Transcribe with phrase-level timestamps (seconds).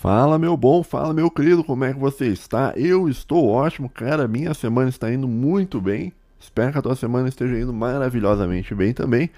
[0.00, 2.72] Fala meu bom, fala meu querido, como é que você está?
[2.74, 4.26] Eu estou ótimo, cara.
[4.26, 6.10] Minha semana está indo muito bem.
[6.38, 9.28] Espero que a tua semana esteja indo maravilhosamente bem também.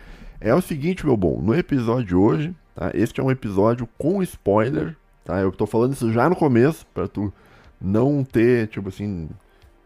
[0.40, 2.92] É o seguinte, meu bom, no episódio de hoje, tá?
[2.94, 5.40] Este é um episódio com spoiler, tá?
[5.40, 7.32] Eu tô falando isso já no começo, para tu
[7.80, 9.28] não ter, tipo assim,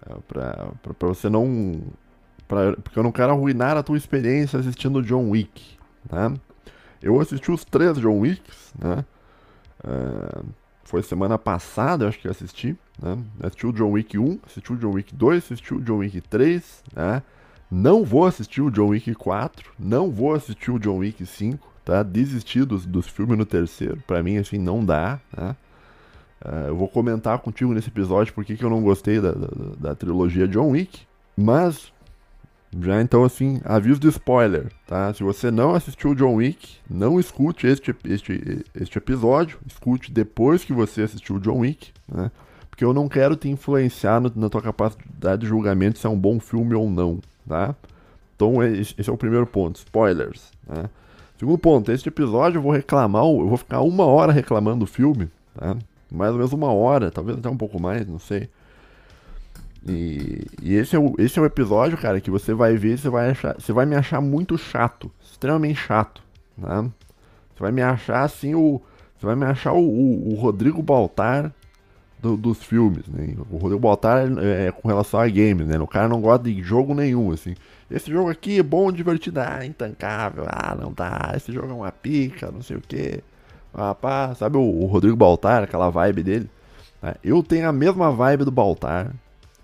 [0.06, 1.80] é, pra, pra, pra você não.
[2.46, 6.30] Pra, porque eu não quero arruinar a tua experiência assistindo John Wick, tá?
[7.00, 9.06] Eu assisti os três John Wicks, né?
[9.82, 10.44] Uh,
[10.86, 13.18] foi semana passada, acho que eu assisti, né?
[13.40, 16.82] Assisti o John Wick 1, assisti o John Wick 2, assisti o John Wick 3,
[16.94, 17.22] né?
[17.70, 22.02] Não vou assistir o John Wick 4, não vou assistir o John Wick 5, tá?
[22.02, 25.56] Desisti dos, dos filmes no terceiro, pra mim, assim, não dá, né?
[26.44, 29.48] Uh, eu vou comentar contigo nesse episódio porque que eu não gostei da, da,
[29.78, 31.00] da trilogia John Wick,
[31.36, 31.92] mas
[32.80, 35.12] já então, assim, aviso de spoiler, tá?
[35.14, 40.72] Se você não assistiu John Wick, não escute este, este, este episódio, escute depois que
[40.72, 42.30] você assistiu John Wick, né?
[42.68, 46.18] Porque eu não quero te influenciar no, na tua capacidade de julgamento se é um
[46.18, 47.74] bom filme ou não, tá?
[48.34, 50.90] Então, esse é o primeiro ponto, spoilers, né?
[51.38, 55.30] Segundo ponto, este episódio eu vou reclamar, eu vou ficar uma hora reclamando do filme,
[55.54, 55.76] tá?
[56.10, 58.48] Mais ou menos uma hora, talvez até um pouco mais, não sei.
[59.88, 63.08] E, e, esse, é o, esse é o episódio, cara, que você vai ver, você
[63.08, 66.22] vai achar, você vai me achar muito chato, extremamente chato,
[66.58, 66.90] né?
[67.54, 68.82] Você vai me achar assim o,
[69.16, 71.52] você vai me achar o, o, o Rodrigo Baltar
[72.20, 73.34] do, dos filmes, né?
[73.50, 75.78] O Rodrigo Baltar é, é, com relação a games, né?
[75.78, 77.54] O cara não gosta de jogo nenhum, assim.
[77.90, 81.92] Esse jogo aqui é bom, divertido, ah, intancável, ah, não dá, esse jogo é uma
[81.92, 83.22] pica, não sei o que.
[84.00, 86.50] Pá, sabe o, o Rodrigo Baltar, aquela vibe dele?
[87.02, 89.14] É, eu tenho a mesma vibe do Baltar,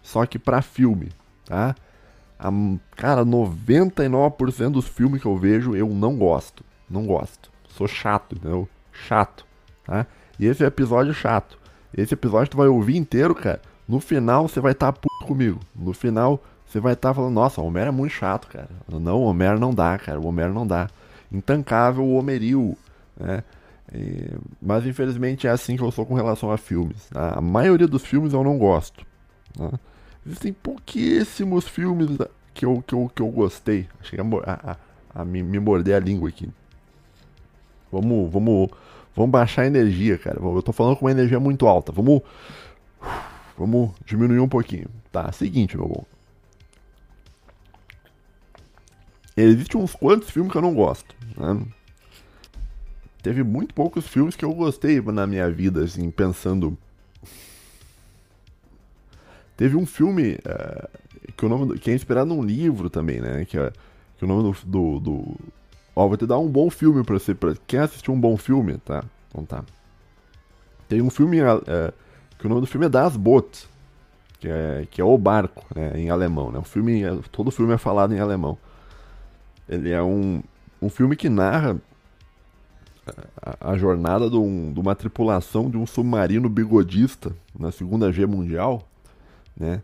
[0.03, 1.11] só que para filme,
[1.45, 1.75] tá?
[2.39, 2.51] A,
[2.97, 6.65] cara, 99% dos filmes que eu vejo eu não gosto.
[6.91, 7.51] Não gosto.
[7.69, 8.69] Sou chato, entendeu?
[8.93, 9.47] Chato,
[9.85, 10.07] tá?
[10.39, 11.59] E esse é episódio chato.
[11.97, 13.61] Esse episódio tu vai ouvir inteiro, cara.
[13.87, 15.61] No final você vai estar tá puto comigo.
[15.75, 18.69] No final você vai estar tá falando, nossa, o Homero é muito chato, cara.
[18.89, 20.19] Não, o Homero não dá, cara.
[20.19, 20.89] O Homero não dá.
[21.31, 22.77] Intancável o Homeril,
[23.17, 23.45] né?
[23.95, 24.31] E,
[24.61, 27.09] mas infelizmente é assim que eu sou com relação a filmes.
[27.11, 27.35] Tá?
[27.39, 29.05] A maioria dos filmes eu não gosto.
[29.59, 29.71] Né?
[30.25, 32.09] Existem pouquíssimos filmes
[32.55, 33.89] que eu, que eu, que eu gostei.
[34.47, 36.49] A, a, a, a me, me, morder a língua aqui.
[37.91, 38.71] Vamos, vamos,
[39.15, 40.39] vamos baixar a energia, cara.
[40.41, 41.91] Eu tô falando com uma energia muito alta.
[41.91, 42.23] Vamos,
[43.59, 44.89] vamos diminuir um pouquinho.
[45.11, 46.05] Tá, seguinte, meu bom.
[49.37, 51.15] Existem uns quantos filmes que eu não gosto.
[51.37, 51.67] Né?
[53.23, 56.77] Teve muito poucos filmes que eu gostei na minha vida, assim, pensando
[59.57, 60.89] Teve um filme uh,
[61.37, 63.45] que, o nome, que é inspirado num livro também, né?
[63.45, 63.73] Que, é,
[64.17, 65.37] que o nome do, do, do...
[65.95, 67.35] Ó, vou te dar um bom filme pra você.
[67.35, 67.55] Pra...
[67.67, 69.05] Quem assistiu um bom filme, tá?
[69.29, 69.65] Então tá.
[70.89, 71.93] Tem um filme uh,
[72.39, 73.69] que o nome do filme é Das Boot,
[74.41, 75.93] que é, que é O Barco, né?
[75.95, 76.59] Em alemão, né?
[76.59, 78.59] O filme, todo o filme é falado em alemão.
[79.69, 80.43] Ele é um,
[80.81, 81.81] um filme que narra
[83.41, 88.27] a, a jornada de, um, de, uma tripulação de um submarino bigodista na Segunda Guerra
[88.27, 88.89] Mundial
[89.57, 89.83] né?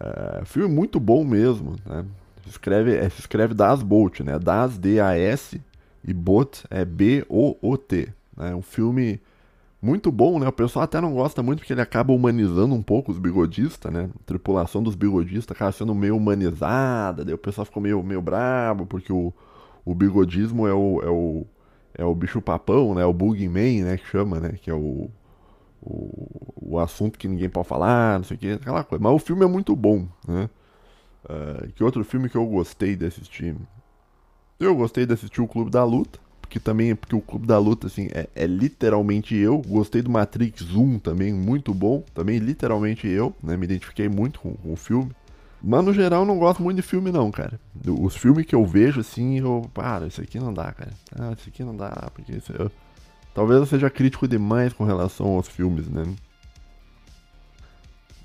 [0.00, 2.04] Uh, filme muito bom mesmo, né?
[2.44, 4.38] Se escreve, é, se escreve Das Boat, né?
[4.38, 5.60] Das D-A-S
[6.02, 8.08] e Boat é B-O-O-T.
[8.36, 8.54] Né?
[8.54, 9.20] Um filme
[9.80, 10.48] muito bom, né?
[10.48, 14.10] O pessoal até não gosta muito porque ele acaba humanizando um pouco os bigodistas, né?
[14.14, 18.86] A tripulação dos bigodistas acaba sendo meio humanizada, daí o pessoal ficou meio, meio brabo
[18.86, 19.32] porque o,
[19.84, 21.46] o bigodismo é o, é o,
[21.94, 23.04] é o bicho papão, né?
[23.04, 23.96] O bugman, né?
[23.96, 24.52] Que chama, né?
[24.60, 25.10] Que é o,
[25.82, 29.02] o, o assunto que ninguém pode falar, não sei o que, aquela coisa.
[29.02, 30.48] Mas o filme é muito bom, né?
[31.24, 33.56] Uh, que outro filme que eu gostei de assistir?
[34.58, 37.86] Eu gostei de assistir o Clube da Luta, porque também porque o Clube da Luta
[37.86, 39.58] assim é, é literalmente eu.
[39.58, 43.56] Gostei do Matrix 1 também, muito bom, também literalmente eu, né?
[43.56, 45.12] Me identifiquei muito com, com o filme.
[45.62, 47.60] Mas no geral eu não gosto muito de filme não, cara.
[47.86, 50.90] Os filmes que eu vejo assim, eu, para, isso aqui não dá, cara.
[51.14, 52.70] Ah, isso aqui não dá, porque isso, eu,
[53.34, 56.04] Talvez eu seja crítico demais com relação aos filmes, né?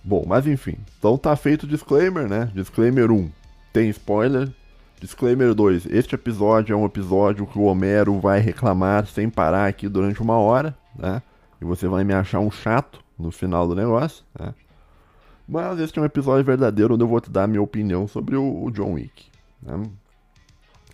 [0.03, 0.77] Bom, mas enfim.
[0.99, 2.51] Então tá feito o disclaimer, né?
[2.53, 3.31] Disclaimer 1.
[3.73, 4.51] Tem spoiler.
[4.99, 5.87] Disclaimer 2.
[5.87, 10.37] Este episódio é um episódio que o Homero vai reclamar sem parar aqui durante uma
[10.37, 11.21] hora, né?
[11.61, 14.53] E você vai me achar um chato no final do negócio, né?
[15.47, 18.35] Mas este é um episódio verdadeiro onde eu vou te dar a minha opinião sobre
[18.35, 19.27] o, John Wick.
[19.61, 19.83] Né?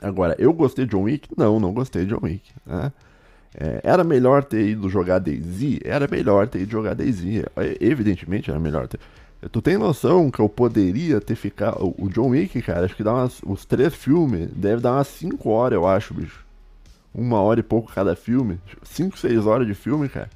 [0.01, 1.29] Agora, eu gostei de John Wick?
[1.37, 2.51] Não, não gostei de John Wick.
[2.65, 2.91] Né?
[3.56, 5.80] É, era melhor ter ido jogar Daisy?
[5.83, 7.44] Era melhor ter ido jogar Daisy.
[7.56, 9.00] É, evidentemente era melhor ter.
[9.51, 11.94] Tu tem noção que eu poderia ter ficado.
[11.98, 13.42] O John Wick, cara, acho que dá umas.
[13.44, 16.45] Os três filmes deve dar umas 5 horas, eu acho, bicho.
[17.13, 18.59] Uma hora e pouco cada filme.
[18.83, 20.30] 5, 6 horas de filme, cara.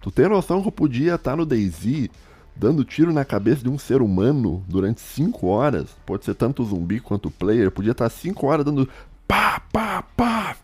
[0.00, 2.08] Tu tem noção que eu podia estar no DayZ
[2.54, 5.88] dando tiro na cabeça de um ser humano durante 5 horas?
[6.06, 7.70] Pode ser tanto zumbi quanto player.
[7.72, 8.88] Podia estar 5 horas dando
[9.26, 10.56] pá, pá, pá.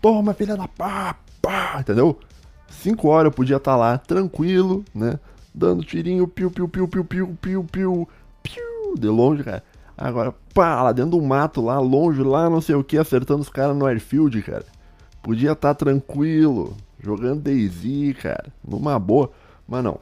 [0.00, 1.78] Toma, filha da pá, pá.
[1.80, 2.18] Entendeu?
[2.70, 5.18] 5 horas eu podia estar lá tranquilo, né?
[5.54, 8.08] Dando tirinho, piu, piu, piu, piu, piu, piu, piu,
[8.42, 9.62] piu, de longe, cara.
[9.96, 13.50] Agora, pá, lá dentro do mato, lá longe, lá não sei o que, acertando os
[13.50, 14.64] caras no airfield, cara.
[15.22, 19.30] Podia estar tranquilo, jogando Daisy, cara, numa boa.
[19.68, 20.00] Mas não.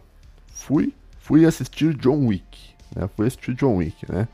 [0.55, 3.09] Fui, fui assistir John Wick, né?
[3.17, 4.29] Fui assistir John Wick, né?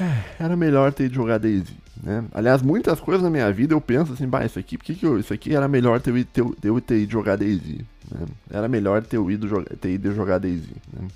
[0.00, 2.24] É, era melhor ter jogar Daisy, né?
[2.32, 5.06] Aliás, muitas coisas na minha vida eu penso assim, bah, isso aqui, por que, que
[5.06, 8.26] eu, isso aqui era melhor ter, ter, ter, ter ido jogar Daisy, né?
[8.50, 11.08] Era melhor ter ido, jogar, ter ido jogar Daisy, né?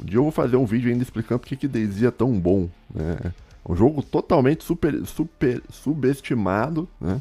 [0.00, 2.68] Um dia eu vou fazer um vídeo ainda explicando porque que Daisy é tão bom,
[2.94, 3.16] né?
[3.66, 7.20] É um jogo totalmente super, super subestimado, né?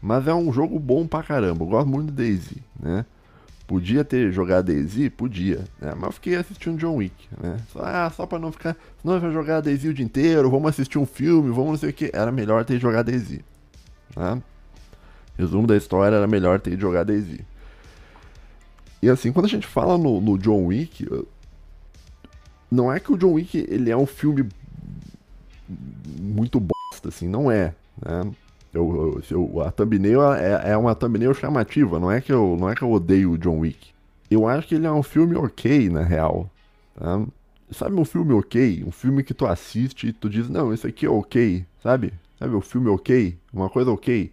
[0.00, 1.64] Mas é um jogo bom pra caramba.
[1.64, 3.04] Eu gosto muito de Daisy, né?
[3.72, 5.08] Podia ter jogado Daisy?
[5.08, 5.94] Podia, né?
[5.94, 7.56] Mas eu fiquei assistindo John Wick, né?
[7.72, 8.76] Só, ah, só pra não ficar.
[9.00, 11.92] Senão vai jogar Daisy o dia inteiro, vamos assistir um filme, vamos não sei o
[11.94, 12.10] que.
[12.12, 13.42] Era melhor ter jogado Daisy.
[14.14, 14.42] Né?
[15.38, 17.40] Resumo da história, era melhor ter jogado Daisy.
[19.00, 21.08] E assim, quando a gente fala no, no John Wick,
[22.70, 24.50] não é que o John Wick ele é um filme
[26.20, 27.74] muito bosta, assim, não é.
[28.04, 28.32] Né?
[28.72, 32.74] Eu, eu, a thumbnail é, é uma thumbnail chamativa, não é, que eu, não é
[32.74, 33.90] que eu odeio o John Wick.
[34.30, 36.50] Eu acho que ele é um filme ok, na real.
[36.94, 37.22] Tá?
[37.70, 38.82] Sabe um filme ok?
[38.86, 42.14] Um filme que tu assiste e tu diz, não, esse aqui é ok, sabe?
[42.38, 43.36] Sabe o filme ok?
[43.52, 44.32] Uma coisa ok.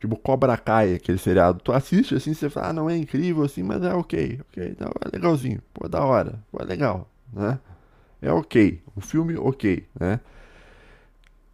[0.00, 1.60] Tipo Cobra Kai, aquele seriado.
[1.62, 4.90] Tu assiste assim, você fala, ah, não é incrível assim, mas é ok, ok, então
[5.04, 7.58] é legalzinho, pô, da hora, pô, é legal, né?
[8.20, 8.80] é ok.
[8.94, 10.20] O filme, ok, né?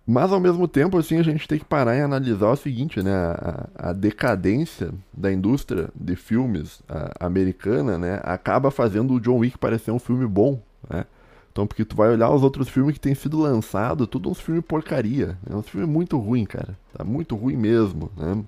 [0.06, 3.12] Mas ao mesmo tempo, assim, a gente tem que parar e analisar o seguinte, né?
[3.14, 8.20] A, a decadência da indústria de filmes a, americana, né?
[8.25, 10.60] Acaba fazendo o John Wick parecer um filme bom,
[10.90, 11.04] né?
[11.52, 14.64] Então, porque tu vai olhar os outros filmes que têm sido lançados, tudo uns filmes
[14.66, 15.37] porcaria.
[15.49, 16.76] É um filme muito ruim, cara.
[16.96, 18.43] Tá muito ruim mesmo, né?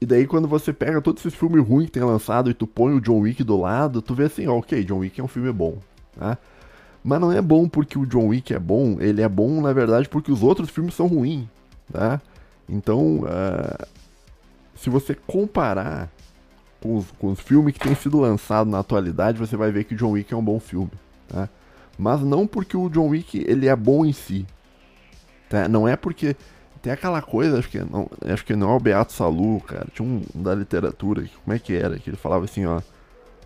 [0.00, 2.94] E daí quando você pega todos esses filmes ruins que tem lançado e tu põe
[2.94, 5.78] o John Wick do lado, tu vê assim, ok, John Wick é um filme bom,
[6.18, 6.38] tá?
[7.04, 10.08] Mas não é bom porque o John Wick é bom, ele é bom, na verdade,
[10.08, 11.46] porque os outros filmes são ruins,
[11.92, 12.18] tá?
[12.66, 13.86] Então, uh,
[14.74, 16.10] se você comparar
[16.80, 19.94] com os, com os filmes que têm sido lançados na atualidade, você vai ver que
[19.94, 20.90] o John Wick é um bom filme,
[21.28, 21.46] tá?
[21.98, 24.46] Mas não porque o John Wick ele é bom em si,
[25.50, 25.68] tá?
[25.68, 26.34] Não é porque
[26.80, 30.08] tem aquela coisa, acho que não, acho que não é o Beato Salu, cara, tinha
[30.08, 32.80] um, um da literatura, como é que era, que ele falava assim, ó,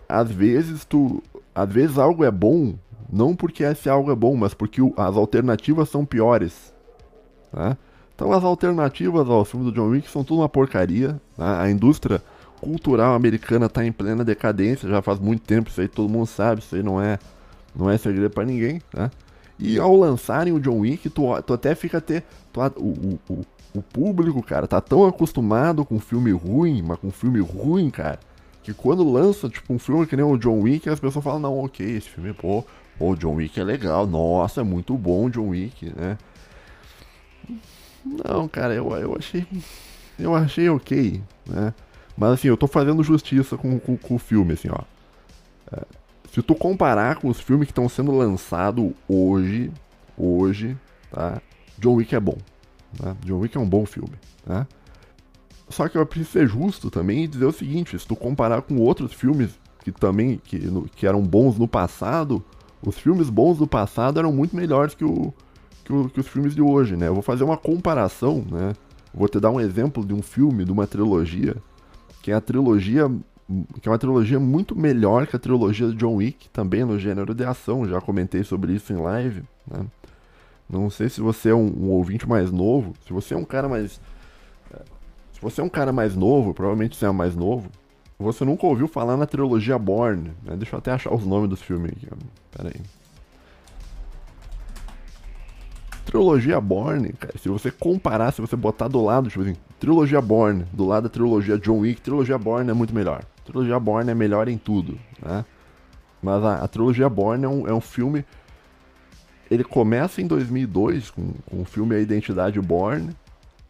[0.07, 1.21] às vezes tu,
[1.53, 2.75] às vezes algo é bom
[3.11, 6.73] não porque esse algo é bom, mas porque as alternativas são piores.
[7.51, 7.75] Né?
[8.15, 11.19] Então as alternativas ao filme do John Wick são tudo uma porcaria.
[11.37, 11.57] Né?
[11.59, 12.21] A indústria
[12.61, 16.61] cultural americana está em plena decadência, já faz muito tempo, isso aí todo mundo sabe,
[16.61, 17.17] isso aí não é,
[17.75, 18.81] não é segredo para ninguém.
[18.93, 19.09] Né?
[19.57, 22.23] E ao lançarem o John Wick, tu, tu até fica até.
[22.77, 27.89] O, o, o público, cara, tá tão acostumado com filme ruim, mas com filme ruim,
[27.89, 28.19] cara,
[28.63, 31.59] que quando lança, tipo, um filme que nem o John Wick, as pessoas falam, não,
[31.59, 32.63] ok, esse filme, pô,
[32.99, 36.17] o John Wick é legal, nossa, é muito bom John Wick, né?
[38.05, 39.45] Não, cara, eu, eu achei.
[40.17, 41.73] Eu achei ok, né?
[42.17, 44.81] Mas assim, eu tô fazendo justiça com, com, com o filme, assim, ó.
[45.71, 45.85] É,
[46.33, 49.71] se tu comparar com os filmes que estão sendo lançados hoje,
[50.17, 50.77] hoje,
[51.09, 51.41] tá?
[51.77, 52.37] John Wick é bom.
[53.01, 53.15] Né?
[53.23, 54.67] John Wick é um bom filme, né?
[55.69, 58.77] Só que eu preciso ser justo também e dizer o seguinte, se tu comparar com
[58.77, 59.51] outros filmes
[59.83, 60.59] que também que,
[60.95, 62.43] que eram bons no passado,
[62.81, 65.33] os filmes bons do passado eram muito melhores que, o,
[65.83, 67.07] que, o, que os filmes de hoje, né?
[67.07, 68.73] Eu vou fazer uma comparação, né?
[69.13, 71.55] Vou te dar um exemplo de um filme, de uma trilogia,
[72.21, 73.09] que é a trilogia
[73.81, 77.33] que é uma trilogia muito melhor que a trilogia de John Wick, também no gênero
[77.33, 79.87] de ação, já comentei sobre isso em live, né?
[80.69, 83.67] Não sei se você é um, um, ouvinte mais novo, se você é um cara
[83.67, 83.99] mais
[85.39, 87.71] se você é um cara mais novo, provavelmente você é mais novo,
[88.19, 90.55] você nunca ouviu falar na trilogia Born, né?
[90.57, 92.07] Deixa eu até achar os nomes dos filmes aqui.
[92.51, 92.81] Pera aí.
[96.05, 100.65] Trilogia Born, cara, se você comparar, se você botar do lado, tipo assim, trilogia Born,
[100.73, 103.23] do lado da trilogia John Wick, trilogia Born é muito melhor.
[103.45, 105.45] Trilogia Born é melhor em tudo, né?
[106.21, 108.25] Mas a, a trilogia Born é um, é um filme.
[109.49, 113.11] Ele começa em 2002 com, com o filme A Identidade Born,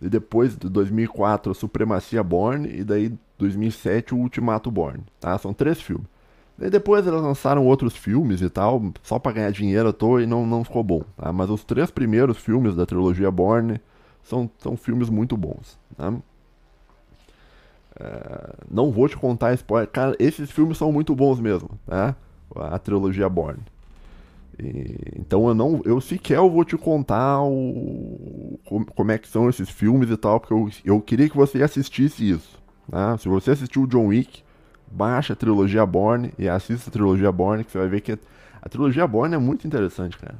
[0.02, 5.38] e depois de 2004 a Supremacia Born, e daí 2007, O Ultimato Born, tá?
[5.38, 6.08] São três filmes.
[6.62, 10.26] E depois eles lançaram outros filmes e tal, só para ganhar dinheiro à toa e
[10.26, 11.32] não, não ficou bom, tá?
[11.32, 13.80] Mas os três primeiros filmes da trilogia Born
[14.24, 16.14] são, são filmes muito bons, tá?
[18.00, 19.90] É, não vou te contar spoiler.
[19.90, 22.16] Cara, esses filmes são muito bons mesmo, né?
[22.56, 23.60] A trilogia Born.
[25.16, 25.82] Então eu não.
[25.86, 28.60] Eu sequer eu vou te contar o,
[28.96, 32.30] como, é que são esses filmes e tal, porque eu, eu queria que você assistisse
[32.30, 32.62] isso.
[32.88, 33.18] Né?
[33.18, 34.44] Se você assistiu o John Wick,
[34.92, 38.18] baixa a trilogia Born e assista a trilogia Born, que você vai ver que
[38.62, 40.36] a trilogia Born é muito interessante, cara.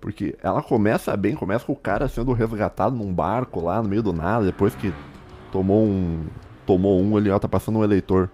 [0.00, 4.02] Porque ela começa bem, começa com o cara sendo resgatado num barco lá no meio
[4.02, 4.92] do nada, depois que
[5.52, 6.24] tomou um.
[6.66, 8.30] Tomou um ali, ó, tá passando um eleitor.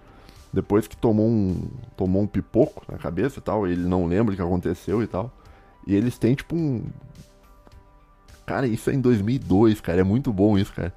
[0.51, 1.69] Depois que tomou um.
[1.95, 5.31] Tomou um pipoco na cabeça e tal, ele não lembra o que aconteceu e tal.
[5.85, 6.83] E eles têm tipo um.
[8.45, 10.01] Cara, isso é em 2002, cara.
[10.01, 10.93] É muito bom isso, cara.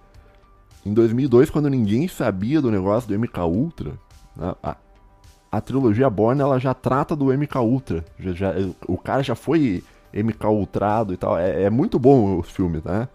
[0.85, 3.93] Em 2002, quando ninguém sabia do negócio do MK Ultra,
[4.35, 4.77] né, a,
[5.53, 8.05] a trilogia Born ela já trata do MK Ultra.
[8.19, 8.55] Já, já,
[8.87, 11.37] o cara já foi MK Ultrado e tal.
[11.37, 13.09] É, é muito bom o filme, né?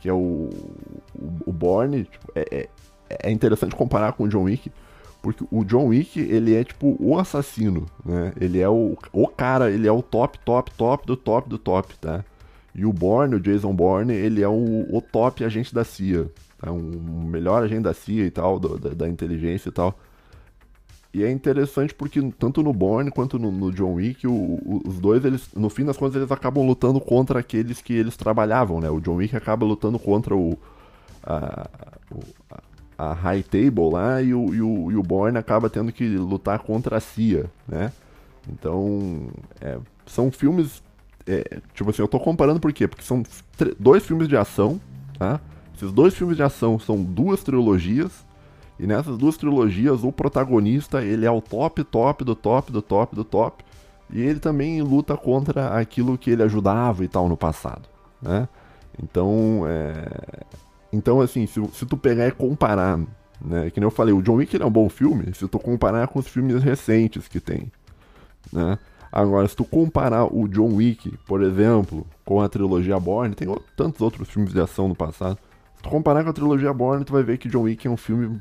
[0.00, 0.50] Que é o,
[1.14, 2.04] o, o Born.
[2.04, 2.68] Tipo, é, é,
[3.08, 4.70] é, interessante comparar com o John Wick.
[5.22, 8.32] Porque o John Wick, ele é tipo o assassino, né?
[8.40, 11.96] Ele é o, o cara, ele é o top, top, top do top do top,
[11.98, 12.24] tá?
[12.74, 16.28] E o Bourne, o Jason Bourne, ele é o, o top agente da CIA.
[16.58, 16.72] Tá?
[16.72, 19.96] Um melhor agente da CIA e tal, do, da, da inteligência e tal.
[21.14, 24.98] E é interessante porque tanto no Bourne quanto no, no John Wick, o, o, os
[24.98, 28.88] dois, eles, no fim das contas, eles acabam lutando contra aqueles que eles trabalhavam, né?
[28.88, 30.58] O John Wick acaba lutando contra o,
[31.22, 31.68] a,
[33.10, 36.58] a High Table lá e o, e o, e o Bourne acaba tendo que lutar
[36.60, 37.92] contra a CIA, né?
[38.48, 39.28] Então,
[39.60, 40.82] é, são filmes...
[41.26, 42.88] É, tipo assim, eu tô comparando por quê?
[42.88, 43.22] Porque são
[43.78, 44.80] dois filmes de ação,
[45.18, 45.40] tá?
[45.74, 48.24] Esses dois filmes de ação são duas trilogias
[48.78, 53.14] e nessas duas trilogias, o protagonista, ele é o top, top, do top, do top,
[53.14, 53.64] do top.
[54.10, 57.88] E ele também luta contra aquilo que ele ajudava e tal no passado,
[58.20, 58.48] né?
[59.00, 60.42] Então, é...
[60.92, 62.98] Então, assim, se, se tu pegar e comparar,
[63.40, 63.70] né?
[63.70, 66.18] Que nem eu falei, o John Wick é um bom filme se tu comparar com
[66.18, 67.70] os filmes recentes que tem,
[68.52, 68.78] né?
[69.10, 73.46] Agora, se tu comparar o John Wick, por exemplo, com a trilogia Bourne, tem
[73.76, 75.38] tantos outros filmes de ação no passado
[75.82, 78.40] tu comparar com a trilogia Bourne, tu vai ver que John Wick é um filme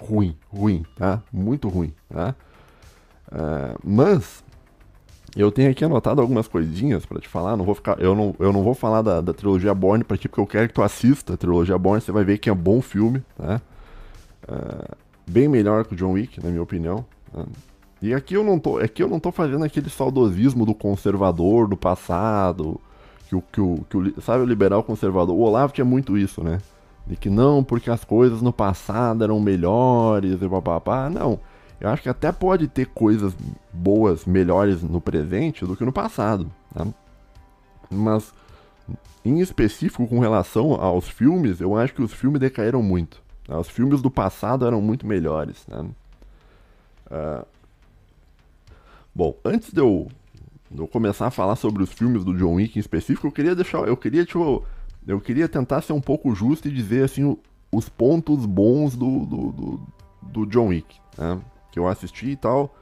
[0.00, 1.22] ruim, ruim, tá?
[1.32, 2.34] Muito ruim, tá?
[3.28, 4.44] Uh, mas
[5.36, 7.56] eu tenho aqui anotado algumas coisinhas para te falar.
[7.56, 10.28] Não vou ficar, eu não, eu não vou falar da, da trilogia Bourne para ti
[10.28, 12.00] porque eu quero que tu assista a trilogia Bourne.
[12.00, 13.60] Você vai ver que é um bom filme, tá?
[14.48, 14.96] Uh,
[15.26, 17.04] bem melhor que o John Wick, na minha opinião.
[17.32, 17.44] Tá?
[18.02, 21.76] E aqui eu não tô, aqui eu não tô fazendo aquele saudosismo do conservador do
[21.76, 22.80] passado
[23.28, 26.44] que o, que o, que o sabe, o liberal conservador, o Olavo tinha muito isso,
[26.44, 26.58] né?
[27.06, 31.08] De que não, porque as coisas no passado eram melhores e papapá.
[31.08, 31.40] Não,
[31.82, 33.34] eu acho que até pode ter coisas
[33.72, 36.86] boas, melhores no presente do que no passado, tá?
[37.90, 38.32] Mas,
[39.24, 43.20] em específico com relação aos filmes, eu acho que os filmes decaíram muito.
[43.44, 43.58] Tá?
[43.58, 45.84] Os filmes do passado eram muito melhores, né?
[47.10, 47.44] Uh...
[49.12, 50.08] Bom, antes de eu
[50.74, 53.88] eu começar a falar sobre os filmes do John Wick em específico, eu queria deixar,
[53.88, 54.64] eu queria tipo,
[55.04, 57.36] eu queria tentar ser um pouco justo e dizer assim
[57.72, 59.80] os pontos bons do, do, do,
[60.22, 61.42] do John Wick, né?
[61.72, 62.72] Que eu assisti e tal,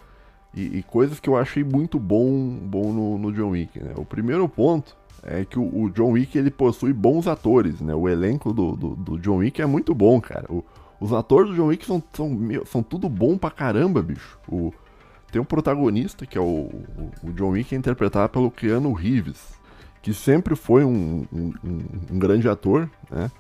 [0.55, 3.79] e, e, coisas que eu achei muito bom, bom no, no John Wick.
[3.79, 3.93] Né?
[3.97, 7.95] O primeiro ponto é que o, o, John Wick ele possui bons atores, né?
[7.95, 10.47] O elenco do, do, do John Wick é muito bom, cara.
[10.51, 10.65] O,
[10.99, 14.39] os atores do John Wick são, são, são tudo bom pra caramba, bicho.
[14.49, 14.73] O,
[15.31, 16.69] tem um protagonista, que é o,
[17.23, 19.41] o John Wick, é interpretado pelo Keanu Reeves,
[20.03, 21.53] que sempre foi um, um,
[22.11, 23.31] um grande ator, né?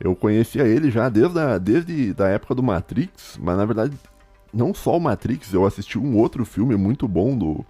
[0.00, 3.96] Eu conhecia ele já desde a, desde a época do Matrix, mas na verdade,
[4.52, 7.64] não só o Matrix, eu assisti um outro filme muito bom do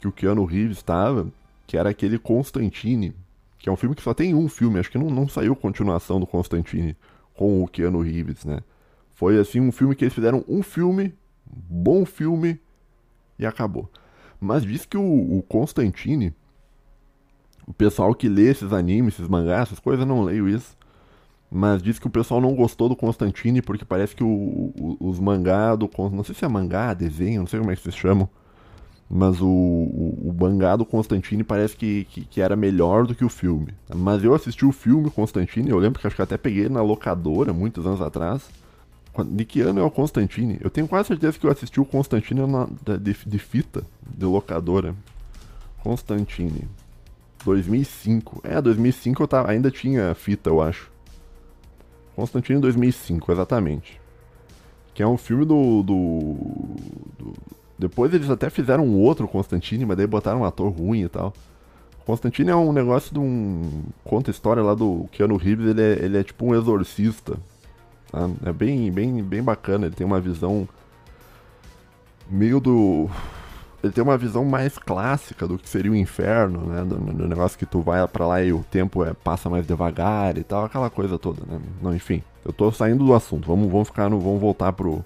[0.00, 1.26] que o Keanu Reeves estava,
[1.66, 3.14] que era aquele Constantine,
[3.58, 6.18] que é um filme que só tem um filme, acho que não, não saiu continuação
[6.18, 6.96] do Constantine
[7.34, 8.60] com o Keanu Reeves, né?
[9.14, 11.14] Foi assim um filme que eles fizeram um filme,
[11.46, 12.58] bom filme,
[13.38, 13.90] e acabou.
[14.40, 16.34] Mas diz que o, o Constantine,
[17.66, 20.76] o pessoal que lê esses animes, esses mangás, essas coisas, não leio isso.
[21.50, 25.18] Mas diz que o pessoal não gostou do Constantine porque parece que o, o, os
[25.18, 28.28] mangá do não sei se é mangá, desenho, não sei como é que se chamam,
[29.08, 33.24] mas o, o, o mangá do Constantine parece que, que, que, era melhor do que
[33.24, 33.74] o filme.
[33.92, 37.52] Mas eu assisti o filme Constantine, eu lembro que acho que até peguei na locadora
[37.52, 38.48] muitos anos atrás.
[39.26, 40.58] De que ano é o Constantine?
[40.60, 43.82] Eu tenho quase certeza que eu assisti o Constantine na, de, de fita,
[44.16, 44.94] de locadora.
[45.82, 46.68] Constantine.
[47.44, 48.40] 2005.
[48.44, 50.90] É, 2005 eu tava, ainda tinha fita, eu acho.
[52.20, 54.00] Constantine 2005, exatamente.
[54.94, 56.36] Que é um filme do, do,
[57.18, 57.32] do,
[57.78, 61.32] Depois eles até fizeram um outro Constantine, mas daí botaram um ator ruim e tal.
[62.04, 63.84] Constantine é um negócio de um.
[64.04, 67.38] Conta história lá do Keanu Reeves, ele é, ele é tipo um exorcista
[68.10, 68.28] Tá?
[68.44, 70.68] É bem, bem, bem bacana, ele tem uma visão
[72.28, 73.08] meio do.
[73.82, 76.84] Ele tem uma visão mais clássica do que seria o inferno, né?
[76.84, 80.36] Do, do negócio que tu vai para lá e o tempo é, passa mais devagar
[80.36, 81.58] e tal, aquela coisa toda, né?
[81.80, 84.20] Não, enfim, eu tô saindo do assunto, vamos, vamos ficar no.
[84.20, 85.04] Vamos voltar pro,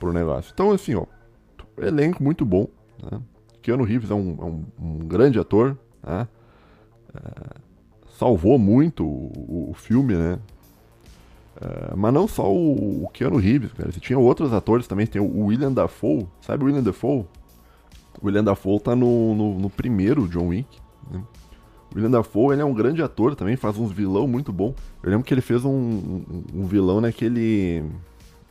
[0.00, 0.50] pro negócio.
[0.54, 1.04] Então, assim, ó,
[1.78, 2.66] elenco muito bom,
[3.02, 3.20] né?
[3.60, 6.26] Keanu Reeves é um, é um, um grande ator, né?
[7.14, 7.60] É,
[8.18, 10.38] salvou muito o, o filme, né?
[11.60, 13.90] Uh, mas não só o, o Keanu Reeves, cara.
[13.90, 15.06] Você tinha outros atores também.
[15.06, 16.26] Tem o William Dafoe.
[16.40, 17.26] Sabe o William Dafoe?
[18.22, 20.78] William Dafoe tá no, no, no primeiro John Wick.
[21.10, 21.22] Né?
[21.94, 24.74] William Dafoe ele é um grande ator também, faz uns vilão muito bom.
[25.02, 27.84] Eu lembro que ele fez um, um, um vilão naquele.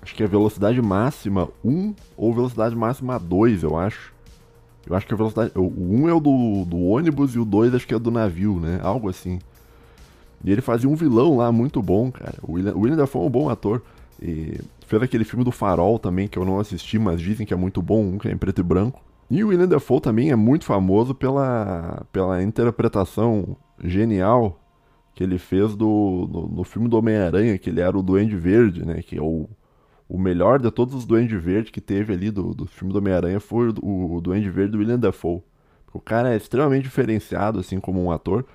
[0.02, 4.14] Acho que é Velocidade Máxima 1 ou Velocidade Máxima 2, eu acho.
[4.90, 5.52] Eu acho que a velocidade.
[5.56, 8.60] O 1 é o do, do ônibus e o 2 acho que é do navio,
[8.60, 8.80] né?
[8.82, 9.40] Algo assim.
[10.44, 12.36] E ele fazia um vilão lá muito bom, cara.
[12.42, 13.82] O William, William Dafoe é um bom ator.
[14.22, 17.58] E fez aquele filme do Farol também, que eu não assisti, mas dizem que é
[17.58, 19.02] muito bom, um que é em preto e branco.
[19.30, 24.60] E o William Dafoe também é muito famoso pela, pela interpretação genial
[25.14, 28.86] que ele fez do, no, no filme do Homem-Aranha, que ele era o Duende Verde,
[28.86, 29.02] né?
[29.02, 29.50] Que é o,
[30.08, 33.40] o melhor de todos os Duende Verde que teve ali do, do filme do Homem-Aranha
[33.40, 35.42] foi o, o Duende Verde do William Dafoe.
[35.92, 38.46] O cara é extremamente diferenciado, assim, como um ator.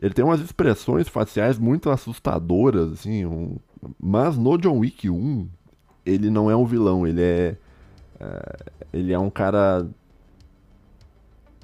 [0.00, 3.26] Ele tem umas expressões faciais muito assustadoras, assim.
[3.26, 3.56] Um...
[4.00, 5.46] Mas no John Wick 1,
[6.06, 7.56] ele não é um vilão, ele é.
[8.22, 9.86] É ele é um cara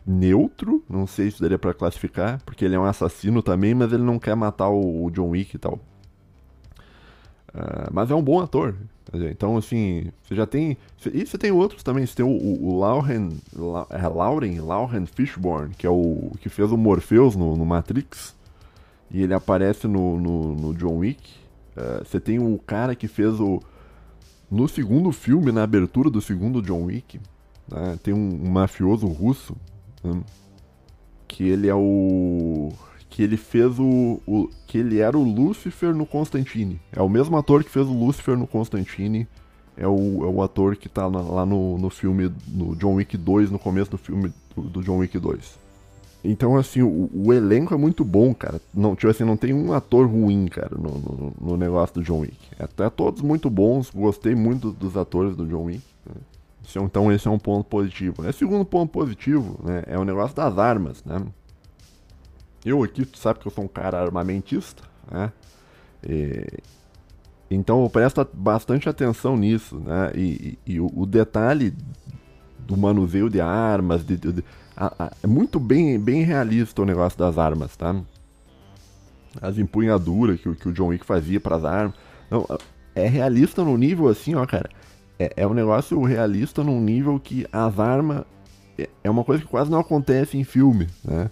[0.07, 4.03] neutro, não sei se daria para classificar, porque ele é um assassino também, mas ele
[4.03, 5.79] não quer matar o, John Wick e tal.
[7.55, 8.75] Uh, mas é um bom ator.
[9.13, 10.77] Então, assim, você já tem.
[11.13, 12.05] E você tem outros também.
[12.07, 16.49] Você tem o, o, o Lauren, La, é Lauren, Lauren Fishburne, que é o que
[16.51, 18.37] fez o Morpheus no, no Matrix.
[19.11, 21.23] E ele aparece no, no, no John Wick.
[21.75, 23.63] Uh, você tem o cara que fez o.
[24.51, 27.21] No segundo filme, na abertura do segundo John Wick,
[27.71, 29.57] né, tem um, um, mafioso russo.
[30.03, 30.21] Né,
[31.27, 32.73] que ele é o
[33.11, 36.81] que ele fez o, o, que ele era o Lucifer no Constantine.
[36.93, 39.27] É o mesmo ator que fez o Lucifer no Constantine.
[39.77, 43.17] É o, é o ator que tá na, lá no, no filme, no John Wick
[43.17, 45.59] 2, no começo do filme do, do John Wick 2.
[46.31, 48.61] Então, assim, o, o, elenco é muito bom, cara.
[48.75, 52.19] Não, tipo assim, não tem um ator ruim, cara, no, no, no negócio do John
[52.19, 52.37] Wick.
[52.59, 55.83] É até todos muito bons, gostei muito dos atores do John Wick.
[56.05, 56.21] Né?
[56.85, 58.21] Então, esse é um ponto positivo.
[58.21, 58.31] Né?
[58.33, 61.25] Segundo ponto positivo, né, é o negócio das armas, né?
[62.63, 65.33] Eu aqui, tu sabe que eu sou um cara armamentista, né?
[66.07, 66.45] E,
[67.51, 70.13] então eu presto bastante atenção nisso, né?
[70.15, 71.73] E, e, e o, o, detalhe
[72.59, 74.45] do manuseio de armas, de, de
[74.79, 77.97] a, a, é muito bem, bem realista o negócio das armas, tá?
[79.43, 81.95] As empunhaduras que, que o John Wick fazia para as armas.
[82.31, 82.47] Não,
[82.95, 84.71] é realista no nível assim, ó, cara.
[85.19, 88.25] É, é um negócio realista num nível que as armas.
[88.79, 91.29] É, é uma coisa que quase não acontece em filme, né?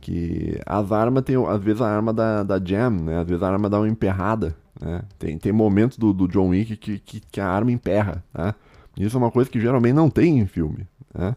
[0.00, 3.20] que as armas tem às vezes a arma da, da Jam, né?
[3.20, 5.02] Às vezes a arma dá uma emperrada, né?
[5.18, 8.54] Tem, tem momentos do, do John Wick que, que, que, a arma emperra, tá?
[8.98, 11.34] Isso é uma coisa que geralmente não tem em filme, né?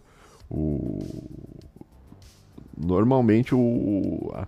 [0.49, 0.99] O...
[2.77, 4.31] Normalmente o...
[4.33, 4.47] A...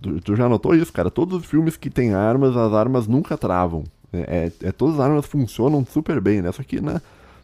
[0.00, 1.10] Tu, tu, já notou isso, cara?
[1.10, 3.84] Todos os filmes que tem armas, as armas nunca travam.
[4.12, 6.52] É, é, é todas as armas funcionam super bem, né?
[6.52, 7.00] Só que na,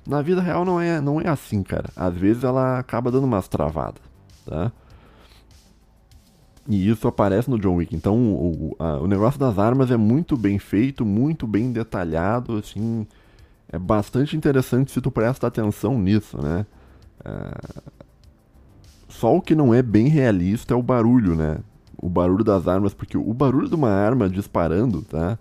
[0.06, 1.90] na vida real não é, não é assim, cara.
[1.96, 4.02] Às vezes ela acaba dando umas travadas,
[4.44, 4.72] tá?
[6.68, 7.94] E isso aparece no John Wick.
[7.94, 13.06] Então o, a, o negócio das armas é muito bem feito, muito bem detalhado, assim.
[13.72, 16.66] É bastante interessante se tu presta atenção nisso, né?
[17.24, 17.90] É...
[19.08, 21.58] Só o que não é bem realista é o barulho, né?
[21.96, 25.38] O barulho das armas, porque o barulho de uma arma disparando, tá?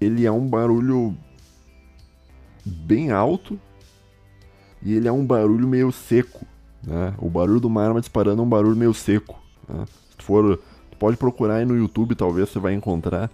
[0.00, 1.16] Ele é um barulho
[2.64, 3.58] bem alto
[4.82, 6.46] e ele é um barulho meio seco,
[6.86, 7.14] né?
[7.18, 9.42] O barulho de uma arma disparando é um barulho meio seco.
[9.68, 9.84] Né?
[10.18, 10.60] for,
[10.98, 13.30] pode procurar aí no YouTube, talvez você vai encontrar.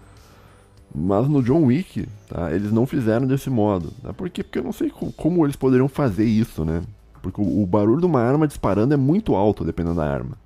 [0.95, 3.93] Mas no John Wick, tá, eles não fizeram desse modo.
[4.03, 4.13] Tá?
[4.13, 4.43] Por quê?
[4.43, 6.83] Porque eu não sei como eles poderiam fazer isso, né?
[7.23, 10.37] Porque o, o, barulho de uma arma disparando é muito alto, dependendo da arma.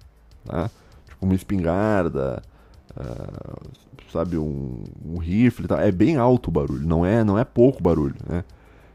[0.44, 0.70] Tá?
[1.08, 2.42] Tipo uma espingarda,
[2.96, 3.70] uh,
[4.12, 5.80] sabe, um, um rifle, tá?
[5.82, 8.44] é bem alto o barulho, não é, não é pouco barulho, né?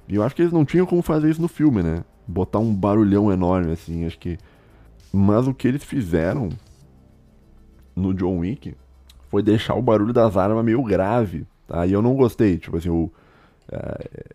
[0.08, 2.04] E eu acho que eles não tinham como fazer isso no filme, né?
[2.28, 4.38] Botar um barulhão enorme assim, acho que.
[5.12, 6.50] Mas o que eles fizeram
[7.96, 8.76] no John Wick
[9.30, 11.86] foi deixar o barulho das armas meio grave, tá?
[11.86, 13.12] E eu não gostei, tipo assim, o,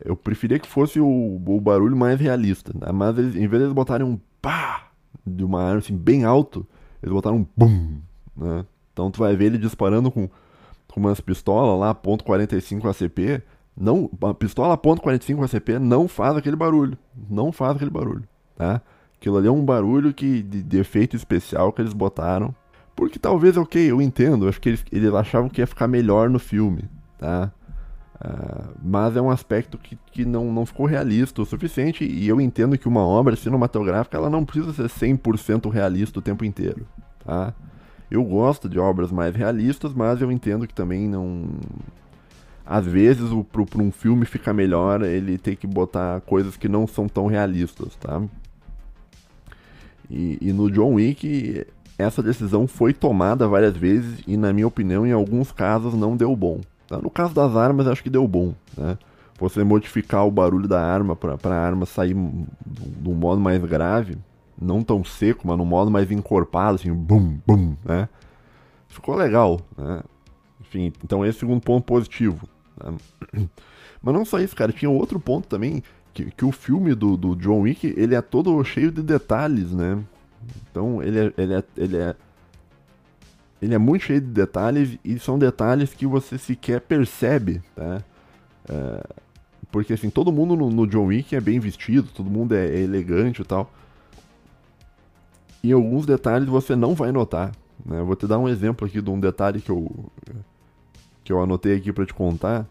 [0.05, 2.91] eu preferia que fosse o, o barulho mais realista, né?
[2.93, 4.89] mas eles, em vez de eles botarem um pá
[5.27, 6.67] de uma arma assim bem alto,
[7.03, 7.99] eles botaram um bum,
[8.37, 8.65] né?
[8.93, 10.29] Então tu vai ver ele disparando com,
[10.89, 13.43] com umas pistolas lá, ponto .45 ACP,
[13.77, 16.97] Não, a pistola .45 ACP não faz aquele barulho.
[17.29, 18.25] Não faz aquele barulho,
[18.57, 18.81] tá?
[19.21, 22.55] Aquilo ali é um barulho que, de, de efeito especial que eles botaram.
[22.95, 26.39] Porque talvez, ok, eu entendo, acho que eles, eles achavam que ia ficar melhor no
[26.39, 26.85] filme,
[27.19, 27.53] tá?
[28.25, 32.41] Uh, mas é um aspecto que, que não, não ficou realista o suficiente e eu
[32.41, 36.87] entendo que uma obra cinematográfica ela não precisa ser 100% realista o tempo inteiro,
[37.25, 37.53] tá?
[38.11, 41.45] Eu gosto de obras mais realistas, mas eu entendo que também não...
[42.65, 47.09] Às vezes, para um filme ficar melhor, ele tem que botar coisas que não são
[47.09, 48.23] tão realistas, tá?
[50.11, 51.65] E, e no John Wick,
[51.99, 56.35] essa decisão foi tomada várias vezes e, na minha opinião, em alguns casos não deu
[56.35, 56.61] bom.
[56.89, 56.99] Tá?
[56.99, 58.99] No caso das armas, acho que deu bom, né?
[59.39, 64.17] Você modificar o barulho da arma para a arma sair de um modo mais grave,
[64.61, 68.09] não tão seco, mas num modo mais encorpado, assim, bum, bum, né?
[68.89, 70.03] Ficou legal, né?
[70.61, 72.49] Enfim, então esse é o segundo ponto positivo.
[72.83, 72.97] Né?
[74.03, 75.83] Mas não só isso, cara, tinha outro ponto também,
[76.15, 79.99] que, que o filme do, do John Wick, ele é todo cheio de detalhes, né?
[80.71, 82.15] Então ele é, ele é, ele é
[83.61, 88.03] ele é muito cheio de detalhes e são detalhes que você sequer percebe, tá?
[88.69, 89.07] É,
[89.71, 92.81] porque assim, todo mundo no, no, John Wick é bem vestido, todo mundo é, é,
[92.81, 93.71] elegante e tal.
[95.63, 97.53] E alguns detalhes você não vai notar.
[97.85, 98.01] Né?
[98.03, 100.11] vou te dar um exemplo aqui de um detalhe que eu,
[101.25, 102.67] que eu anotei aqui para te contar.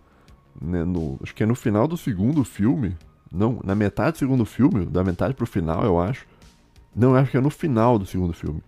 [0.61, 0.83] Né?
[0.83, 2.95] No, acho que é no final do segundo filme.
[3.31, 6.25] Não, na metade do segundo filme, da metade pro final, eu acho.
[6.95, 8.61] Não, acho que é no final do segundo filme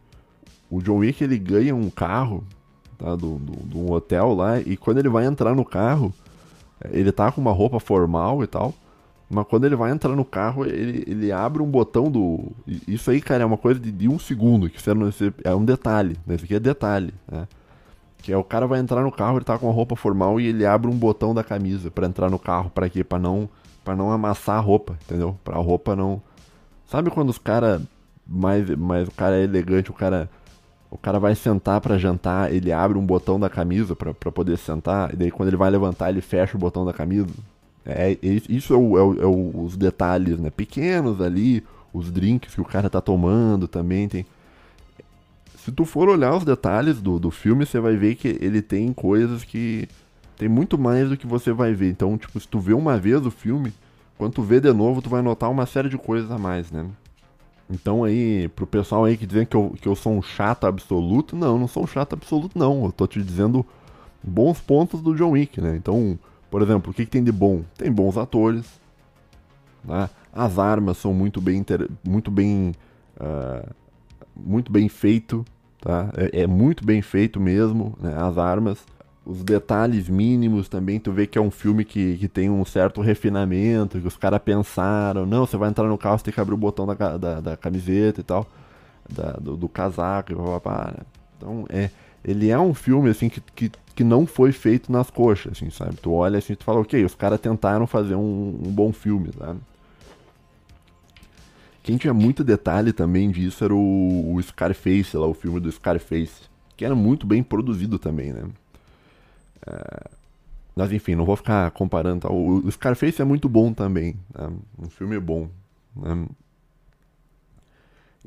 [0.69, 2.43] o John Wick ele ganha um carro
[2.97, 6.13] tá, do, do, do, um hotel lá e quando ele vai entrar no carro,
[6.91, 8.73] ele tá com uma roupa formal e tal,
[9.29, 12.51] mas quando ele vai entrar no carro, ele, ele abre um botão do.
[12.87, 14.79] Isso aí, cara, é uma coisa de, de um segundo, que
[15.43, 16.35] é um detalhe, né?
[16.35, 17.47] Isso aqui é detalhe, né?
[18.21, 20.47] Que é o cara vai entrar no carro, ele tá com a roupa formal e
[20.47, 23.03] ele abre um botão da camisa para entrar no carro, para quê?
[23.03, 23.49] Para não
[23.83, 25.37] para não amassar a roupa, entendeu?
[25.43, 26.21] Para a roupa não
[26.87, 27.81] Sabe quando os cara
[28.25, 30.29] mais mais o cara é elegante, o cara
[30.97, 35.13] o cara vai sentar para jantar, ele abre um botão da camisa para poder sentar,
[35.13, 37.29] e daí quando ele vai levantar, ele fecha o botão da camisa.
[37.85, 38.17] É, é
[38.49, 40.49] isso é, o, é, o, é os detalhes, né?
[40.49, 44.25] Pequenos ali, os drinks que o cara tá tomando também tem.
[45.55, 48.91] Se tu for olhar os detalhes do, do filme, você vai ver que ele tem
[48.91, 49.87] coisas que.
[50.35, 51.89] Tem muito mais do que você vai ver.
[51.89, 53.73] Então, tipo, se tu vê uma vez o filme,
[54.17, 56.85] quando tu vê de novo, tu vai notar uma série de coisas a mais, né?
[57.69, 61.35] Então aí, pro pessoal aí que dizem que eu, que eu sou um chato absoluto,
[61.35, 62.85] não, não sou um chato absoluto não.
[62.85, 63.65] Eu tô te dizendo
[64.23, 65.75] bons pontos do John Wick, né?
[65.75, 66.17] Então,
[66.49, 67.63] por exemplo, o que, que tem de bom?
[67.77, 68.65] Tem bons atores,
[69.83, 70.09] né?
[70.31, 71.65] As armas são muito bem,
[72.07, 72.73] muito bem,
[73.19, 73.69] uh,
[74.35, 75.43] muito bem feito,
[75.81, 76.09] tá?
[76.15, 78.15] É, é, muito bem feito mesmo, né?
[78.15, 78.85] As armas
[79.27, 83.01] os detalhes mínimos também, tu vê que é um filme que, que tem um certo
[83.01, 86.53] refinamento, que os caras pensaram, não, você vai entrar no carro, você tem que abrir
[86.53, 88.47] o botão da, da, da camiseta e tal,
[89.09, 91.03] da, do, do, casaco e papapá, né?
[91.35, 91.89] Então, é,
[92.23, 95.97] ele é um filme, assim, que, que, que não foi feito nas coxas, assim, sabe?
[95.97, 99.59] Tu olha assim tu fala, ok, os caras tentaram fazer um, um bom filme, sabe?
[101.83, 106.43] Quem tinha muito detalhe também disso era o, o Scarface, lá, o filme do Scarface,
[106.77, 108.43] que era muito bem produzido também, né?
[109.67, 110.09] É,
[110.75, 112.21] mas enfim, não vou ficar comparando.
[112.21, 112.31] Tá?
[112.31, 114.15] O, Scarface é muito bom também.
[114.37, 114.49] Né?
[114.79, 115.49] Um filme bom.
[115.95, 116.27] Né?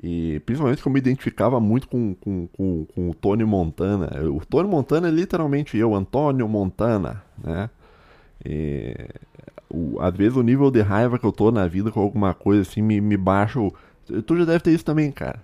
[0.02, 4.10] E principalmente que eu me identificava muito com, com, com, com, o Tony Montana.
[4.30, 7.70] O Tony Montana é literalmente eu, Antônio Montana, né?
[8.44, 8.96] E,
[9.68, 12.62] o, às vezes o nível de raiva que eu tô na vida com alguma coisa
[12.62, 13.60] assim me, me baixa.
[14.26, 15.40] Tu já deve ter isso também, cara.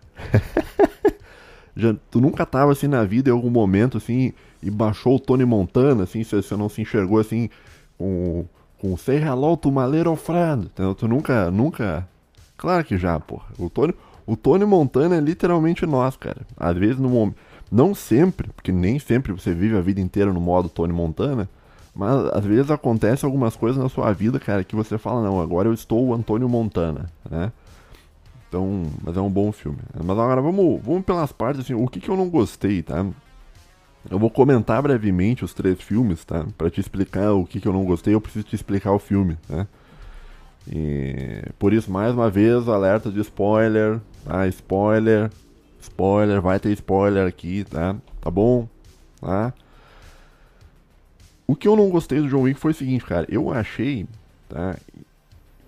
[1.76, 5.44] já, tu nunca tava assim na vida em algum momento assim e baixou o Tony
[5.44, 7.48] Montana, assim, se você não se enxergou assim
[7.98, 8.44] com,
[8.78, 10.66] com Say Hello to my little friend.
[10.66, 10.94] Entendeu?
[10.94, 12.08] Tu nunca, nunca.
[12.56, 13.46] Claro que já, porra.
[13.58, 13.94] O Tony,
[14.26, 16.42] o Tony Montana é literalmente nós, cara.
[16.56, 17.36] Às vezes no momento.
[17.70, 21.48] Não sempre, porque nem sempre você vive a vida inteira no modo Tony Montana.
[21.94, 25.68] Mas às vezes acontece algumas coisas na sua vida, cara, que você fala, não, agora
[25.68, 27.50] eu estou o Antônio Montana, né?
[28.48, 29.78] Então, mas é um bom filme.
[29.94, 33.04] Mas agora vamos, vamos pelas partes, assim, o que, que eu não gostei, tá?
[34.10, 36.46] Eu vou comentar brevemente os três filmes, tá?
[36.56, 39.36] Para te explicar o que, que eu não gostei, eu preciso te explicar o filme,
[39.48, 39.66] né?
[40.70, 44.46] E por isso, mais uma vez, alerta de spoiler, tá?
[44.48, 45.30] Spoiler,
[45.80, 47.96] spoiler, vai ter spoiler aqui, tá?
[48.20, 48.68] Tá bom?
[49.20, 49.52] Tá?
[51.46, 53.26] O que eu não gostei do John Wick foi o seguinte, cara.
[53.28, 54.06] Eu achei,
[54.48, 54.76] tá?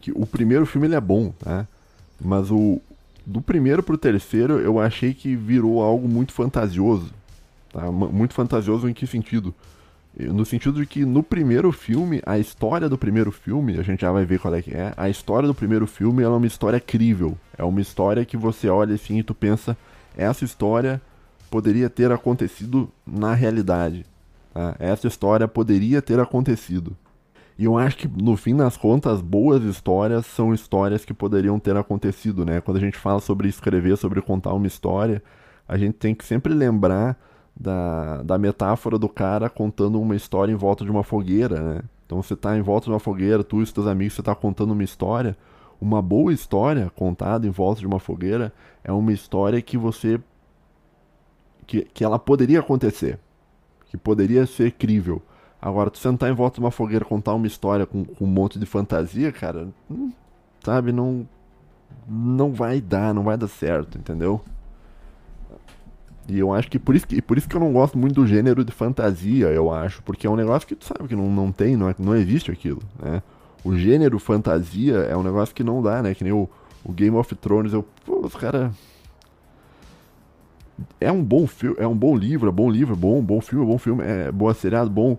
[0.00, 1.66] Que o primeiro filme ele é bom, tá?
[2.20, 2.80] Mas o
[3.24, 7.12] do primeiro pro terceiro eu achei que virou algo muito fantasioso,
[7.72, 7.90] Tá?
[7.90, 9.54] Muito fantasioso em que sentido?
[10.18, 14.10] No sentido de que no primeiro filme, a história do primeiro filme, a gente já
[14.10, 17.38] vai ver qual é que é, a história do primeiro filme é uma história crível.
[17.56, 19.76] É uma história que você olha assim e tu pensa,
[20.16, 21.00] essa história
[21.50, 24.04] poderia ter acontecido na realidade.
[24.52, 24.74] Tá?
[24.78, 26.96] Essa história poderia ter acontecido.
[27.58, 31.76] E eu acho que, no fim das contas, boas histórias são histórias que poderiam ter
[31.76, 32.60] acontecido, né?
[32.60, 35.20] Quando a gente fala sobre escrever, sobre contar uma história,
[35.66, 37.18] a gente tem que sempre lembrar
[37.58, 41.82] da, da metáfora do cara contando uma história em volta de uma fogueira, né?
[42.06, 44.34] Então você está em volta de uma fogueira, tu e os teus amigos, você está
[44.34, 45.36] contando uma história.
[45.80, 50.20] Uma boa história contada em volta de uma fogueira é uma história que você.
[51.66, 53.18] que, que ela poderia acontecer.
[53.86, 55.20] Que poderia ser crível.
[55.60, 58.58] Agora, tu sentar em volta de uma fogueira contar uma história com, com um monte
[58.58, 60.12] de fantasia, cara, hum,
[60.64, 61.28] sabe, não.
[62.06, 64.42] Não vai dar, não vai dar certo, entendeu?
[66.28, 68.26] E eu acho que por isso que, por isso que eu não gosto muito do
[68.26, 70.02] gênero de fantasia, eu acho.
[70.02, 72.50] Porque é um negócio que tu sabe que não, não tem, não, é, não existe
[72.50, 73.22] aquilo, né?
[73.64, 76.14] O gênero fantasia é um negócio que não dá, né?
[76.14, 76.48] Que nem o,
[76.84, 77.84] o Game of Thrones, eu.
[78.04, 78.70] Pô, os caras.
[81.00, 83.78] É um bom filme, é um bom livro, é bom livro, bom, bom filme, bom
[83.78, 85.16] filme, é boa seriado, bom.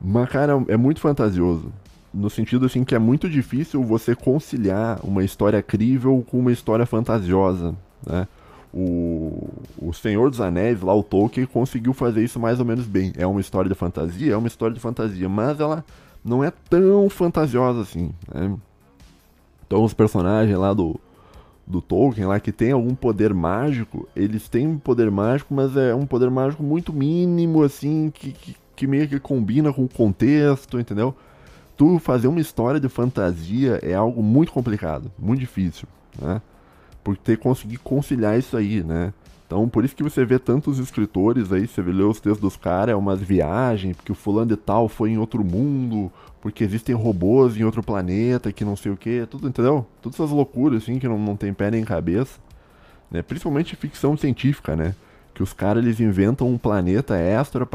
[0.00, 1.72] Mas, cara, é muito fantasioso.
[2.12, 6.84] No sentido, assim, que é muito difícil você conciliar uma história crível com uma história
[6.84, 7.74] fantasiosa,
[8.06, 8.28] né?
[8.74, 13.12] O, o Senhor dos Anéis, lá o Tolkien, conseguiu fazer isso mais ou menos bem.
[13.16, 14.32] É uma história de fantasia?
[14.32, 15.84] É uma história de fantasia, mas ela
[16.24, 18.56] não é tão fantasiosa assim, né?
[19.66, 20.98] Então os personagens lá do,
[21.66, 25.94] do Tolkien lá que tem algum poder mágico, eles têm um poder mágico, mas é
[25.94, 30.78] um poder mágico muito mínimo, assim, que, que, que meio que combina com o contexto,
[30.78, 31.14] entendeu?
[31.76, 35.88] Tu fazer uma história de fantasia é algo muito complicado, muito difícil,
[36.20, 36.40] né?
[37.02, 39.12] Por ter conseguir conciliar isso aí, né?
[39.46, 42.94] Então, por isso que você vê tantos escritores aí, você lê os textos dos caras,
[42.94, 46.10] é umas viagens, porque o fulano de tal foi em outro mundo,
[46.40, 49.84] porque existem robôs em outro planeta, que não sei o que, tudo, entendeu?
[50.00, 52.40] Todas essas loucuras, assim, que não, não tem pé nem cabeça.
[53.10, 53.20] Né?
[53.20, 54.94] Principalmente ficção científica, né?
[55.34, 57.66] Que os caras, eles inventam um planeta extra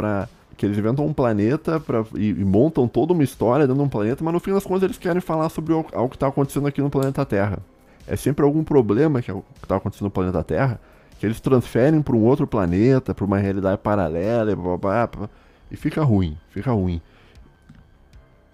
[0.57, 3.89] que eles inventam um planeta pra, e, e, montam toda uma história dentro de um
[3.89, 6.81] planeta, mas no fim das contas eles querem falar sobre algo, que está acontecendo aqui
[6.81, 7.59] no planeta Terra.
[8.07, 10.79] É sempre algum problema que é está acontecendo no planeta Terra
[11.19, 15.29] que eles transferem para um outro planeta, para uma realidade paralela, blá, blá, blá,
[15.71, 17.01] e fica ruim, fica ruim.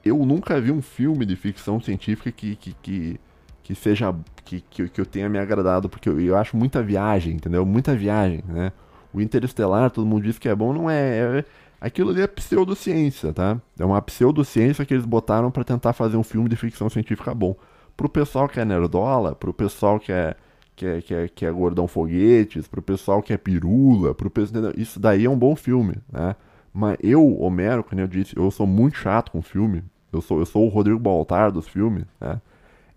[0.04, 3.20] Eu nunca vi um filme de ficção científica que, que, que,
[3.64, 7.34] que seja que, que, que, eu tenha me agradado, porque eu, eu acho muita viagem,
[7.34, 7.66] entendeu?
[7.66, 8.72] Muita viagem, né?
[9.14, 11.46] O Interestelar, todo mundo diz que é bom, não é, é
[11.84, 13.60] Aquilo ali é pseudociência, tá?
[13.78, 17.58] É uma pseudociência que eles botaram para tentar fazer um filme de ficção científica bom.
[17.96, 20.36] Pro pessoal que é nerdola, pro pessoal que é,
[20.76, 24.72] que é, que é, que é gordão foguetes, pro pessoal que é pirula, pro pessoal...
[24.76, 26.36] Isso daí é um bom filme, né?
[26.74, 29.84] Mas eu, Homero, como eu disse, eu sou muito chato com filme.
[30.12, 32.42] Eu sou, eu sou o Rodrigo Baltar dos filmes, né?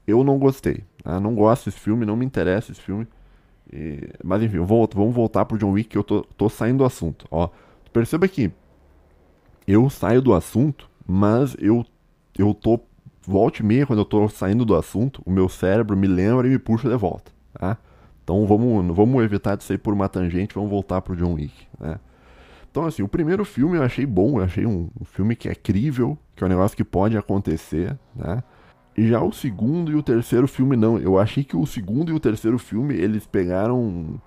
[0.06, 0.84] Eu não gostei.
[1.04, 1.20] Né?
[1.20, 3.06] Não gosto desse filme, não me interessa esse filme.
[3.72, 4.08] E...
[4.24, 7.26] Mas enfim, vou, vamos voltar pro John Wick que eu tô, tô saindo do assunto.
[7.30, 7.48] Ó,
[7.92, 8.50] perceba que
[9.66, 11.84] eu saio do assunto, mas eu,
[12.38, 12.80] eu tô.
[13.26, 16.50] Volte e meia, quando eu tô saindo do assunto, o meu cérebro me lembra e
[16.50, 17.76] me puxa de volta, tá?
[18.22, 21.98] Então vamos, vamos evitar de sair por uma tangente, vamos voltar pro John Wick, né?
[22.70, 25.54] Então, assim, o primeiro filme eu achei bom, eu achei um, um filme que é
[25.54, 28.42] crível, que é um negócio que pode acontecer, né?
[28.96, 30.98] E já o segundo e o terceiro filme não.
[30.98, 34.20] Eu achei que o segundo e o terceiro filme, eles pegaram.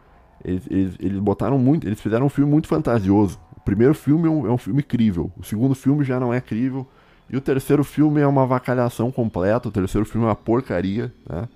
[0.44, 1.88] Eles, eles, eles botaram muito.
[1.88, 3.40] Eles fizeram um filme muito fantasioso.
[3.56, 6.40] O primeiro filme é um, é um filme crível, o segundo filme já não é
[6.42, 6.88] crível,
[7.30, 11.48] e o terceiro filme é uma vacalhação completa, o terceiro filme é uma porcaria, né?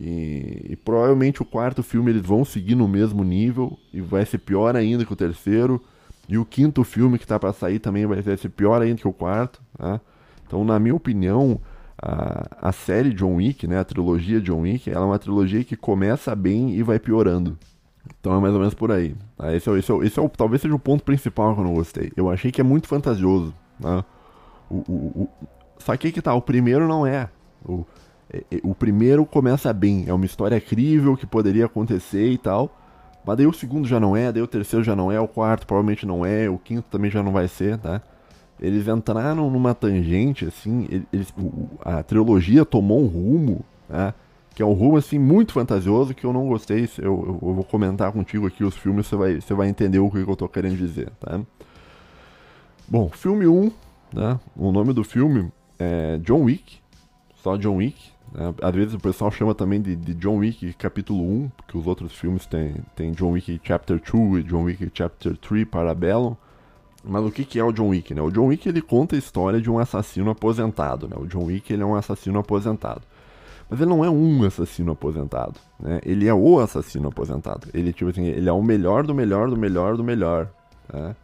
[0.00, 4.38] E, e, provavelmente o quarto filme eles vão seguir no mesmo nível e vai ser
[4.38, 5.82] pior ainda que o terceiro.
[6.26, 9.12] E o quinto filme que tá para sair também vai ser pior ainda que o
[9.12, 10.00] quarto, né?
[10.46, 11.60] Então, na minha opinião,
[12.00, 15.76] a, a série John Wick, né, a trilogia John Wick, ela é uma trilogia que
[15.76, 17.58] começa bem e vai piorando.
[18.18, 19.14] Então é mais ou menos por aí.
[19.38, 21.64] Ah, esse, é, esse, é, esse é o, talvez seja o ponto principal que eu
[21.64, 22.10] não gostei.
[22.16, 23.54] Eu achei que é muito fantasioso.
[23.78, 24.02] Né?
[24.70, 25.28] O, o, o,
[25.78, 27.28] só que que tá, o primeiro não é.
[27.64, 27.84] O,
[28.32, 32.76] é, é, o primeiro começa bem, é uma história crível que poderia acontecer e tal.
[33.24, 35.66] Mas daí o segundo já não é, daí o terceiro já não é, o quarto
[35.66, 38.00] provavelmente não é, o quinto também já não vai ser, tá?
[38.58, 41.32] Eles entraram numa tangente, assim, eles,
[41.82, 44.12] a trilogia tomou um rumo, né?
[44.54, 46.88] que é um rumo assim muito fantasioso que eu não gostei.
[46.98, 50.10] Eu, eu, eu vou comentar contigo aqui os filmes, você vai, você vai entender o
[50.10, 51.40] que eu tô querendo dizer, tá?
[52.86, 53.70] Bom, filme 1,
[54.12, 54.38] né?
[54.56, 56.78] O nome do filme é John Wick,
[57.36, 58.10] só John Wick.
[58.32, 58.54] Né?
[58.62, 62.12] Às vezes o pessoal chama também de, de, John Wick capítulo 1, porque os outros
[62.12, 66.36] filmes tem, tem John Wick Chapter 2 e John Wick Chapter 3 Parabellum.
[67.02, 68.20] Mas o que, que é o John Wick, né?
[68.20, 71.16] O John Wick ele conta a história de um assassino aposentado, né?
[71.18, 73.00] O John Wick ele é um assassino aposentado.
[73.70, 76.00] Mas ele não é um assassino aposentado, né?
[76.04, 77.68] Ele é o assassino aposentado.
[77.72, 80.50] Ele tipo assim, ele é o melhor do melhor do melhor do melhor,
[80.92, 81.16] né?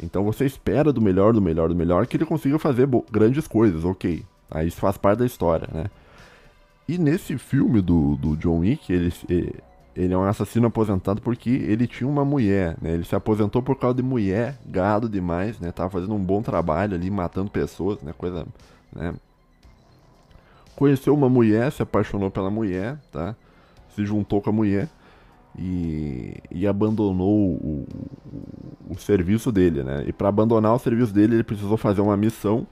[0.00, 3.84] Então você espera do melhor do melhor do melhor que ele consiga fazer grandes coisas,
[3.84, 4.24] ok?
[4.50, 5.86] Aí isso faz parte da história, né?
[6.88, 9.12] E nesse filme do, do John Wick, ele,
[9.94, 12.92] ele é um assassino aposentado porque ele tinha uma mulher, né?
[12.92, 15.70] Ele se aposentou por causa de mulher, gado demais, né?
[15.70, 18.12] Tava fazendo um bom trabalho ali, matando pessoas, né?
[18.16, 18.46] Coisa,
[18.94, 19.14] né?
[20.74, 23.36] Conheceu uma mulher, se apaixonou pela mulher, tá?
[23.94, 24.88] Se juntou com a mulher
[25.58, 27.86] e, e abandonou o,
[28.88, 30.04] o, o serviço dele, né?
[30.06, 32.66] E para abandonar o serviço dele, ele precisou fazer uma missão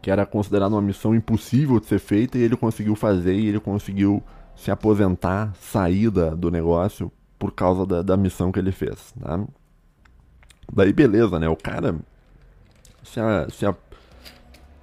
[0.00, 3.58] que era considerada uma missão impossível de ser feita e ele conseguiu fazer e ele
[3.58, 4.22] conseguiu
[4.54, 9.12] se aposentar, sair da, do negócio por causa da, da missão que ele fez.
[9.18, 9.42] Tá?
[10.72, 11.48] Daí beleza, né?
[11.48, 11.96] O cara
[13.02, 13.74] se, a, se, a,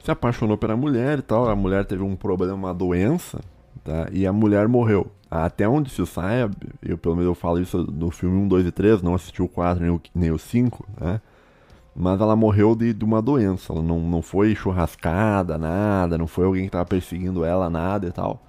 [0.03, 1.49] se apaixonou pela mulher e tal.
[1.49, 3.41] A mulher teve um problema, uma doença,
[3.83, 4.07] tá?
[4.11, 5.11] E a mulher morreu.
[5.31, 6.49] Até onde se sai,
[6.81, 9.47] eu pelo menos eu falo isso no filme 1, 2 e 3, não assisti o
[9.47, 11.21] 4 nem o, nem o 5, né?
[11.95, 13.71] Mas ela morreu de, de uma doença.
[13.71, 18.11] Ela não, não foi churrascada, nada, não foi alguém que tava perseguindo ela, nada e
[18.11, 18.43] tal.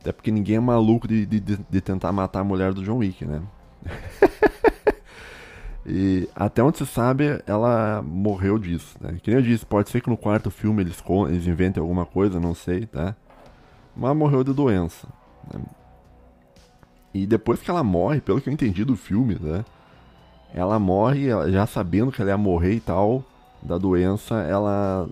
[0.00, 3.24] Até porque ninguém é maluco de, de, de tentar matar a mulher do John Wick,
[3.24, 3.42] né?
[5.84, 9.18] e até onde se sabe, ela morreu disso, né?
[9.20, 12.38] Que nem eu disse, pode ser que no quarto filme eles, eles inventem alguma coisa,
[12.38, 13.16] não sei, tá?
[13.96, 15.08] Mas morreu de doença.
[15.52, 15.60] Né?
[17.22, 19.64] E depois que ela morre, pelo que eu entendi do filme, né?
[20.54, 23.24] Ela morre, já sabendo que ela ia morrer e tal,
[23.62, 25.08] da doença, ela.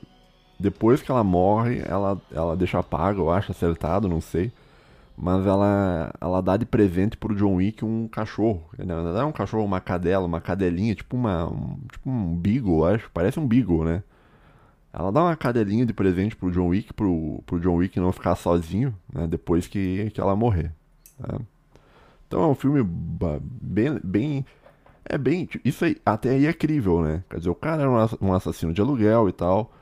[0.59, 4.51] Depois que ela morre, ela, ela deixa paga, eu acho, acertado, não sei
[5.17, 8.69] mas ela, ela dá de presente pro John Wick um cachorro.
[8.79, 13.11] Não é um cachorro, uma cadela, uma cadelinha, tipo uma um, tipo um beagle, acho.
[13.15, 14.03] Parece um beagle, né?
[14.93, 18.37] Ela dá uma cadelinha de presente pro John Wick, pro, pro John Wick não ficar
[18.37, 19.27] sozinho, né?
[19.27, 20.73] Depois que, que ela morrer.
[21.19, 21.39] Tá?
[22.27, 24.47] Então é um filme bem, bem...
[25.05, 25.49] É bem...
[25.65, 27.23] Isso aí, até aí é crível, né?
[27.31, 29.73] Quer dizer, o cara era um assassino de aluguel e tal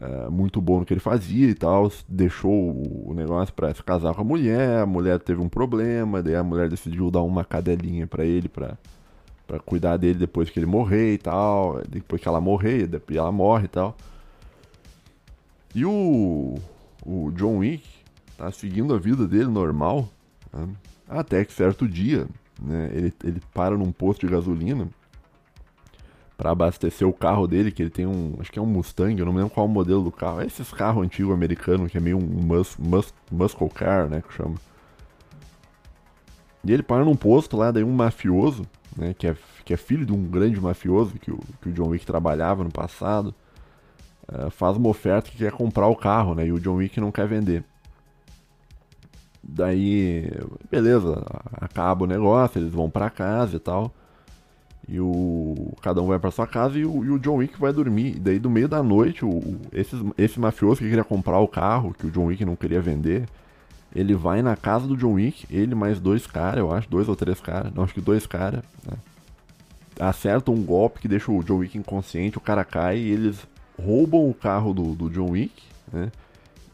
[0.00, 4.14] é, muito bom no que ele fazia e tal, deixou o negócio para se casar
[4.14, 8.06] com a mulher, a mulher teve um problema, daí a mulher decidiu dar uma cadelinha
[8.06, 8.76] para ele para
[9.46, 13.30] para cuidar dele depois que ele morrer e tal, depois que ela morrer, depois ela
[13.30, 13.94] morre e tal.
[15.74, 16.54] E o
[17.04, 17.86] o John Wick
[18.38, 20.08] tá seguindo a vida dele normal,
[20.50, 20.66] né?
[21.08, 22.26] Até que certo dia,
[22.60, 24.88] né, ele, ele para num posto de gasolina
[26.36, 29.24] para abastecer o carro dele, que ele tem um, acho que é um Mustang, eu
[29.24, 30.40] não me lembro qual é o modelo do carro.
[30.40, 34.34] É esses carros antigos americanos, que é meio um mus, mus, muscle car, né, que
[34.34, 34.56] chama.
[36.64, 40.04] E ele para num posto lá, daí um mafioso, né, que é, que é filho
[40.04, 43.34] de um grande mafioso que o, que o John Wick trabalhava no passado,
[44.28, 47.12] uh, faz uma oferta que quer comprar o carro, né, e o John Wick não
[47.12, 47.64] quer vender.
[49.46, 50.30] Daí,
[50.70, 53.92] beleza, acaba o negócio, eles vão para casa e tal.
[54.88, 55.72] E o.
[55.82, 58.16] Cada um vai para sua casa e o, e o, John Wick vai dormir.
[58.16, 59.40] E daí, do meio da noite, o,
[59.72, 63.26] esse, esse mafioso que queria comprar o carro, que o John Wick não queria vender,
[63.94, 67.16] ele vai na casa do John Wick, ele mais dois caras, eu acho, dois ou
[67.16, 68.96] três caras, não, acho que dois caras, né?
[70.00, 73.46] Acerta um golpe que deixa o John Wick inconsciente, o cara cai e eles
[73.80, 76.10] roubam o carro do, do John Wick, né?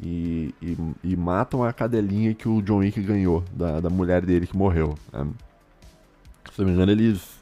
[0.03, 4.47] E, e, e, matam a cadelinha que o John Wick ganhou, da, da mulher dele
[4.47, 4.95] que morreu.
[5.13, 5.27] Né?
[6.53, 7.41] Se não me engano, eles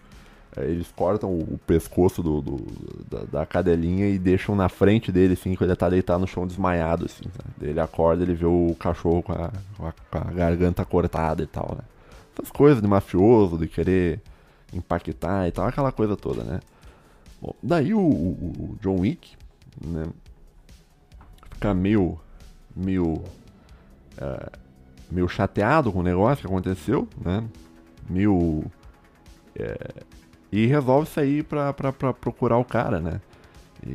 [0.56, 2.56] é, eles cortam o pescoço do, do
[3.08, 6.46] da, da, cadelinha e deixam na frente dele, assim, quando ele tá deitado no chão
[6.46, 7.24] desmaiado, assim.
[7.26, 7.70] Né?
[7.70, 11.46] Ele acorda, ele vê o cachorro com a, com a, com a garganta cortada e
[11.46, 11.84] tal, né?
[12.34, 14.20] Essas coisas de mafioso, de querer
[14.72, 16.60] impactar e tal, aquela coisa toda, né?
[17.40, 19.32] Bom, daí o, o, o John Wick,
[19.84, 20.06] né?
[21.52, 22.18] Fica meio.
[22.78, 23.22] Meio.
[24.16, 24.50] É,
[25.10, 27.44] meio chateado com o negócio que aconteceu, né?
[28.08, 28.64] Meio.
[29.56, 29.76] É,
[30.50, 33.20] e resolve sair pra, pra, pra procurar o cara, né?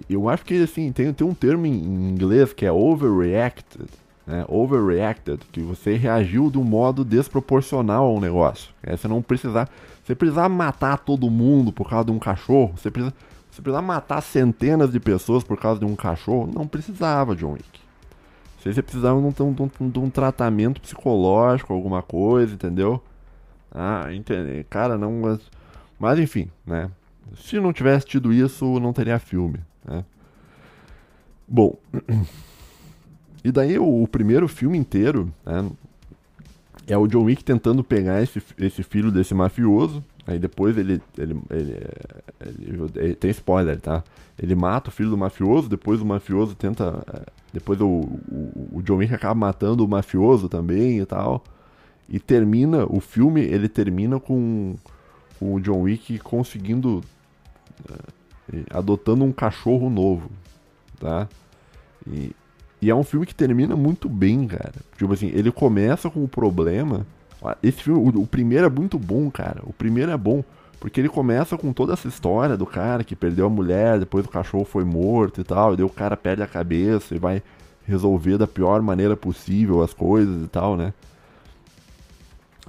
[0.10, 3.90] Eu acho que assim, tem, tem um termo em inglês que é overreacted,
[4.26, 4.46] né?
[4.48, 8.74] Overreacted, que você reagiu de um modo desproporcional ao negócio.
[8.82, 9.70] É, você não precisar.
[10.04, 13.14] Você precisar matar todo mundo por causa de um cachorro, você precisa.
[13.50, 17.83] Você precisar matar centenas de pessoas por causa de um cachorro, não precisava, John Wick.
[18.72, 23.02] Você precisava de um, de um, de um tratamento psicológico, alguma coisa, entendeu?
[23.72, 24.64] Ah, entende?
[24.70, 25.40] Cara, não.
[26.00, 26.90] Mas enfim, né?
[27.36, 30.06] Se não tivesse tido isso, não teria filme, né?
[31.48, 31.76] Bom,
[33.44, 35.70] e daí o, o primeiro filme inteiro né,
[36.88, 41.40] é o John Wick tentando pegar esse, esse filho desse mafioso, Aí depois ele ele,
[41.50, 41.78] ele,
[42.40, 44.04] ele, ele, Tem spoiler, tá?
[44.42, 47.04] Ele mata o filho do mafioso, depois o mafioso tenta.
[47.54, 51.44] Depois o, o, o John Wick acaba matando o mafioso também e tal.
[52.10, 54.76] E termina, o filme ele termina com,
[55.40, 57.02] com o John Wick conseguindo.
[57.90, 58.14] É,
[58.72, 60.30] adotando um cachorro novo,
[61.00, 61.30] tá?
[62.06, 62.32] E,
[62.82, 64.74] e é um filme que termina muito bem, cara.
[64.98, 67.06] Tipo assim, ele começa com o problema
[67.62, 69.62] esse filme, o, o, primeiro é muito bom, cara.
[69.64, 70.44] O primeiro é bom.
[70.84, 74.30] Porque ele começa com toda essa história do cara que perdeu a mulher, depois o
[74.30, 77.42] cachorro foi morto e tal, e daí o cara perde a cabeça e vai
[77.86, 80.94] resolver da pior maneira possível as coisas e tal, né?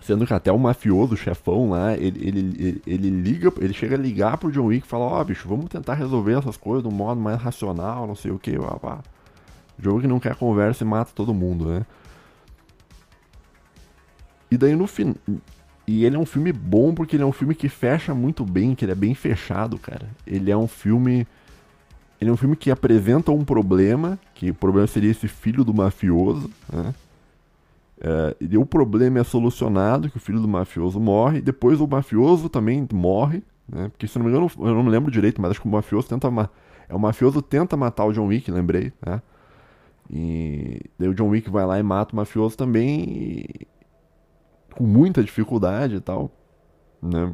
[0.01, 3.97] Sendo que até o mafioso, o chefão lá, ele, ele, ele, ele, liga, ele chega
[3.97, 6.85] a ligar pro John Wick e fala, ó, oh, bicho, vamos tentar resolver essas coisas
[6.85, 8.57] de um modo mais racional, não sei o que.
[8.57, 9.03] O
[9.81, 11.85] John Wick não quer conversa e mata todo mundo, né?
[14.53, 15.17] E daí no fim.
[15.87, 18.75] E ele é um filme bom porque ele é um filme que fecha muito bem,
[18.75, 20.09] que ele é bem fechado, cara.
[20.27, 21.27] Ele é um filme.
[22.21, 25.75] Ele é um filme que apresenta um problema, que o problema seria esse filho do
[25.75, 26.95] mafioso, né?
[28.01, 32.49] É, e o problema é solucionado, que o filho do mafioso morre, depois o mafioso
[32.49, 33.89] também morre, né?
[33.89, 36.09] Porque se não me engano, eu não me lembro direito, mas acho que o mafioso
[36.09, 36.29] tenta.
[36.89, 39.21] É, o mafioso tenta matar o John Wick, lembrei, né?
[40.11, 43.05] E daí o John Wick vai lá e mata o mafioso também.
[43.09, 43.67] E,
[44.75, 46.31] com muita dificuldade e tal,
[47.03, 47.33] né?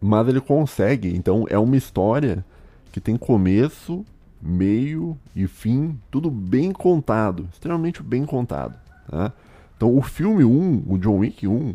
[0.00, 2.44] Mas ele consegue, então é uma história
[2.90, 4.04] que tem começo,
[4.40, 8.74] meio e fim, tudo bem contado, extremamente bem contado,
[9.08, 9.32] tá?
[9.76, 11.74] Então o filme 1, o John Wick 1,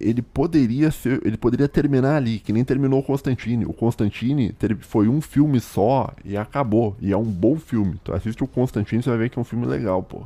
[0.00, 3.64] ele poderia ser, ele poderia terminar ali, que nem terminou o Constantine.
[3.64, 8.00] O Constantine foi um filme só e acabou, e é um bom filme.
[8.04, 10.24] Tu assiste o Constantine, você vai ver que é um filme legal, pô.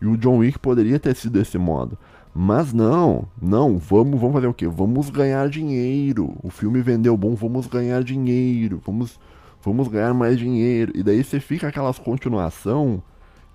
[0.00, 1.96] E o John Wick poderia ter sido desse modo.
[2.34, 4.66] Mas não, não, vamos, vamos fazer o quê?
[4.66, 6.36] Vamos ganhar dinheiro.
[6.42, 8.80] O filme vendeu bom, vamos ganhar dinheiro.
[8.86, 9.18] Vamos,
[9.62, 10.92] vamos ganhar mais dinheiro.
[10.94, 13.02] E daí você fica aquelas continuação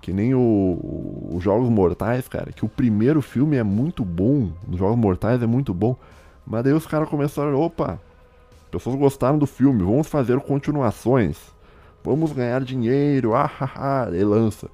[0.06, 4.96] que nem os Jogos Mortais, cara, que o primeiro filme é muito bom, os Jogos
[4.96, 5.98] Mortais é muito bom,
[6.46, 8.00] mas daí os caras começaram, opa,
[8.70, 11.40] pessoas gostaram do filme, vamos fazer continuações,
[12.04, 14.70] vamos ganhar dinheiro, ah, ah, ah, e lança.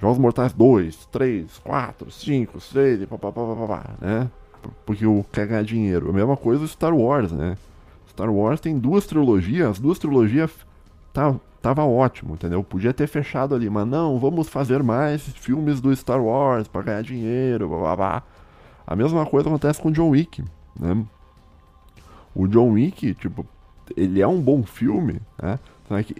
[0.00, 4.30] Jogos Mortais 2, 3, 4, 5, 6 e papapá, né?
[4.86, 6.08] Porque o quer ganhar dinheiro.
[6.08, 7.56] A mesma coisa do Star Wars, né?
[8.08, 10.50] Star Wars tem duas trilogias, as duas trilogias
[11.12, 12.64] tá, tava ótimo, entendeu?
[12.64, 17.02] Podia ter fechado ali, mas não, vamos fazer mais filmes do Star Wars para ganhar
[17.02, 18.22] dinheiro, blá.
[18.86, 20.42] A mesma coisa acontece com John Wick,
[20.78, 21.04] né?
[22.34, 23.46] O John Wick, tipo,
[23.94, 25.58] ele é um bom filme, né?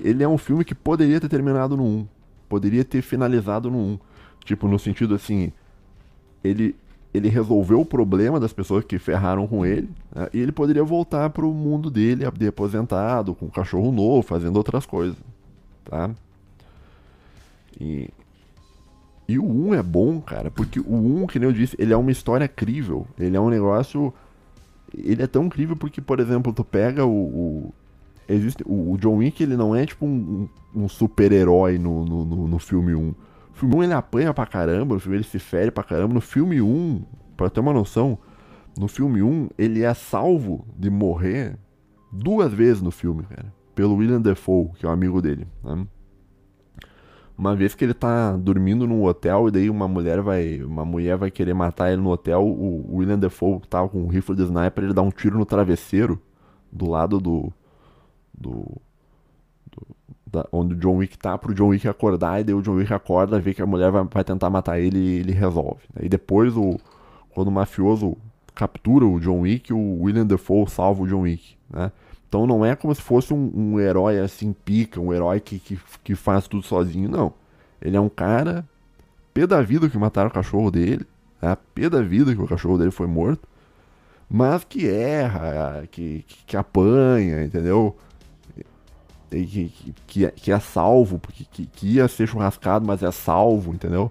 [0.03, 2.09] Ele é um filme que poderia ter terminado no 1
[2.51, 3.99] poderia ter finalizado no 1.
[4.45, 5.53] Tipo, no sentido assim,
[6.45, 6.77] ele
[7.13, 10.29] ele resolveu o problema das pessoas que ferraram com ele, né?
[10.33, 14.87] e ele poderia voltar pro mundo dele, de aposentado, com um cachorro novo, fazendo outras
[14.87, 15.17] coisas,
[15.85, 16.09] tá?
[17.81, 18.09] E,
[19.27, 21.97] e o 1 é bom, cara, porque o 1, que nem eu disse, ele é
[21.97, 24.15] uma história crível, ele é um negócio...
[24.97, 27.75] Ele é tão crível porque, por exemplo, tu pega o, o
[28.35, 32.59] existe o, John Wick ele não é tipo um, um super-herói no, no, no, no,
[32.59, 33.01] filme 1.
[33.01, 33.15] No
[33.55, 36.15] filme 1 ele apanha pra caramba, no filme ele se fere pra caramba.
[36.15, 37.03] No filme 1,
[37.37, 38.19] pra ter uma noção,
[38.79, 41.59] no filme 1 ele é salvo de morrer
[42.13, 43.53] duas vezes no filme, cara.
[43.75, 45.47] Pelo William Defoe, que é um amigo dele.
[45.65, 45.87] Né?
[47.37, 50.63] Uma vez que ele tá dormindo num hotel e daí uma mulher vai.
[50.63, 54.37] Uma mulher vai querer matar ele no hotel, o William Defoe tava com um rifle
[54.37, 56.21] de sniper, ele dá um tiro no travesseiro
[56.71, 57.53] do lado do,
[58.41, 58.65] do,
[59.71, 59.87] do
[60.27, 62.93] da, onde o John Wick tá pro John Wick acordar e daí o John Wick
[62.93, 65.81] acorda, vê que a mulher vai, vai tentar matar ele e ele resolve.
[65.95, 66.03] Né?
[66.05, 66.79] E depois o
[67.31, 68.17] quando o mafioso
[68.55, 71.93] captura o John Wick, o William Defoe salva o John Wick, né?
[72.29, 75.79] Então não é como se fosse um, um herói assim pica, um herói que, que,
[76.05, 77.33] que, faz tudo sozinho, não.
[77.83, 78.65] Ele é um cara
[79.35, 81.05] pé da vida que mataram o cachorro dele,
[81.43, 81.57] né?
[81.75, 83.49] pé da vida que o cachorro dele foi morto,
[84.29, 87.97] mas que erra, que, que, que apanha, entendeu?
[89.31, 89.73] Que,
[90.07, 94.11] que, que é salvo, porque que, que, ia ser churrascado, mas é salvo, entendeu?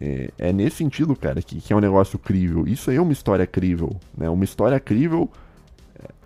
[0.00, 2.66] É, é nesse sentido, cara, que, que, é um negócio crível.
[2.66, 4.28] Isso aí é uma história crível, né?
[4.28, 5.30] Uma história crível.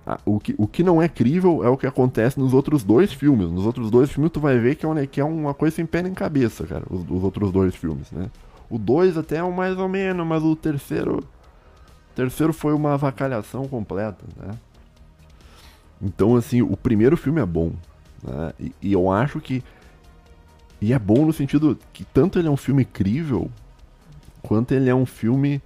[0.07, 3.13] É, o que, o que não é crível é o que acontece nos outros dois
[3.13, 3.51] filmes.
[3.51, 5.87] Nos outros dois filmes tu vai ver que é, uma, que é uma coisa sem
[5.87, 8.29] pé nem cabeça, cara, os, os outros dois filmes, né?
[8.69, 11.19] O 2 até é um mais ou menos, mas o terceiro.
[11.19, 14.59] O terceiro foi uma avacalhação completa, né?
[16.01, 17.73] Então, assim, o primeiro filme é bom.
[18.27, 18.53] Né?
[18.59, 19.63] E, e, eu acho que.
[20.81, 23.51] E é bom no sentido que tanto ele é um filme incrível,
[24.43, 25.63] quanto ele é um filme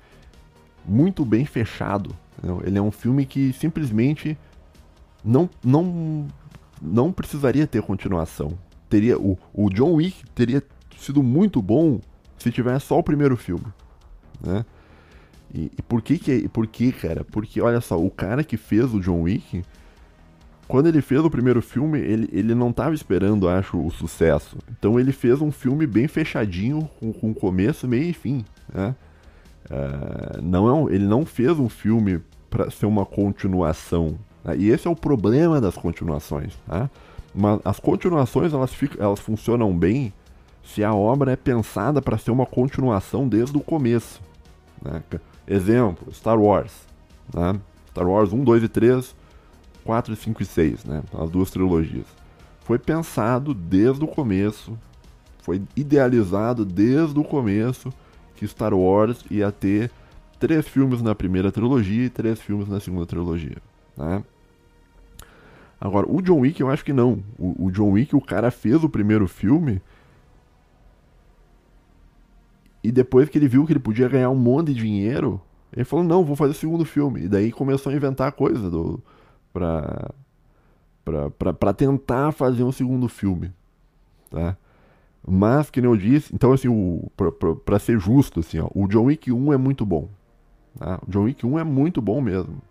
[0.85, 2.15] muito bem fechado.
[2.39, 2.63] Entendeu?
[2.65, 4.39] Ele é um filme que simplesmente
[5.25, 6.27] não, não,
[6.81, 8.57] não precisaria ter continuação.
[8.89, 10.63] Teria o, o John Wick teria
[10.97, 12.01] sido muito bom
[12.39, 13.67] se tivesse só o primeiro filme,
[14.41, 14.65] né?
[15.53, 17.25] E, e por que que por que, cara?
[17.25, 19.63] Porque olha só, o cara que fez o John Wick,
[20.71, 24.57] quando ele fez o primeiro filme, ele, ele não estava esperando, acho, o sucesso.
[24.71, 28.95] Então ele fez um filme bem fechadinho, com, com começo, meio e fim, né?
[29.69, 34.17] Uh, não é ele não fez um filme para ser uma continuação.
[34.45, 34.57] Né?
[34.59, 36.55] E esse é o problema das continuações.
[36.67, 36.89] Tá?
[37.35, 40.13] Mas as continuações elas, ficam, elas funcionam bem
[40.65, 44.21] se a obra é pensada para ser uma continuação desde o começo.
[44.83, 45.03] Né?
[45.47, 46.73] Exemplo, Star Wars.
[47.35, 47.59] Né?
[47.91, 49.15] Star Wars 1, 2 e 3,
[49.85, 51.03] 4, 5 e 6, né?
[51.13, 52.07] as duas trilogias.
[52.61, 54.79] Foi pensado desde o começo,
[55.43, 57.93] foi idealizado desde o começo
[58.37, 59.91] que Star Wars ia ter
[60.39, 63.59] três filmes na primeira trilogia e três filmes na segunda trilogia.
[63.97, 64.23] Né?
[65.81, 67.23] Agora, o John Wick eu acho que não.
[67.39, 69.81] O, o John Wick, o cara fez o primeiro filme
[72.83, 75.41] e depois que ele viu que ele podia ganhar um monte de dinheiro,
[75.75, 77.25] ele falou, não, vou fazer o segundo filme.
[77.25, 79.01] E daí começou a inventar coisa do,
[79.53, 80.13] pra
[81.77, 83.53] tentar fazer um segundo filme.
[84.31, 84.57] Tá?
[85.27, 86.69] Mas, que nem eu disse, então assim,
[87.65, 90.09] pra ser justo, assim, ó, o John Wick 1 é muito bom.
[90.79, 90.99] Tá?
[91.07, 92.63] O John Wick 1 é muito bom mesmo.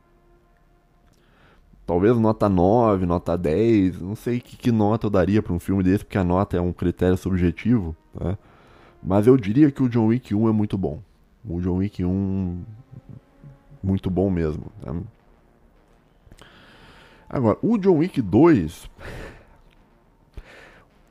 [1.85, 5.83] Talvez nota 9, nota 10, não sei que, que nota eu daria para um filme
[5.83, 7.95] desse, porque a nota é um critério subjetivo.
[8.17, 8.37] Tá?
[9.01, 11.01] Mas eu diria que o John Wick 1 é muito bom.
[11.43, 12.61] O John Wick 1
[13.81, 14.65] muito bom mesmo.
[14.83, 15.01] Né?
[17.29, 18.89] Agora, o John Wick 2.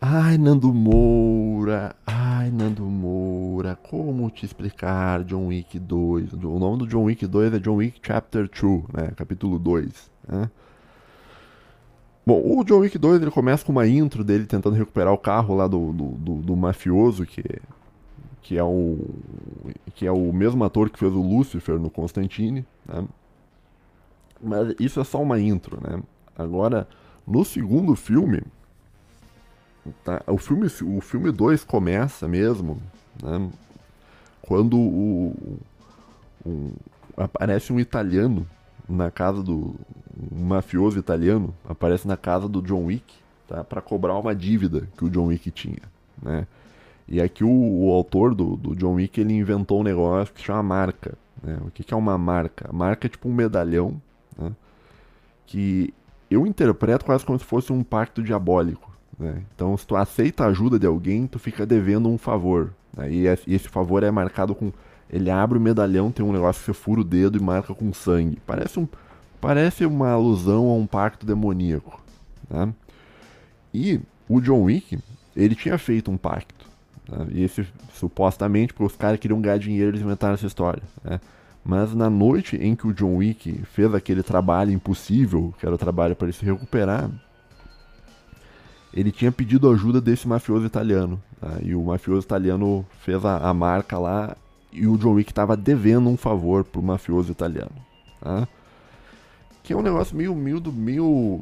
[0.01, 1.95] Ai, Nando Moura.
[2.05, 3.77] Ai, Nando Moura.
[3.77, 6.33] Como te explicar John Wick 2?
[6.33, 9.13] O nome do John Wick 2 é John Wick Chapter 2, né?
[9.15, 10.11] Capítulo 2.
[10.27, 10.51] Né?
[12.27, 15.55] Bom, o John Wick 2 ele começa com uma intro dele tentando recuperar o carro
[15.55, 17.43] lá do, do, do, do mafioso que
[18.43, 18.99] que é o
[19.95, 23.05] que é o mesmo ator que fez o Lucifer no Constantine, né?
[24.41, 26.03] Mas isso é só uma intro, né?
[26.37, 26.87] Agora,
[27.27, 28.43] no segundo filme,
[30.05, 30.23] tá?
[30.27, 32.81] o filme o filme 2 começa mesmo,
[33.23, 33.51] né?
[34.43, 35.59] Quando o,
[36.47, 36.73] um,
[37.17, 38.47] aparece um italiano
[38.89, 39.75] na casa do
[40.33, 43.15] um mafioso italiano aparece na casa do John Wick,
[43.47, 43.63] tá?
[43.63, 45.83] Para cobrar uma dívida que o John Wick tinha,
[46.23, 46.47] né?
[47.07, 50.63] E aqui o, o autor do, do, John Wick ele inventou um negócio que chama
[50.63, 51.17] marca.
[51.43, 51.59] Né?
[51.63, 52.69] O que, que, é uma marca?
[52.69, 54.01] A marca é tipo um medalhão?
[55.49, 55.95] Que
[56.31, 58.95] eu interpreto quase como se fosse um pacto diabólico.
[59.19, 59.43] Né?
[59.55, 62.73] Então, se tu aceita a ajuda de alguém, tu fica devendo um favor.
[62.95, 63.11] Né?
[63.11, 64.71] E esse favor é marcado com.
[65.11, 67.93] Ele abre o medalhão, tem um negócio que você fura o dedo e marca com
[67.95, 68.39] sangue.
[68.47, 68.87] Parece, um,
[69.41, 71.99] parece uma alusão a um pacto demoníaco.
[72.49, 72.73] Né?
[73.73, 74.99] E o John Wick,
[75.35, 76.67] ele tinha feito um pacto.
[77.09, 77.27] Né?
[77.31, 80.83] E esse, supostamente, porque os caras queriam ganhar dinheiro, eles inventaram essa história.
[81.03, 81.19] Né?
[81.65, 85.79] Mas na noite em que o John Wick fez aquele trabalho impossível, que era o
[85.79, 87.11] trabalho para ele se recuperar,
[88.93, 91.21] ele tinha pedido ajuda desse mafioso italiano.
[91.41, 91.59] Tá?
[91.63, 94.37] E o mafioso italiano fez a, a, marca lá
[94.73, 97.71] e o John Wick estava devendo um favor pro mafioso italiano.
[98.21, 98.49] Tá?
[99.63, 101.41] Que é um negócio meio, meio, meio,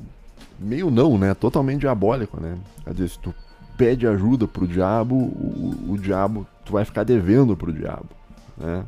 [0.58, 1.34] meio não, né?
[1.34, 2.58] Totalmente diabólico, né?
[2.84, 3.32] Quer dizer, se tu
[3.76, 8.08] pede ajuda pro diabo, o, o diabo, tu vai ficar devendo pro diabo,
[8.56, 8.84] né?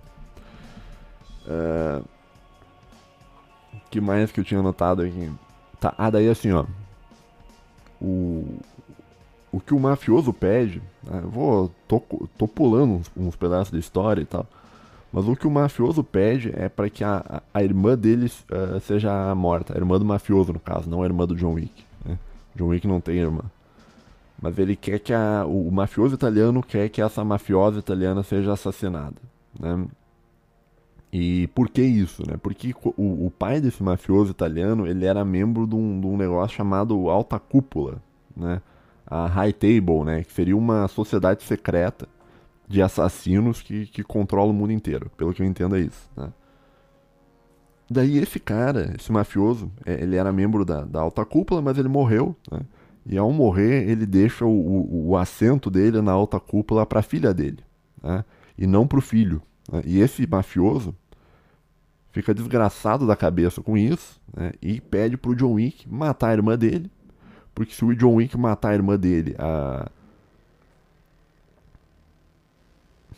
[1.48, 2.02] É...
[3.90, 5.32] que mais que eu tinha notado aqui?
[5.80, 6.66] Tá, ah, daí assim, ó.
[8.00, 8.58] O,
[9.50, 11.20] o que o mafioso pede, né?
[11.22, 12.00] eu vou, tô,
[12.36, 14.46] tô pulando uns, uns, pedaços da história e tal,
[15.12, 19.34] mas o que o mafioso pede é para que a, a irmã deles uh, seja
[19.34, 21.84] morta, a irmã do mafioso no caso, não a irmã do John Wick.
[22.04, 22.18] Né?
[22.54, 23.42] John Wick não tem irmã.
[24.40, 29.16] Mas ele quer que a, o mafioso italiano quer que essa mafiosa italiana seja assassinada,
[29.58, 29.86] né?
[31.12, 32.36] E por que isso, né?
[32.36, 36.56] Porque o, o pai desse mafioso italiano, ele era membro de um, de um negócio
[36.56, 38.02] chamado Alta Cúpula,
[38.36, 38.60] né?
[39.06, 40.22] A High Table, né?
[40.22, 42.06] Que seria uma sociedade secreta
[42.68, 45.10] de assassinos que, que controla o mundo inteiro.
[45.16, 46.30] Pelo que eu entendo é isso, né?
[47.90, 51.88] Daí esse cara, esse mafioso, é, ele era membro da, da alta cúpula, mas ele
[51.88, 52.60] morreu, né?
[53.06, 57.02] E ao morrer, ele deixa o, o, o assento dele na alta cúpula para a
[57.02, 57.60] filha dele,
[58.02, 58.22] né?
[58.58, 59.40] e não para o filho.
[59.70, 59.82] Né?
[59.84, 60.94] E esse mafioso
[62.10, 64.52] fica desgraçado da cabeça com isso né?
[64.60, 66.90] e pede para o John Wick matar a irmã dele,
[67.54, 69.90] porque se o John Wick matar a irmã dele, a...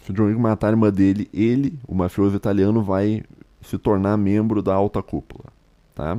[0.04, 3.22] se o John Wick matar a irmã dele, ele, o mafioso italiano, vai
[3.62, 5.44] se tornar membro da alta cúpula,
[5.94, 6.18] tá?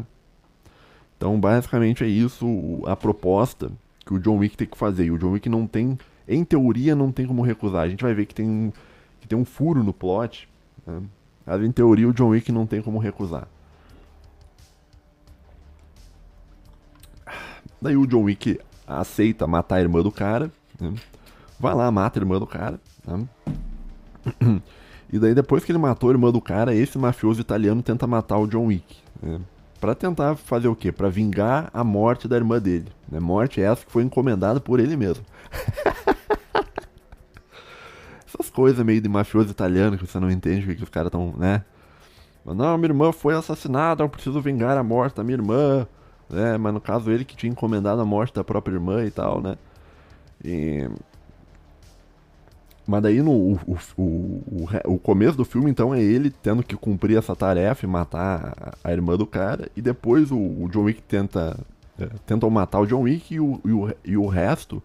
[1.17, 3.71] Então, basicamente é isso a proposta
[4.03, 5.05] que o John Wick tem que fazer.
[5.05, 7.83] E o John Wick não tem, em teoria, não tem como recusar.
[7.83, 8.73] A gente vai ver que tem um,
[9.31, 10.49] tem um furo no plot,
[10.85, 11.01] né?
[11.45, 13.47] mas em teoria o John Wick não tem como recusar.
[17.81, 20.93] Daí o John Wick aceita matar a irmã do cara, né?
[21.57, 22.77] vai lá, mata a irmã do cara.
[23.07, 23.25] Né?
[25.13, 28.37] E daí depois que ele matou a irmã do cara, esse mafioso italiano tenta matar
[28.37, 28.97] o John Wick.
[29.21, 29.39] Né?
[29.79, 30.91] Pra tentar fazer o quê?
[30.91, 32.87] Pra vingar a morte da irmã dele.
[33.09, 33.19] Né?
[33.19, 35.23] Morte essa que foi encomendada por ele mesmo.
[38.53, 41.63] Coisas meio de mafioso italiano que você não entende o que os caras estão, né?
[42.45, 45.87] Não, minha irmã foi assassinada, eu preciso vingar a morte da minha irmã.
[46.29, 46.57] Né?
[46.57, 49.57] Mas no caso ele que tinha encomendado a morte da própria irmã e tal, né?
[50.43, 50.89] E
[52.91, 56.75] mas daí no o, o, o, o, começo do filme, então, é ele tendo que
[56.75, 59.69] cumprir essa tarefa e matar a, a irmã do cara.
[59.77, 61.57] E depois o, o John Wick tenta,
[61.99, 64.81] é, tenta matar o John Wick e o, e o, e o resto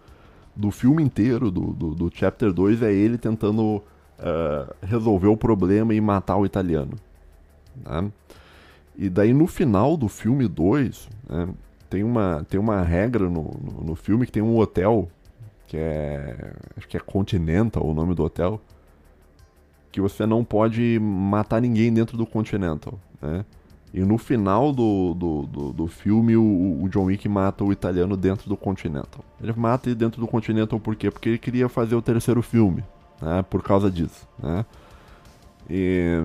[0.57, 3.77] do filme inteiro, do, do, do Chapter 2, é ele tentando
[4.19, 6.93] uh, resolver o problema e matar o italiano.
[7.85, 8.11] Né?
[8.97, 11.49] E daí no final do filme 2, né,
[11.91, 15.09] tem, uma, tem uma regra no, no, no filme que tem um hotel
[15.67, 16.53] que é.
[16.77, 18.61] Acho que é Continental o nome do hotel.
[19.91, 23.45] Que você não pode matar ninguém dentro do Continental, né?
[23.93, 28.17] E no final do, do, do, do filme, o, o, John Wick mata o italiano
[28.17, 29.25] dentro do Continental.
[29.41, 31.11] Ele mata ele dentro do Continental por quê?
[31.11, 32.85] Porque ele queria fazer o terceiro filme,
[33.23, 33.43] né?
[33.49, 34.65] Por causa disso, né?
[35.71, 36.23] E...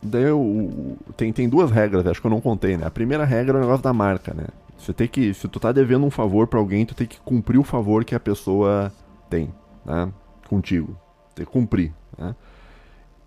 [0.00, 2.86] Daí eu, tem, tem duas regras, acho que eu não contei, né?
[2.86, 4.44] A primeira regra é o negócio da marca, né?
[4.78, 7.58] Você tem que, se tu tá devendo um favor para alguém, tu tem que cumprir
[7.58, 8.92] o favor que a pessoa
[9.28, 9.52] tem,
[9.84, 10.12] né?
[10.48, 10.96] Contigo.
[11.34, 12.36] Tem que cumprir, né?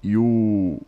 [0.02, 0.80] E o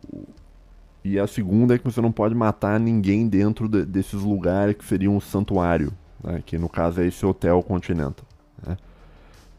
[1.04, 4.84] e a segunda é que você não pode matar ninguém dentro de, desses lugares que
[4.84, 5.92] seria um santuário,
[6.22, 6.42] né?
[6.44, 8.24] que no caso é esse hotel Continental.
[8.66, 8.78] Né?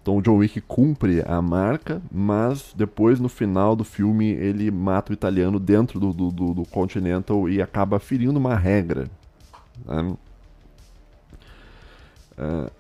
[0.02, 5.12] Então o John Wick cumpre a marca, mas depois no final do filme ele mata
[5.12, 9.08] o italiano dentro do, do, do, do Continental e acaba ferindo uma regra.
[9.86, 10.16] Né?
[12.38, 12.72] Uh,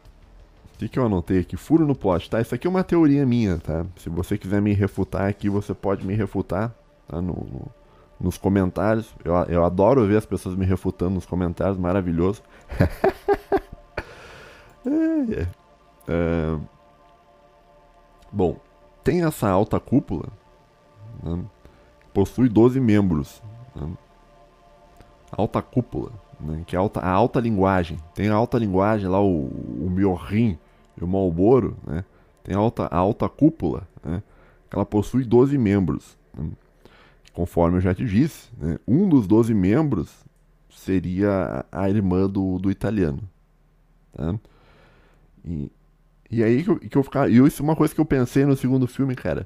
[0.73, 1.55] o que, que eu anotei aqui?
[1.55, 2.41] Furo no plot, tá?
[2.41, 3.85] Isso aqui é uma teoria minha, tá?
[3.97, 6.75] Se você quiser me refutar aqui, você pode me refutar
[7.07, 7.21] tá?
[7.21, 7.71] no, no,
[8.19, 9.13] nos comentários.
[9.23, 12.41] Eu, eu adoro ver as pessoas me refutando nos comentários, maravilhoso.
[14.85, 15.47] é, é.
[16.07, 16.61] Uh,
[18.31, 18.57] bom,
[19.03, 20.27] tem essa alta cúpula,
[21.23, 21.43] né?
[22.13, 23.41] possui 12 membros.
[23.75, 23.89] Né?
[25.31, 27.97] Alta cúpula né, que é alta, a alta linguagem.
[28.13, 30.57] Tem a alta linguagem lá, o, o Miorim
[30.99, 32.03] e o Malboro, né?
[32.43, 34.21] Tem a alta, a alta cúpula, né?
[34.71, 36.17] Ela possui 12 membros.
[36.37, 36.49] Né?
[37.35, 38.79] Conforme eu já te disse, né?
[38.87, 40.09] um dos 12 membros
[40.69, 43.19] seria a irmã do, do italiano.
[44.13, 44.35] Tá?
[45.43, 45.69] E,
[46.31, 47.29] e aí que eu, que eu ficava.
[47.29, 49.45] E isso é uma coisa que eu pensei no segundo filme, cara.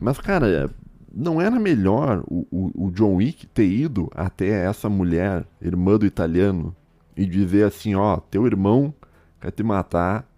[0.00, 0.70] Mas, cara,
[1.14, 6.04] não era melhor o, o, o, John Wick ter ido até essa mulher, irmã do
[6.04, 6.74] italiano,
[7.16, 8.92] e dizer assim: ó, teu irmão
[9.40, 10.28] quer te matar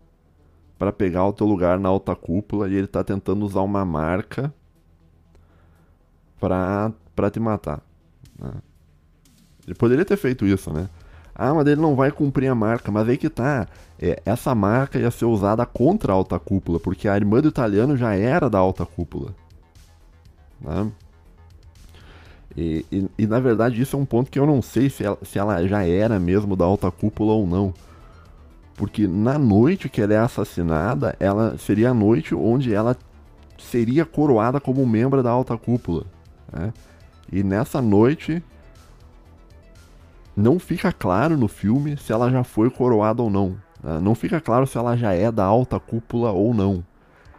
[0.79, 4.53] para pegar o teu lugar na alta cúpula e ele tá tentando usar uma marca
[6.41, 7.81] pra, pra te matar.
[8.39, 8.51] Né?
[9.67, 10.89] Ele poderia ter feito isso, né?
[11.35, 13.67] Ah, mas ele não vai cumprir a marca, mas aí que tá.
[13.99, 17.97] É, essa marca ia ser usada contra a alta cúpula, porque a irmã do italiano
[17.97, 19.35] já era da alta cúpula.
[20.61, 20.91] Né?
[22.57, 25.19] E, e, e, na verdade isso é um ponto que eu não sei se ela,
[25.23, 27.73] se ela já era mesmo da alta cúpula ou não.
[28.75, 32.97] Porque na noite que ela é assassinada, ela seria a noite onde ela
[33.59, 36.07] seria coroada como membro da alta cúpula.
[36.53, 36.73] Né?
[37.33, 38.43] E nessa noite
[40.37, 43.57] não fica claro no filme se ela já foi coroada ou não.
[43.83, 44.01] Né?
[44.01, 46.85] Não fica claro se ela já é da alta cúpula ou não.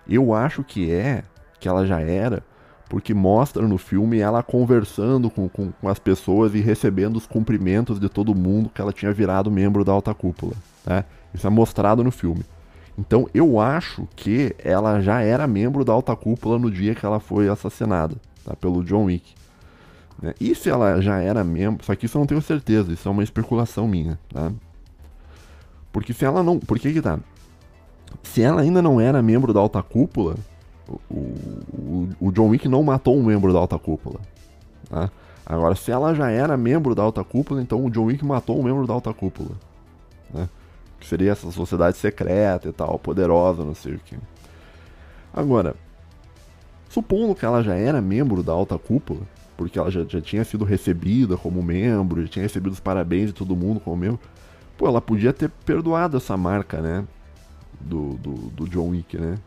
[0.07, 1.24] Eu acho que é,
[1.59, 2.43] que ela já era,
[2.89, 7.99] porque mostra no filme ela conversando com, com, com, as pessoas e recebendo os cumprimentos
[7.99, 10.53] de todo mundo que ela tinha virado membro da alta cúpula.
[10.86, 11.05] Né?
[11.34, 12.43] Isso é mostrado no filme.
[12.97, 17.20] Então eu acho que ela já era membro da alta cúpula no dia que ela
[17.20, 18.56] foi assassinada tá?
[18.56, 19.34] pelo John Wick.
[20.22, 20.34] Né?
[20.39, 23.12] E se ela já era membro, só que isso eu não tenho certeza, isso é
[23.12, 24.20] uma especulação minha.
[24.32, 24.52] Tá?
[25.92, 26.60] Porque se ela não.
[26.60, 27.20] Por que que tá?
[28.24, 30.36] Se ela ainda não era membro da alta cúpula,
[31.10, 34.20] o, o, o, John Wick não matou um membro da alta cúpula.
[34.89, 35.10] Tá?
[35.46, 38.64] Agora, se ela já era membro da alta cúpula, então o John Wick matou um
[38.64, 39.52] membro da alta cúpula.
[40.34, 40.48] Né?
[41.00, 44.18] Que seria essa sociedade secreta e tal, poderosa, não sei o que.
[45.34, 45.76] Agora,
[46.92, 49.22] supondo que ela já era membro da alta cúpula,
[49.56, 53.34] porque ela já, já tinha sido recebida como membro, já tinha recebido os parabéns de
[53.34, 54.20] todo mundo como membro.
[54.78, 57.06] Pô, ela podia ter perdoado essa marca, né?
[57.80, 59.38] Do, do, do John Wick, né?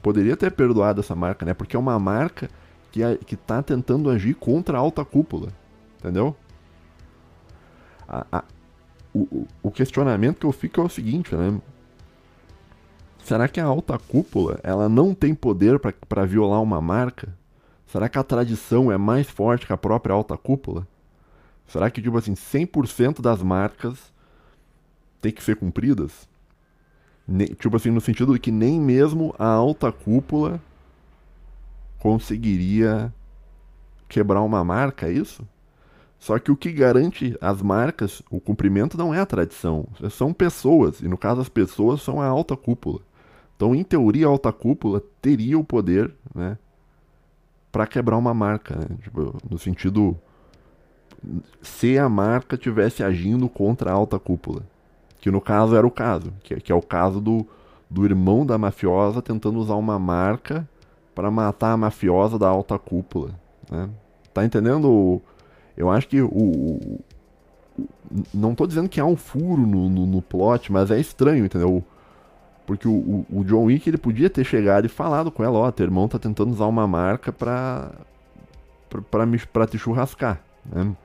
[0.00, 1.54] Poderia ter perdoado essa marca, né?
[1.54, 2.48] Porque é uma marca
[2.92, 5.48] que, que tá tentando agir contra a alta cúpula.
[5.98, 6.36] Entendeu?
[8.08, 8.44] A, a,
[9.12, 11.58] o, o questionamento que eu fico é o seguinte, né?
[13.24, 17.34] Será que a alta cúpula ela não tem poder para violar uma marca?
[17.86, 20.86] Será que a tradição é mais forte que a própria alta cúpula?
[21.66, 24.12] Será que, tipo assim, 100% das marcas
[25.22, 26.28] tem que ser cumpridas?
[27.26, 30.60] Ne tipo assim, no sentido de que nem mesmo a alta cúpula
[31.98, 33.10] conseguiria
[34.06, 35.48] quebrar uma marca, é isso?
[36.18, 41.00] Só que o que garante as marcas, o cumprimento não é a tradição, são pessoas,
[41.00, 43.00] e no caso as pessoas são a alta cúpula.
[43.56, 46.58] Então, em teoria, a alta cúpula teria o poder, né,
[47.70, 48.86] para quebrar uma marca, né?
[49.02, 50.16] tipo, no sentido
[51.62, 54.62] se a marca tivesse agindo contra a alta cúpula,
[55.20, 57.46] que no caso era o caso, que, que é o caso do,
[57.88, 60.68] do irmão da mafiosa tentando usar uma marca
[61.14, 63.30] para matar a mafiosa da alta cúpula,
[63.70, 63.88] né?
[64.32, 65.22] Tá entendendo?
[65.76, 67.00] Eu acho que o, o
[68.32, 71.82] não tô dizendo que há um furo no, no, no plot, mas é estranho, entendeu?
[72.66, 75.70] Porque o, o, o, John Wick ele podia ter chegado e falado com ela, ó,
[75.70, 77.90] teu irmão tá tentando usar uma marca pra,
[78.88, 80.96] pra, pra, me, pra te churrascar, né?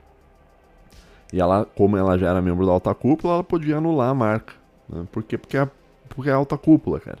[1.32, 4.54] E ela, como ela já era membro da alta cúpula, ela podia anular a marca.
[4.88, 5.06] Né?
[5.12, 5.38] Por quê?
[5.38, 5.68] Porque é,
[6.08, 7.18] porque é alta cúpula, cara.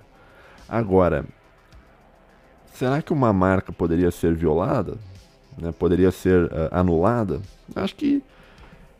[0.68, 1.24] Agora,
[2.74, 4.96] será que uma marca poderia ser violada?
[5.56, 5.72] Né?
[5.72, 7.40] Poderia ser uh, anulada?
[7.76, 8.22] Acho que.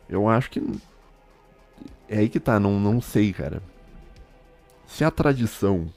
[0.07, 0.61] Eu acho que.
[2.07, 3.61] É aí que tá, não, não sei, cara.
[4.91, 5.87] Se a tradição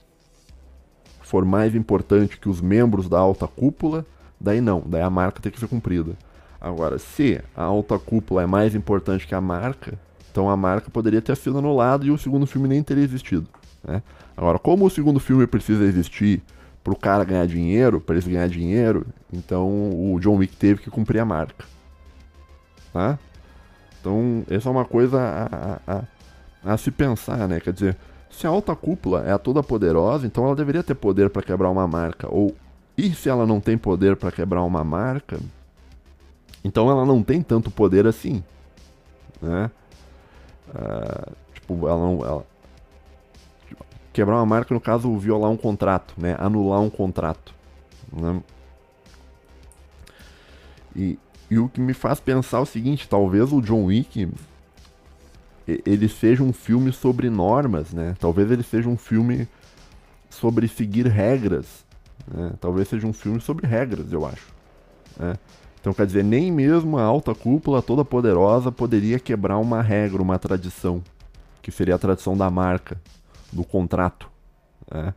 [1.21, 4.05] for mais importante que os membros da alta cúpula,
[4.39, 6.17] daí não, daí a marca tem que ser cumprida.
[6.61, 9.99] Agora, se a alta cúpula é mais importante que a marca,
[10.31, 13.47] então a marca poderia ter sido anulada e o segundo filme nem teria existido.
[13.83, 14.01] Né?
[14.35, 16.41] Agora, como o segundo filme precisa existir
[16.81, 19.67] para o cara ganhar dinheiro, para eles ganhar dinheiro, então
[20.13, 21.65] o John Wick teve que cumprir a marca.
[22.93, 23.19] Tá?
[23.99, 25.97] Então, essa é uma coisa a, a,
[26.63, 27.59] a, a se pensar, né?
[27.59, 27.97] Quer dizer,
[28.35, 31.69] se a alta cúpula é a toda poderosa, então ela deveria ter poder para quebrar
[31.69, 32.27] uma marca.
[32.29, 32.53] Ou
[32.97, 35.39] e se ela não tem poder para quebrar uma marca,
[36.63, 38.43] então ela não tem tanto poder assim,
[39.41, 39.71] né?
[40.69, 42.45] Uh, tipo, ela não, ela,
[44.11, 46.35] quebrar uma marca no caso violar um contrato, né?
[46.37, 47.53] Anular um contrato,
[48.11, 48.41] né?
[50.93, 51.19] E,
[51.49, 54.29] e o que me faz pensar é o seguinte, talvez o John Wick
[55.67, 58.15] ele seja um filme sobre normas, né?
[58.19, 59.47] Talvez ele seja um filme
[60.29, 61.85] sobre seguir regras,
[62.27, 62.53] né?
[62.59, 64.53] Talvez seja um filme sobre regras, eu acho.
[65.17, 65.35] Né?
[65.79, 70.39] Então, quer dizer, nem mesmo a alta cúpula toda poderosa poderia quebrar uma regra, uma
[70.39, 71.03] tradição,
[71.61, 72.99] que seria a tradição da marca,
[73.51, 74.29] do contrato,
[74.91, 75.13] né?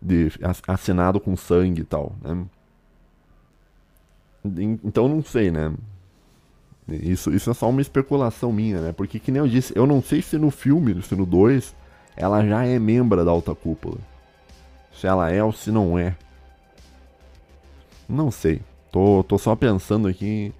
[0.00, 0.30] De,
[0.68, 2.44] assinado com sangue e tal, né?
[4.84, 5.72] Então, não sei, né?
[6.88, 8.92] Isso, isso é só uma especulação minha, né?
[8.92, 11.74] Porque, que nem eu disse, eu não sei se no filme, se no 2,
[12.16, 13.98] ela já é membro da alta cúpula.
[14.92, 16.14] Se ela é ou se não é.
[18.08, 18.60] Não sei.
[18.92, 20.52] Tô, tô só pensando aqui.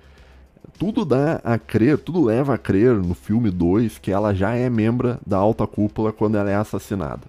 [0.79, 4.69] Tudo dá a crer, tudo leva a crer no filme 2 que ela já é
[4.69, 7.23] membro da alta cúpula quando ela é assassinada.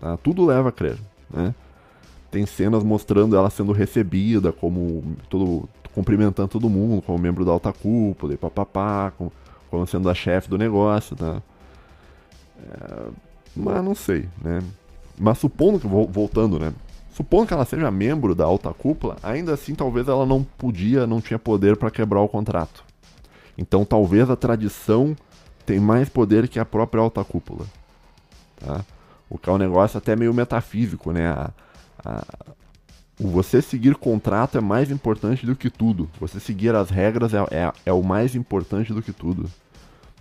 [0.00, 0.16] Tá?
[0.16, 0.96] Tudo leva a crer,
[1.28, 1.54] né?
[2.30, 5.68] Tem cenas mostrando ela sendo recebida como todo
[5.98, 9.32] cumprimentando todo mundo como membro da alta cúpula e papapá, como,
[9.68, 11.42] como sendo a chefe do negócio, tá?
[12.56, 13.08] É,
[13.56, 14.62] mas não sei, né?
[15.18, 16.72] Mas supondo que, voltando, né?
[17.10, 21.20] Supondo que ela seja membro da alta cúpula, ainda assim talvez ela não podia, não
[21.20, 22.84] tinha poder para quebrar o contrato.
[23.56, 25.16] Então talvez a tradição
[25.66, 27.66] tem mais poder que a própria alta cúpula.
[28.64, 28.84] Tá?
[29.28, 31.26] O que é um negócio até meio metafísico, né?
[31.26, 31.50] A,
[32.04, 32.24] a,
[33.18, 36.08] o você seguir contrato é mais importante do que tudo.
[36.20, 39.50] Você seguir as regras é, é, é o mais importante do que tudo.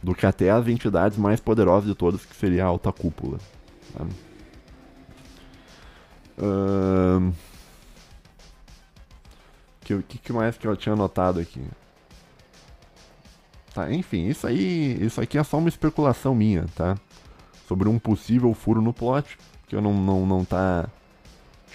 [0.01, 3.37] Do que até as entidades mais poderosas de todas, que seria a alta cúpula.
[9.89, 11.61] O que, que mais que eu tinha anotado aqui?
[13.73, 16.97] Tá, enfim, isso aí, isso aqui é só uma especulação minha, tá?
[17.67, 19.37] Sobre um possível furo no plot,
[19.67, 20.89] que eu não, não, não tá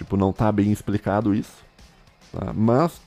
[0.03, 1.65] Tipo, não tá bem explicado isso.
[2.33, 2.53] Tá?
[2.53, 3.01] Mas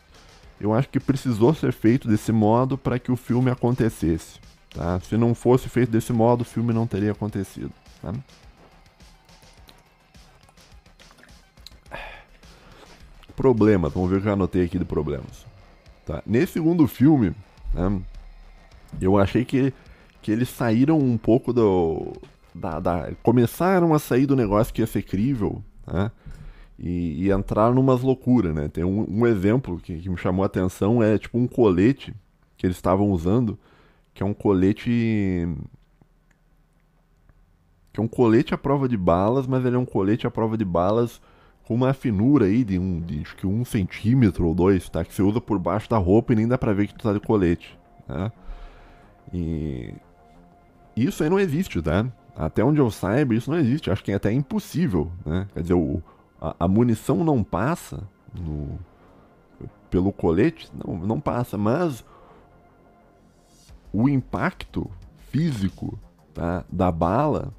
[0.62, 4.39] eu acho que precisou ser feito desse modo para que o filme acontecesse.
[4.70, 4.98] Tá?
[5.02, 7.72] Se não fosse feito desse modo, o filme não teria acontecido.
[8.02, 8.14] Tá?
[13.36, 15.46] Problemas, vamos ver o que eu anotei aqui de problemas.
[16.06, 16.24] Tá?
[16.26, 17.36] Nesse segundo filme,
[17.74, 18.02] né,
[19.02, 19.74] eu achei que,
[20.22, 22.14] que eles saíram um pouco do.
[22.54, 26.10] Da, da, começaram a sair do negócio que ia ser crível, né?
[26.78, 28.67] E, e entraram numas loucuras, né?
[28.67, 32.13] Tem um, um exemplo que, que, me chamou a atenção, é tipo um colete
[32.57, 33.57] que eles estavam usando,
[34.13, 35.47] que é um colete.
[37.93, 40.57] Que é um colete à prova de balas, mas ele é um colete à prova
[40.57, 41.21] de balas
[41.63, 45.03] com uma finura aí de um, de, acho que um centímetro ou dois, tá?
[45.03, 47.13] Que você usa por baixo da roupa e nem dá pra ver que tu tá
[47.13, 48.32] de colete, né?
[49.34, 49.93] E
[50.95, 52.05] isso aí não existe, tá?
[52.36, 53.89] Até onde eu saiba, isso não existe.
[53.89, 55.47] Acho que é até impossível, né?
[55.53, 56.01] Quer dizer, o,
[56.39, 58.79] a, a munição não passa no,
[59.89, 62.03] pelo colete, não, não passa, mas
[63.93, 64.89] o impacto
[65.29, 65.97] físico
[66.33, 67.53] tá, da bala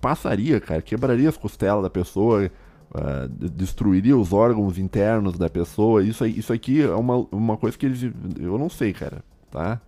[0.00, 2.50] passaria, cara, quebraria as costelas da pessoa,
[2.90, 6.04] uh, destruiria os órgãos internos da pessoa.
[6.04, 8.02] Isso, isso aqui é uma, uma coisa que eles.
[8.38, 9.80] Eu não sei, cara, tá?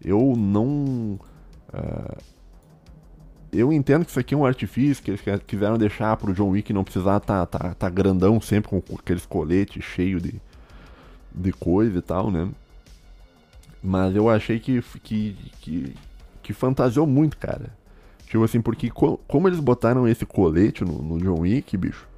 [0.00, 1.18] Eu não.
[1.74, 2.35] Uh,
[3.52, 6.72] eu entendo que isso aqui é um artifício que eles quiseram deixar pro John Wick
[6.72, 10.40] não precisar tá, tá, tá grandão sempre com, aqueles coletes cheios de,
[11.34, 12.48] de coisa e tal, né?
[13.82, 15.94] Mas eu achei que, que, que,
[16.42, 17.70] que fantasiou muito, cara.
[18.26, 22.08] Tipo assim, porque co como eles botaram esse colete no, no John Wick, bicho,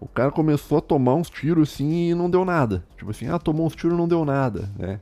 [0.00, 2.84] o cara começou a tomar uns tiros assim e não deu nada.
[2.96, 4.98] Tipo assim, ah, tomou uns tiros e não deu nada, né?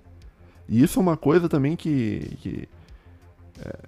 [0.68, 2.36] E isso é uma coisa também que.
[2.42, 2.68] que,
[3.64, 3.78] é,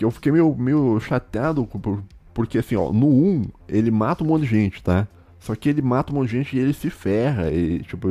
[0.00, 4.28] que eu fiquei meio, meio chateado por, porque assim, ó, no 1 ele mata um
[4.28, 5.06] monte de gente, tá?
[5.38, 8.08] Só que ele mata um monte de gente e ele se ferra, e tipo.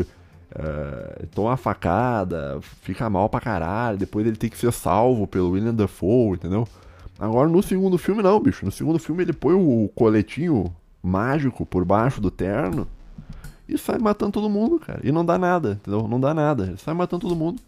[0.51, 5.73] Uh, toma facada, fica mal pra caralho, depois ele tem que ser salvo pelo William
[5.73, 6.67] Dafoe, entendeu?
[7.19, 8.65] Agora no segundo filme não, bicho.
[8.65, 10.73] No segundo filme ele põe o coletinho
[11.03, 12.87] mágico por baixo do terno
[13.67, 15.01] e sai matando todo mundo, cara.
[15.03, 16.07] E não dá nada, entendeu?
[16.07, 16.65] Não dá nada.
[16.65, 17.61] Ele sai matando todo mundo.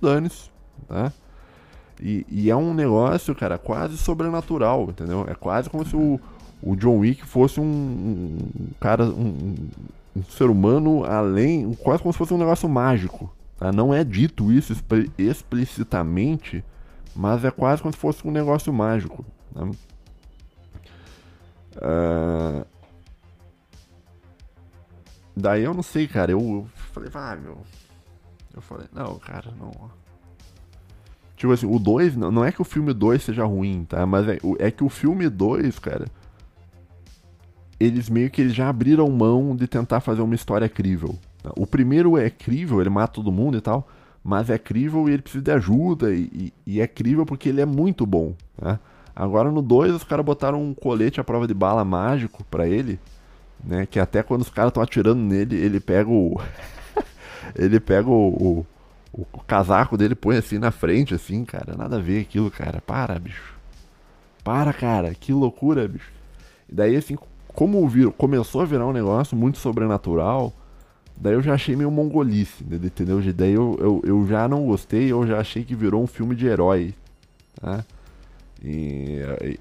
[0.00, 0.50] Dane-se,
[0.86, 1.10] tá?
[2.00, 5.24] E, e, é um negócio, cara, quase sobrenatural, entendeu?
[5.28, 6.20] É quase como se o,
[6.62, 9.68] o John Wick fosse um, um cara, um,
[10.14, 13.34] um, ser humano além, quase como se fosse um negócio mágico.
[13.58, 13.72] Tá?
[13.72, 14.74] Não é dito isso
[15.16, 16.62] explicitamente,
[17.14, 19.24] mas é quase como se fosse um negócio mágico.
[19.54, 19.70] Né?
[21.76, 22.76] Uh...
[25.36, 26.32] Daí eu não sei, cara.
[26.32, 27.58] Eu falei, vai, meu.
[28.54, 29.90] Eu falei, não, cara, não.
[31.36, 34.06] Tipo assim, o 2, não é que o filme 2 seja ruim, tá?
[34.06, 36.06] Mas é, é que o filme 2, cara.
[37.78, 41.14] Eles meio que eles já abriram mão de tentar fazer uma história crível.
[41.42, 41.50] Tá?
[41.56, 43.86] O primeiro é crível, ele mata todo mundo e tal
[44.26, 47.64] mas é crível e ele precisa de ajuda, e, e é crível porque ele é
[47.64, 48.34] muito bom.
[48.60, 48.76] Né?
[49.14, 52.98] Agora no 2 os caras botaram um colete à prova de bala mágico para ele,
[53.62, 53.86] né?
[53.86, 56.40] Que até quando os caras estão atirando nele, ele pega o.
[57.54, 58.66] ele pega o, o,
[59.16, 61.76] o, casaco dele põe assim na frente, assim, cara.
[61.76, 62.80] Nada a ver aquilo, cara.
[62.80, 63.54] Para, bicho.
[64.44, 65.14] Para, cara.
[65.14, 66.12] Que loucura, bicho.
[66.68, 67.16] E daí, assim,
[67.48, 70.52] como vir, começou a virar um negócio muito sobrenatural
[71.18, 73.20] Daí eu já achei meio mongolice, entendeu?
[73.32, 76.46] Daí eu, eu, eu já não gostei, eu já achei que virou um filme de
[76.46, 76.94] herói.
[77.58, 77.82] Tá?
[78.62, 79.58] E,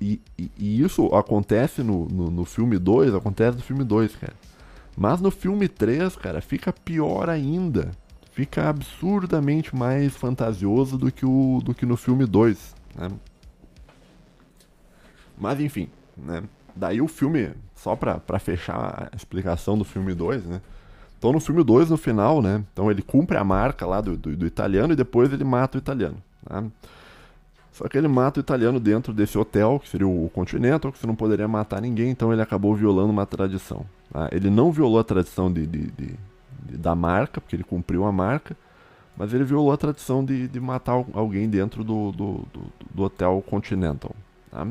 [0.00, 0.20] e,
[0.58, 4.34] e, isso acontece no, no, no filme 2, acontece no filme 2, cara.
[4.96, 7.90] Mas no filme 3, cara, fica pior ainda.
[8.32, 12.74] Fica absurdamente mais fantasioso do que, o, do que no filme 2.
[12.96, 13.10] Né?
[15.38, 16.42] Mas enfim, né?
[16.74, 20.60] Daí o filme, só pra, pra fechar a explicação do filme 2, né?
[21.18, 22.62] Então no filme 2, no final, né?
[22.72, 25.80] Então ele cumpre a marca lá do, do, do italiano e depois ele mata o
[25.80, 26.16] italiano.
[26.44, 26.62] Tá?
[27.76, 31.06] Só que ele mata o italiano dentro desse hotel, que seria o Continental, que você
[31.06, 33.84] não poderia matar ninguém, então ele acabou violando uma tradição.
[34.10, 34.30] Tá?
[34.32, 36.16] Ele não violou a tradição de, de, de,
[36.78, 38.56] da marca, porque ele cumpriu a marca,
[39.14, 42.62] mas ele violou a tradição de, matar alguém dentro do, do, do,
[42.94, 44.16] do Hotel Continental.
[44.50, 44.66] Tá?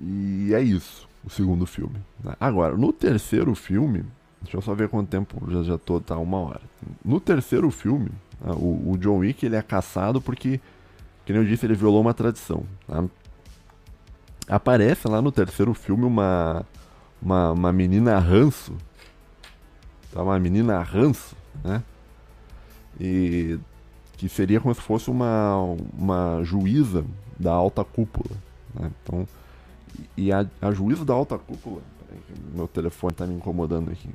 [0.00, 1.96] E é isso, o segundo filme.
[2.22, 2.36] Né?
[2.38, 4.04] Agora, no terceiro filme,
[4.40, 6.62] deixa eu só ver quanto tempo, já, já tô, tá uma hora.
[7.04, 10.60] No terceiro filme, o, o, John Wick ele é caçado porque,
[11.26, 12.64] como eu disse, ele violou uma tradição.
[12.86, 13.04] Tá?
[14.48, 16.64] Aparece lá no terceiro filme uma,
[17.20, 18.72] uma, uma menina ranço.
[20.12, 20.22] Tá?
[20.22, 21.82] Uma menina ranço, né?
[23.00, 23.58] E
[24.16, 25.54] que seria como se fosse uma,
[25.96, 27.04] uma juíza
[27.38, 28.36] da alta cúpula.
[28.74, 28.90] Né?
[29.02, 29.26] Então,
[30.16, 31.80] e a, a juízo da alta cúpula.
[32.54, 34.08] meu telefone tá me incomodando aqui.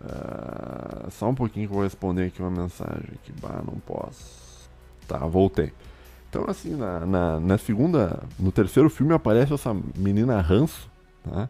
[0.00, 3.10] Uh, só um pouquinho que eu vou responder aqui uma mensagem.
[3.22, 4.68] Que bah, não posso.
[5.06, 5.72] Tá, voltei.
[6.28, 8.22] Então, assim, na, na, na, segunda.
[8.38, 10.88] No terceiro filme aparece essa menina ranço,
[11.22, 11.48] tá?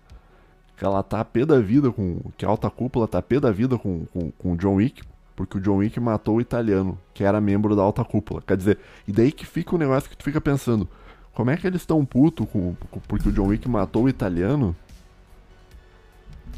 [0.80, 2.20] que ela tá pé da vida com.
[2.38, 5.02] Que a alta cúpula tá pé da vida com, com, com o John Wick,
[5.36, 8.40] porque o John Wick matou o italiano, que era membro da alta cúpula.
[8.40, 10.88] Quer dizer, e daí que fica o um negócio que tu fica pensando,
[11.34, 14.74] como é que eles estão puto com, com, porque o John Wick matou o italiano,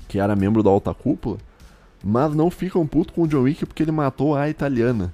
[0.06, 1.38] que era membro da alta cúpula,
[2.02, 5.12] mas não ficam puto com o John Wick porque ele matou a italiana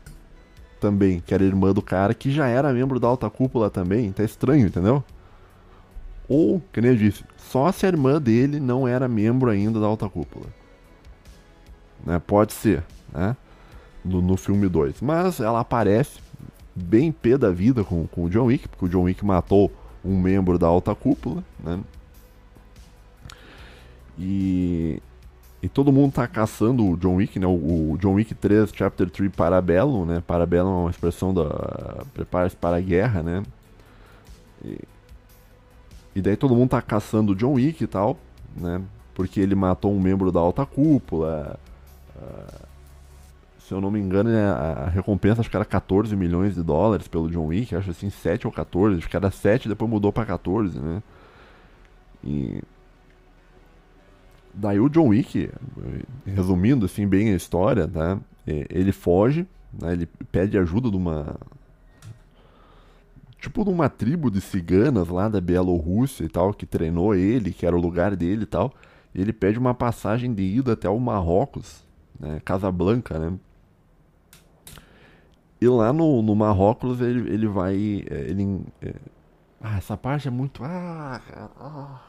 [0.81, 4.11] também, que era irmã do cara, que já era membro da alta cúpula também.
[4.13, 5.03] Tá estranho, entendeu?
[6.29, 9.87] Ou, que nem eu disse, só se a irmã dele não era membro ainda da
[9.87, 10.47] alta cúpula.
[12.05, 12.19] Né?
[12.19, 13.37] Pode ser, né?
[14.05, 15.01] No, no filme 2.
[15.01, 16.21] Mas ela aparece
[16.75, 19.73] bem pé da vida com, com o John Wick, porque o John Wick matou
[20.05, 21.81] um membro da alta cúpula, né?
[24.19, 25.01] E,
[25.63, 27.47] e todo mundo tá caçando o John Wick, né?
[27.47, 30.23] O, o John Wick 3, Chapter 3 Parabellum, né?
[30.25, 33.43] Parabellum é uma expressão da prepara-se para a guerra, né?
[34.65, 34.79] E,
[36.15, 38.17] e daí todo mundo tá caçando o John Wick e tal,
[38.57, 38.81] né?
[39.15, 41.59] Porque ele matou um membro da alta cúpula.
[42.17, 42.69] Uh,
[43.59, 47.07] se eu não me engano, né, a recompensa acho que era 14 milhões de dólares
[47.07, 50.25] pelo John Wick, acho assim, 7 ou 14, acho que era 7 depois mudou para
[50.25, 51.03] 14, né?
[52.25, 52.63] E
[54.55, 55.51] daí o John Wick,
[56.25, 58.19] resumindo assim bem a história, tá?
[58.47, 59.93] Ele foge, né?
[59.93, 61.37] ele pede ajuda de uma
[63.39, 67.65] tipo de uma tribo de ciganas lá da Bielorrússia e tal, que treinou ele, que
[67.65, 68.73] era o lugar dele e tal.
[69.15, 71.85] Ele pede uma passagem de ida até o Marrocos,
[72.19, 73.39] né, Casablanca, né?
[75.61, 78.05] E lá no, no Marrocos ele, ele vai.
[78.09, 78.95] É, ele, é...
[79.61, 80.63] Ah, essa parte é muito.
[80.63, 81.21] Ah.
[81.61, 82.01] Ah.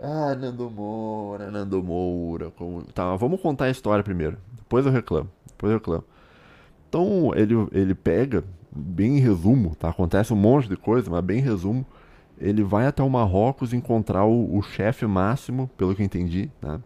[0.00, 2.50] Ah, Nando Moura, Nando Moura.
[2.50, 2.82] Como...
[2.84, 4.38] Tá, vamos contar a história primeiro.
[4.52, 5.28] Depois eu reclamo.
[5.46, 6.04] Depois eu reclamo.
[6.88, 9.88] Então ele, ele pega, bem em resumo, tá?
[9.88, 11.84] Acontece um monte de coisa, mas bem em resumo.
[12.40, 16.80] Ele vai até o Marrocos encontrar o, o chefe máximo, pelo que eu entendi, né?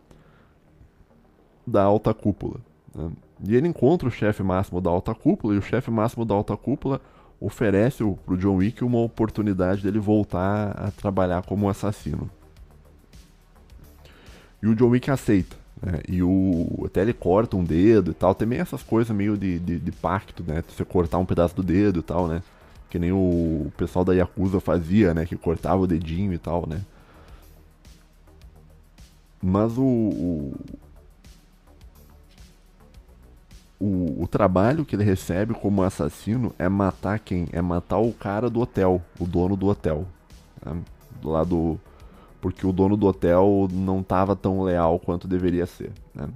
[1.66, 2.60] Da alta cúpula.
[2.94, 3.10] Né?
[3.46, 6.56] E ele encontra o chefe máximo da alta cúpula, e o chefe máximo da alta
[6.56, 7.00] cúpula
[7.38, 12.30] oferece para o John Wick uma oportunidade dele voltar a trabalhar como assassino.
[14.62, 15.56] E o John Wick aceita.
[15.82, 16.00] Né?
[16.08, 18.34] E o, até ele corta um dedo e tal.
[18.34, 20.62] Também essas coisas meio de, de, de, pacto, né?
[20.68, 22.42] Você cortar um pedaço do dedo e tal, né?
[22.88, 25.26] Que nem o pessoal da Yakuza fazia, né?
[25.26, 26.80] Que cortava o dedinho e tal, né?
[29.42, 30.54] Mas o, o
[33.82, 37.48] o, o, trabalho que ele recebe como assassino é matar quem?
[37.50, 40.06] É matar o cara do hotel, o dono do hotel.
[40.64, 40.80] Né?
[41.20, 41.80] Do lado.
[42.42, 45.92] Porque o dono do hotel não estava tão leal quanto deveria ser.
[46.12, 46.28] Né?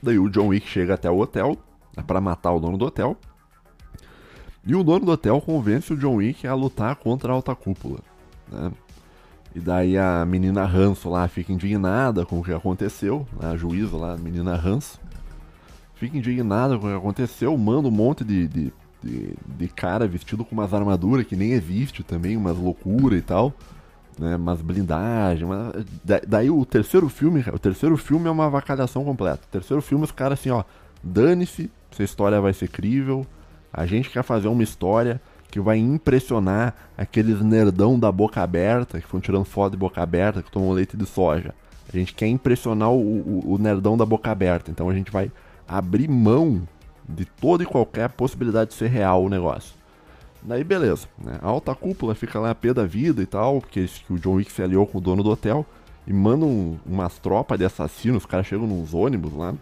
[0.00, 1.56] Daí o John Wick chega até o hotel
[1.96, 3.16] né, para matar o dono do hotel.
[4.64, 8.00] E o dono do hotel convence o John Wick a lutar contra a alta cúpula.
[8.52, 8.70] Né?
[9.54, 13.48] E daí a menina Ranço lá fica indignada com o que aconteceu, né?
[13.52, 15.00] a juíza lá, a menina Ranço
[15.94, 20.44] fica indignado com o que aconteceu, manda um monte de, de, de, de cara vestido
[20.44, 23.54] com umas armaduras que nem existe também, umas loucuras e tal.
[24.18, 25.48] Né, umas blindagens.
[26.02, 29.42] Da, daí o terceiro filme, o terceiro filme é uma avacalhação completa.
[29.46, 30.64] O terceiro filme, os caras assim, ó,
[31.02, 33.26] dane-se se a história vai ser crível.
[33.72, 39.06] A gente quer fazer uma história que vai impressionar aqueles nerdão da boca aberta, que
[39.06, 41.54] foram tirando foto de boca aberta, que tomam leite de soja.
[41.92, 44.70] A gente quer impressionar o, o, o nerdão da boca aberta.
[44.70, 45.30] Então a gente vai
[45.68, 46.66] abrir mão
[47.08, 49.75] de toda e qualquer possibilidade de ser real o negócio.
[50.46, 51.40] Daí beleza, né?
[51.42, 54.34] A alta cúpula fica lá a pé da vida e tal, porque que o John
[54.34, 55.66] Wick se aliou com o dono do hotel
[56.06, 59.52] e mandam umas tropas de assassinos, os caras chegam nos ônibus lá.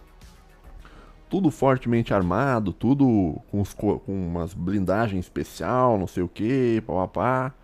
[1.31, 7.55] Tudo fortemente armado, tudo com, os, com umas blindagens especial, não sei o que, papapá.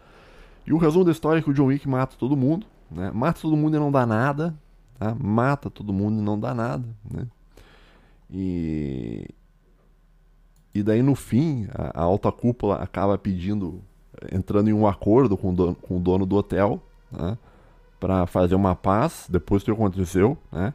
[0.66, 3.10] E o resumo da história é que o John Wick mata todo mundo, né?
[3.12, 4.56] Mata todo mundo e não dá nada,
[4.98, 5.14] tá?
[5.14, 7.26] Mata todo mundo e não dá nada, né?
[8.30, 9.28] E,
[10.74, 13.80] e daí no fim, a, a, alta cúpula acaba pedindo,
[14.32, 17.36] entrando em um acordo com o dono, com o dono do hotel, né,
[17.98, 20.72] para fazer uma paz depois do que aconteceu, né?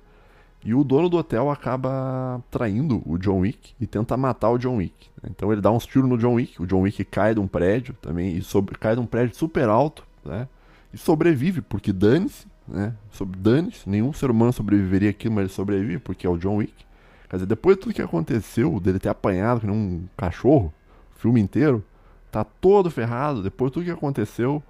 [0.64, 4.78] E o dono do hotel acaba traindo o John Wick e tenta matar o John
[4.78, 5.10] Wick.
[5.30, 7.96] Então ele dá uns tiros no John Wick, o John Wick cai de um prédio
[8.02, 10.48] também, e sobre, cai de um prédio super alto, né?
[10.92, 12.96] E sobrevive, porque dane-se, né?
[13.38, 16.85] Dane-se, nenhum ser humano sobreviveria aqui, mas ele sobrevive, porque é o John Wick.
[17.30, 20.74] Quer dizer, depois de tudo que aconteceu, dele ter apanhado que nem um cachorro,
[21.16, 21.84] o filme inteiro,
[22.32, 24.62] tá todo ferrado, depois de tudo que aconteceu,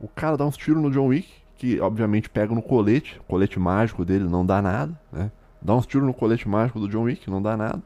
[0.00, 4.04] o cara dá uns tiros no John Wick, que obviamente pega no colete, colete mágico
[4.04, 5.30] dele não dá nada, né?
[5.62, 7.82] Dá uns tiros no colete mágico do John Wick, não dá nada.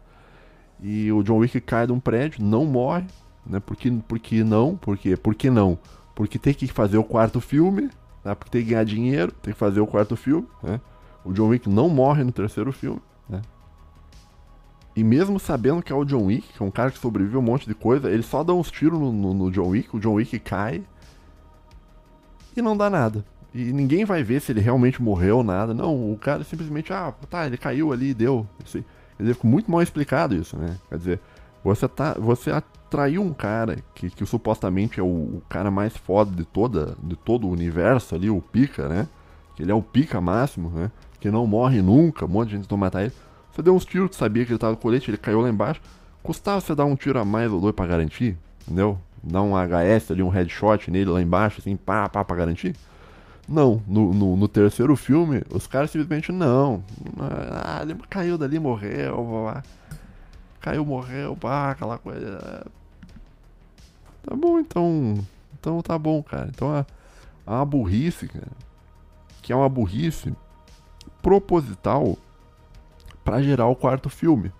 [0.81, 3.07] E o John Wick cai de um prédio, não morre,
[3.47, 3.61] né?
[3.61, 4.77] Porque, porque não?
[4.77, 5.79] Porque, por que não?
[6.19, 7.91] porque tem que fazer o quarto filme,
[8.25, 8.35] né?
[8.35, 10.49] porque tem que ganhar dinheiro, tem que fazer o quarto filme.
[10.61, 10.81] Né?
[11.25, 13.01] O John Wick não morre no terceiro filme.
[14.99, 17.41] E mesmo sabendo que é o John Wick, que é um cara que sobreviveu a
[17.41, 20.01] um monte de coisa, ele só dá uns tiros no, no, no John Wick, o
[20.01, 20.83] John Wick cai
[22.57, 23.25] e não dá nada.
[23.55, 25.73] E ninguém vai ver se ele realmente morreu ou nada.
[25.73, 28.45] Não, o cara simplesmente, ah, tá, ele caiu ali, deu.
[28.65, 28.83] Assim,
[29.17, 30.77] quer dizer, ficou muito mal explicado isso, né?
[30.89, 31.21] Quer dizer,
[31.63, 36.35] você, tá, você atraiu um cara que, que supostamente é o, o, cara mais foda
[36.35, 39.07] de, toda, de todo o universo ali, o pica, né?
[39.55, 40.91] Que ele é o pica máximo, né?
[41.21, 43.13] Que não morre nunca, um monte de gente tentou matar ele.
[43.59, 45.81] Você deu uns tiros, sabia que ele tava no colete, ele caiu lá embaixo.
[46.23, 48.97] Custava você dar um tiro a mais ou dois pra garantir, entendeu?
[49.21, 52.77] Dar um HS ali, um headshot nele lá embaixo, assim, pá, pá, pra garantir.
[53.49, 56.85] Não, no, no, no, terceiro filme, os caras simplesmente não.
[57.19, 59.65] Ah, ele caiu dali, morreu, blá,
[60.61, 62.65] caiu, morreu, pá, aquela coisa.
[64.23, 65.15] Tá bom, então.
[65.59, 66.49] Então tá bom, cara.
[66.55, 66.87] Então é,
[67.45, 68.53] é uma burrice, cara.
[69.43, 70.33] Que é uma burrice
[71.21, 72.17] proposital
[73.29, 74.53] para gerar o quarto filme.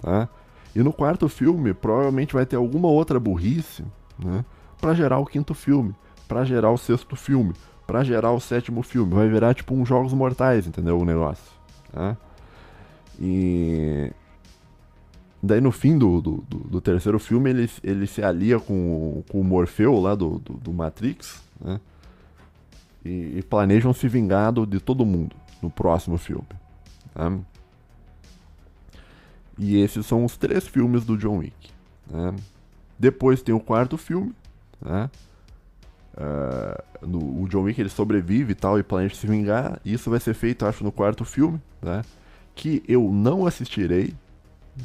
[0.00, 0.28] Tá?
[0.74, 3.84] E no quarto filme, provavelmente vai ter alguma outra burrice,
[4.18, 4.44] né?
[4.80, 5.94] Pra gerar o quinto filme,
[6.26, 7.54] para gerar o sexto filme
[7.86, 9.14] para gerar o sétimo filme.
[9.14, 10.98] Vai virar tipo um Jogos Mortais, entendeu?
[10.98, 11.44] O negócio.
[11.92, 12.16] Tá?
[13.20, 14.12] E.
[15.42, 19.42] Daí no fim do, do, do, do, terceiro filme ele, ele se alia com, com
[19.42, 21.78] o Morfeu lá do, do, do Matrix, né?
[23.04, 26.48] E, e, planejam se vingar de todo mundo no próximo filme.
[27.12, 27.30] Tá?
[29.58, 31.70] E esses são os três filmes do John Wick.
[32.10, 32.34] Né?
[32.98, 34.34] Depois tem o quarto filme,
[34.80, 35.10] né?
[36.16, 39.80] Uh, no, o John Wick ele sobrevive e tal e planeja se vingar.
[39.84, 42.02] Isso vai ser feito, acho, no quarto filme, né?
[42.54, 44.14] Que eu não assistirei,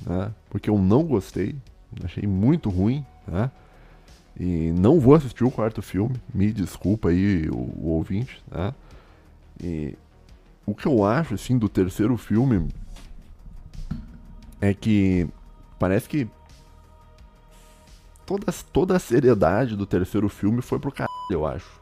[0.05, 0.31] né?
[0.49, 1.55] Porque eu não gostei,
[2.03, 3.51] achei muito ruim, né?
[4.39, 8.73] E não vou assistir o quarto filme, me desculpa aí o, o ouvinte, né?
[9.61, 9.95] E
[10.65, 12.67] o que eu acho, assim, do terceiro filme
[14.61, 15.27] é que
[15.77, 16.27] parece que
[18.25, 21.79] toda, toda a seriedade do terceiro filme foi pro caralho, eu acho.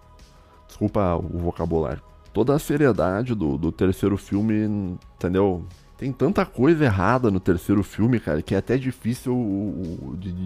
[0.67, 2.01] Desculpa o vocabulário.
[2.33, 5.65] Toda a seriedade do, do terceiro filme, entendeu?
[5.97, 9.33] Tem tanta coisa errada no terceiro filme, cara, que é até difícil.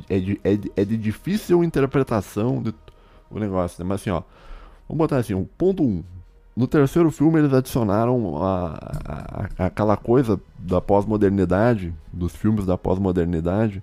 [0.09, 2.63] É de, é de, é de difícil interpretação
[3.29, 3.87] o negócio, né?
[3.87, 4.23] Mas assim, ó.
[4.87, 5.85] Vamos botar assim, o ponto 1.
[5.85, 6.03] Um.
[6.55, 8.77] No terceiro filme eles adicionaram a,
[9.57, 13.81] a, aquela coisa da pós-modernidade, dos filmes da pós-modernidade,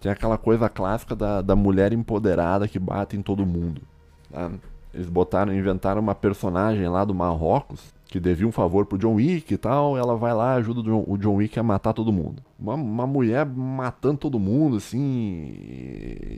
[0.00, 3.82] tem aquela coisa clássica da, da mulher empoderada que bate em todo mundo.
[4.30, 4.50] Tá?
[4.94, 9.54] Eles botaram, inventaram uma personagem lá do Marrocos que devia um favor pro John Wick
[9.54, 9.96] e tal.
[9.96, 12.42] ela vai lá ajuda o John, o John Wick a matar todo mundo.
[12.58, 15.54] Uma, uma, mulher matando todo mundo, assim.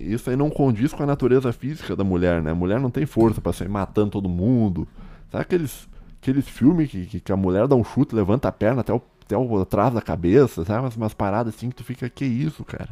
[0.02, 2.50] Isso aí não condiz com a natureza física da mulher, né?
[2.50, 4.86] A mulher não tem força para sair matando todo mundo.
[5.32, 5.88] Sabe aqueles,
[6.20, 9.36] aqueles filmes que, que, a mulher dá um chute, levanta a perna até o, até
[9.36, 10.80] o atrás da cabeça, sabe?
[10.80, 12.90] Umas, umas paradas assim que tu fica, que isso, cara?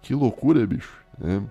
[0.00, 0.96] Que loucura, bicho.
[1.18, 1.42] Né?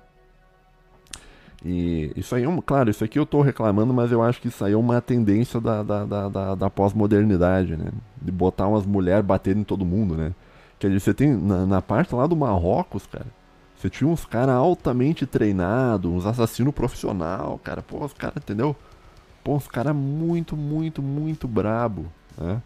[1.65, 4.63] E isso aí, é claro, isso aqui eu tô reclamando, mas eu acho que isso
[4.63, 7.91] aí é uma tendência da, da, da, da, da pós-modernidade, né?
[8.21, 10.33] De botar umas mulheres batendo em todo mundo, né?
[10.79, 13.27] Quer dizer, você tem, na, na parte lá do Marrocos, cara,
[13.75, 17.81] você tinha uns caras altamente treinados, uns assassinos profissional, cara.
[17.81, 18.75] Pô, os caras, entendeu?
[19.45, 22.59] Pô, uns caras muito, muito, muito brabo, né?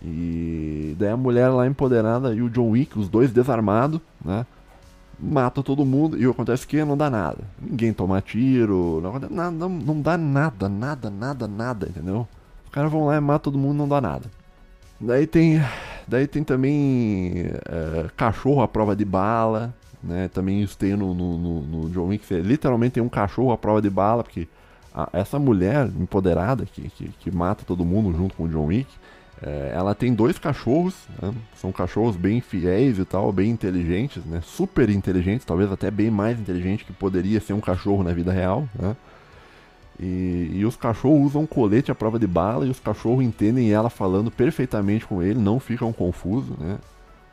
[0.00, 4.46] E daí a mulher lá empoderada e o John Wick, os dois desarmados, né?
[5.18, 7.38] mata todo mundo e acontece que não dá nada.
[7.60, 12.28] Ninguém toma tiro, não, nada, não, não dá nada, nada, nada, nada, entendeu?
[12.64, 14.30] Os caras vão lá e matam todo mundo não dá nada.
[15.00, 15.60] Daí tem,
[16.06, 20.28] daí tem também é, cachorro à prova de bala, né?
[20.28, 23.82] Também isso tem no, no, no, no John Wick, literalmente tem um cachorro à prova
[23.82, 24.46] de bala, porque
[24.94, 28.88] a, essa mulher empoderada que, que, que mata todo mundo junto com o John Wick,
[29.40, 31.32] é, ela tem dois cachorros, né?
[31.54, 34.40] são cachorros bem fiéis e tal, bem inteligentes, né?
[34.42, 38.68] super inteligentes, talvez até bem mais inteligente que poderia ser um cachorro na vida real.
[38.76, 38.96] Né?
[40.00, 43.90] E, e, os cachorros usam colete à prova de bala e os cachorros entendem ela
[43.90, 46.78] falando perfeitamente com ele, não ficam confusos, né?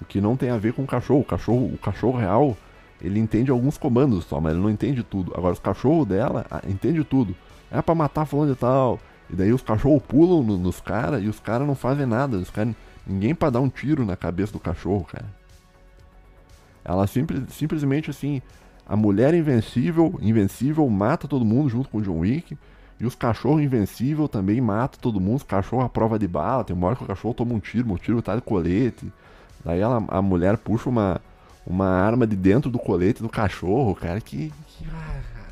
[0.02, 1.22] O que não tem a ver com o cachorro.
[1.22, 2.57] O cachorro, o cachorro real,
[2.99, 5.32] ele entende alguns comandos só, mas ele não entende tudo.
[5.36, 7.36] Agora, os cachorros dela ah, entende tudo.
[7.77, 8.99] É para matar fulano e tal
[9.30, 12.38] e daí os cachorros pulam no, nos caras e os caras não fazem nada.
[12.38, 12.76] Os cara,
[13.06, 15.26] ninguém pra dar um tiro na cabeça do cachorro, cara.
[16.84, 18.41] Ela simples, simplesmente assim.
[18.88, 22.56] A mulher invencível, invencível mata todo mundo junto com o John Wick.
[22.99, 25.38] E os cachorros invencível também matam todo mundo.
[25.38, 26.64] Os cachorros à prova de bala.
[26.64, 29.11] Tem uma hora que o cachorro toma um tiro, o tiro tá de colete.
[29.64, 31.19] Daí ela, a mulher puxa uma,
[31.65, 34.22] uma arma de dentro do colete do cachorro, cara.
[34.22, 34.53] Que.
[34.68, 35.44] que ah,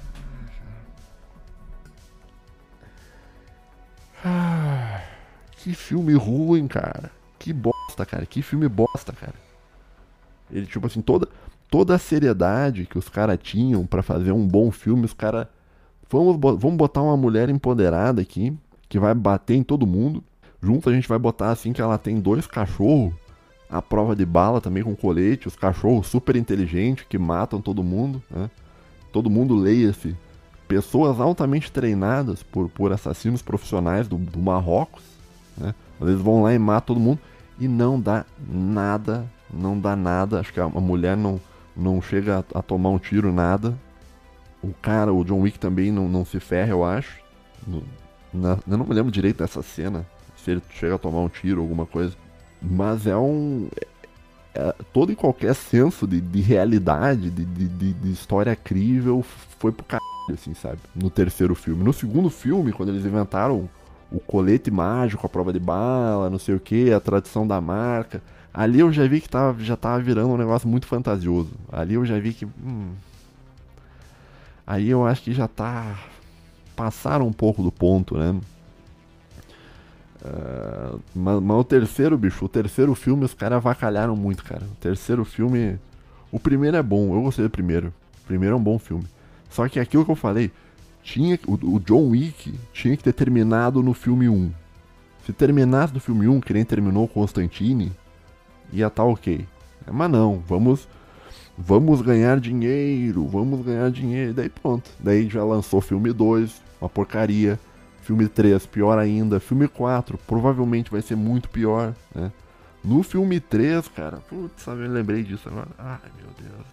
[5.64, 7.10] Que filme ruim, cara.
[7.40, 8.26] Que bosta, cara.
[8.26, 9.35] Que filme bosta, cara.
[10.52, 11.30] Ele, tipo assim, toda,
[11.72, 15.48] toda a seriedade que os caras tinham para fazer um bom filme, os caras.
[16.10, 18.53] Vamos, vamos botar uma mulher empoderada aqui,
[18.90, 20.22] que vai bater em todo mundo.
[20.61, 23.14] Junto a gente vai botar assim que ela tem dois cachorros
[23.69, 28.22] a prova de bala também com colete, os cachorros super inteligentes que matam todo mundo,
[28.30, 28.52] né?
[29.14, 30.14] Todo mundo leia-se.
[30.68, 35.12] Pessoas altamente treinadas por, por assassinos profissionais do, do Marrocos,
[35.58, 35.74] né?
[36.02, 37.20] Eles vão lá e matam todo mundo
[37.60, 40.40] e não dá nada, não dá nada.
[40.40, 41.40] Acho que a, mulher não,
[41.76, 43.78] não chega a, a, tomar um tiro, nada.
[44.62, 47.20] O cara, o John Wick também não, não se ferra, eu acho.
[47.66, 47.84] No,
[48.34, 50.06] na, eu não me lembro direito dessa cena,
[50.36, 52.16] se ele chega a tomar um tiro ou alguma coisa.
[52.62, 53.68] Mas é um.
[53.76, 53.88] É,
[54.56, 59.24] é, todo e qualquer senso de, de realidade, de, de, de, história crível,
[59.60, 60.80] foi pro caralho, assim, sabe?
[60.96, 61.84] No terceiro filme.
[61.84, 63.70] No segundo filme, quando eles inventaram
[64.14, 68.22] o colete mágico, a prova de bala, não sei o que, a tradição da marca.
[68.53, 71.52] Ali eu já vi que tava, já tava virando um negócio muito fantasioso.
[71.72, 72.45] Ali eu já vi que.
[72.45, 72.91] Hum,
[74.68, 75.98] aí eu acho que já tá.
[76.76, 78.40] Passaram um pouco do ponto, né?
[80.23, 84.64] Uh, mas, mas, o terceiro, bicho, o terceiro filme os caras avacalharam muito, cara.
[84.64, 85.80] O terceiro filme.
[86.31, 87.94] O primeiro é bom, eu gostei do primeiro.
[88.23, 89.06] O primeiro é um bom filme.
[89.49, 90.52] Só que aquilo que eu falei,
[91.04, 94.52] tinha o, o John Wick tinha que ter terminado no filme 1.
[95.26, 97.92] Se terminasse no filme 1, que nem terminou Constantine,
[98.72, 99.46] ia estar tá ok.
[99.92, 100.88] Mas não, vamos
[101.58, 104.34] vamos ganhar dinheiro, vamos ganhar dinheiro.
[104.34, 104.90] Daí pronto.
[105.00, 107.60] Daí já lançou filme 2, uma porcaria.
[108.02, 109.40] Filme 3, pior ainda.
[109.40, 112.32] Filme 4, provavelmente vai ser muito pior, né?
[112.84, 115.70] No filme 3, cara, putz, eu lembrei disso agora.
[115.78, 116.73] Ai, meu Deus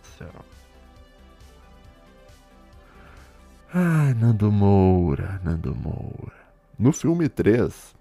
[3.73, 6.35] Ai, Nando Moura, Nando Moura.
[6.77, 7.95] No filme 3,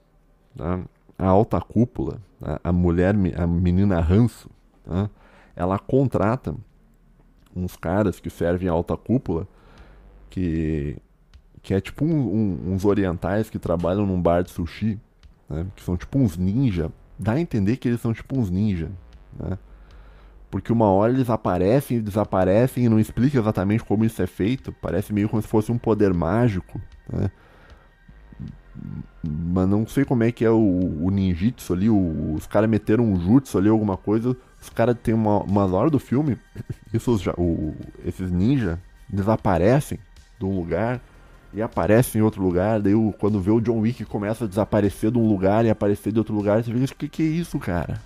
[0.57, 0.79] tá?
[1.15, 2.59] a alta cúpula, tá?
[2.63, 4.49] a mulher, a menina Ranço,
[4.83, 5.09] tá?
[5.55, 6.55] ela contrata
[7.55, 9.47] uns caras que servem a alta cúpula
[10.29, 10.97] que
[11.61, 14.97] que é tipo um, um, uns orientais que trabalham num bar de sushi,
[15.49, 15.67] né?
[15.75, 16.89] Que são tipo uns ninja.
[17.17, 18.89] Dá a entender que eles são tipo uns ninja,
[19.37, 19.57] né?
[20.49, 24.71] Porque uma hora eles aparecem e desaparecem e não explica exatamente como isso é feito.
[24.71, 26.81] Parece meio como se fosse um poder mágico,
[27.11, 27.30] né?
[29.21, 33.03] Mas não sei como é que é o, o ninjitsu ali, o, os caras meteram
[33.03, 34.35] um jutsu ali, alguma coisa.
[34.61, 36.38] Os caras tem uma, umas horas do filme,
[36.93, 39.99] isso, o, esses ninja desaparecem
[40.39, 41.01] de um lugar
[41.53, 42.80] e aparece em outro lugar.
[42.80, 46.19] Daí quando vê o John Wick começa a desaparecer de um lugar e aparecer de
[46.19, 48.01] outro lugar, você fica, o que, que é isso, cara?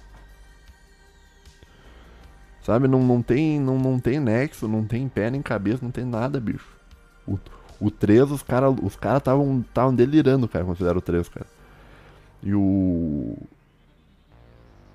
[2.64, 6.06] Sabe, não, não, tem, não, não tem nexo, não tem pé nem cabeça, não tem
[6.06, 6.66] nada, bicho.
[7.28, 7.38] O,
[7.80, 11.46] o 3, os caras os cara estavam tavam delirando, cara, quando fizeram o 3, cara.
[12.42, 13.36] E o.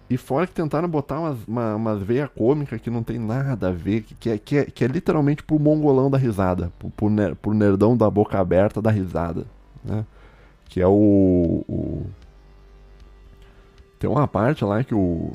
[0.08, 3.72] E fora que tentaram botar umas, uma, umas veias cômicas que não tem nada a
[3.72, 7.10] ver, que, que, é, que, é, que é literalmente pro mongolão da risada, pro, pro,
[7.10, 9.44] ner, pro nerdão da boca aberta da risada,
[9.84, 10.06] né?
[10.70, 12.06] Que é o, o...
[13.98, 15.32] Tem uma parte lá que o,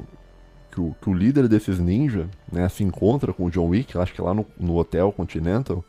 [0.73, 4.11] que o, que o líder desses ninja né, se encontra com o John Wick, acho
[4.11, 5.85] que lá no, no Hotel Continental,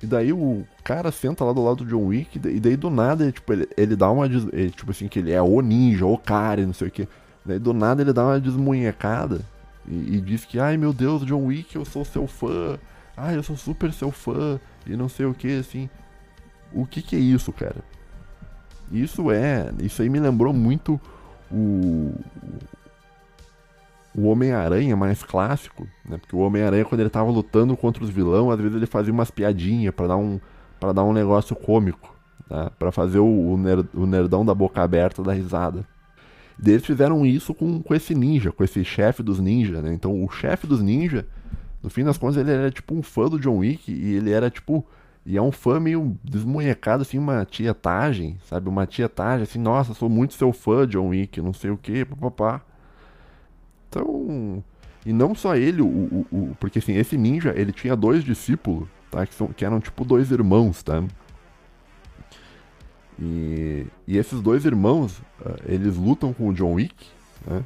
[0.00, 3.32] e daí o cara senta lá do lado do John Wick, e daí do nada,
[3.32, 4.26] tipo, ele, ele dá uma.
[4.26, 7.08] Ele, tipo assim, que ele é o ninja, o cara, não sei o que.
[7.44, 9.40] Daí do nada ele dá uma desmunhecada
[9.86, 12.78] e, e, diz que, ai meu Deus, John Wick, eu sou seu fã.
[13.16, 14.60] Ai, eu sou super seu fã.
[14.86, 15.88] E não sei o que, assim.
[16.72, 17.82] O que que é isso, cara?
[18.92, 19.70] Isso é.
[19.80, 21.00] Isso aí me lembrou muito
[21.50, 22.12] o.
[24.16, 26.18] O Homem-Aranha mais clássico, né?
[26.18, 29.30] Porque o Homem-Aranha, quando ele tava lutando contra os vilões, às vezes ele fazia umas
[29.30, 30.40] piadinhas para dar um
[30.78, 32.14] para dar um negócio cômico,
[32.48, 32.70] tá?
[32.78, 33.54] para fazer o, o,
[33.94, 35.86] o nerdão da boca aberta da risada.
[36.62, 39.92] E eles fizeram isso com, com esse ninja, com esse chefe dos ninja, né?
[39.92, 41.26] Então o chefe dos ninja,
[41.82, 44.50] no fim das contas, ele era tipo um fã do John Wick e ele era
[44.50, 44.86] tipo.
[45.26, 48.68] E é um fã meio desmunhecado, assim, uma tietagem, sabe?
[48.68, 52.60] Uma tietagem, assim, nossa, sou muito seu fã, John Wick, não sei o que, papapá.
[53.94, 54.64] Então.
[55.06, 58.88] E não só ele, o, o, o, porque assim, esse ninja, ele tinha dois discípulos,
[59.10, 59.26] tá?
[59.26, 61.04] Que, são, que eram tipo dois irmãos, tá?
[63.20, 66.94] E, e esses dois irmãos, uh, eles lutam com o John Wick,
[67.46, 67.62] né?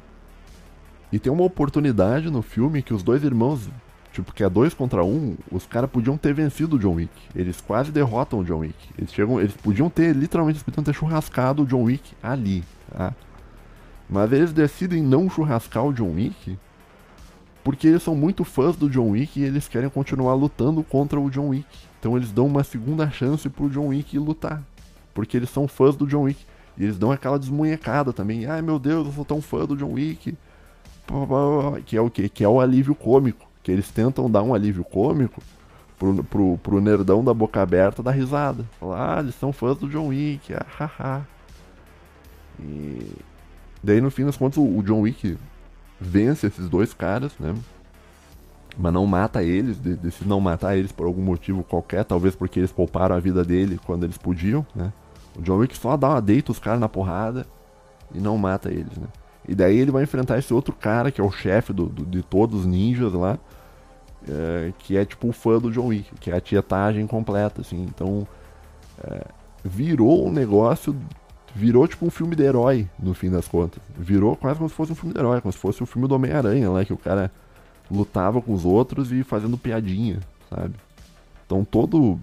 [1.11, 3.69] E tem uma oportunidade no filme que os dois irmãos,
[4.11, 7.11] tipo, que é dois contra um, os caras podiam ter vencido o John Wick.
[7.33, 8.75] Eles quase derrotam o John Wick.
[8.97, 13.15] Eles chegam, eles podiam ter, literalmente, eles podiam ter churrascado o John Wick ali, tá?
[14.09, 16.57] Mas eles decidem não churrascar o John Wick
[17.63, 21.29] porque eles são muito fãs do John Wick e eles querem continuar lutando contra o
[21.29, 21.67] John Wick.
[21.99, 24.63] Então eles dão uma segunda chance pro John Wick lutar
[25.13, 26.39] porque eles são fãs do John Wick.
[26.77, 28.45] E eles dão aquela desmunhecada também.
[28.45, 30.35] Ai meu Deus, eu sou tão fã do John Wick.
[31.85, 32.29] Que é o quê?
[32.29, 33.45] Que é o alívio cômico.
[33.61, 35.41] Que eles tentam dar um alívio cômico
[35.97, 38.65] pro, pro, pro nerdão da boca aberta dar risada.
[38.79, 41.27] Falar, ah, eles são fãs do John Wick, ah, haha.
[42.61, 43.11] E
[43.83, 45.37] daí no fim das contas o, John Wick
[45.99, 47.55] vence esses dois caras, né?
[48.77, 52.71] Mas não mata eles, decide não matar eles por algum motivo qualquer, talvez porque eles
[52.71, 54.93] pouparam a vida dele quando eles podiam, né?
[55.37, 57.45] O John Wick só dá uma deita os caras na porrada
[58.13, 59.07] e não mata eles, né?
[59.47, 62.21] E daí ele vai enfrentar esse outro cara, que é o chefe do, do, de
[62.21, 63.39] todos os ninjas lá,
[64.27, 67.83] é, que é tipo o fã do John Wick, que é a tietagem completa, assim.
[67.83, 68.27] Então,
[69.03, 69.25] é,
[69.63, 70.95] virou um negócio,
[71.55, 73.81] virou tipo um filme de herói, no fim das contas.
[73.97, 76.07] Virou quase como se fosse um filme de herói, como se fosse o um filme
[76.07, 77.31] do Homem-Aranha, lá, que o cara
[77.89, 80.19] lutava com os outros e fazendo piadinha,
[80.49, 80.75] sabe?
[81.45, 82.19] Então todo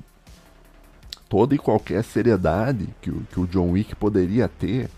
[1.28, 4.89] toda e qualquer seriedade que, que o John Wick poderia ter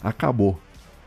[0.00, 0.58] acabou.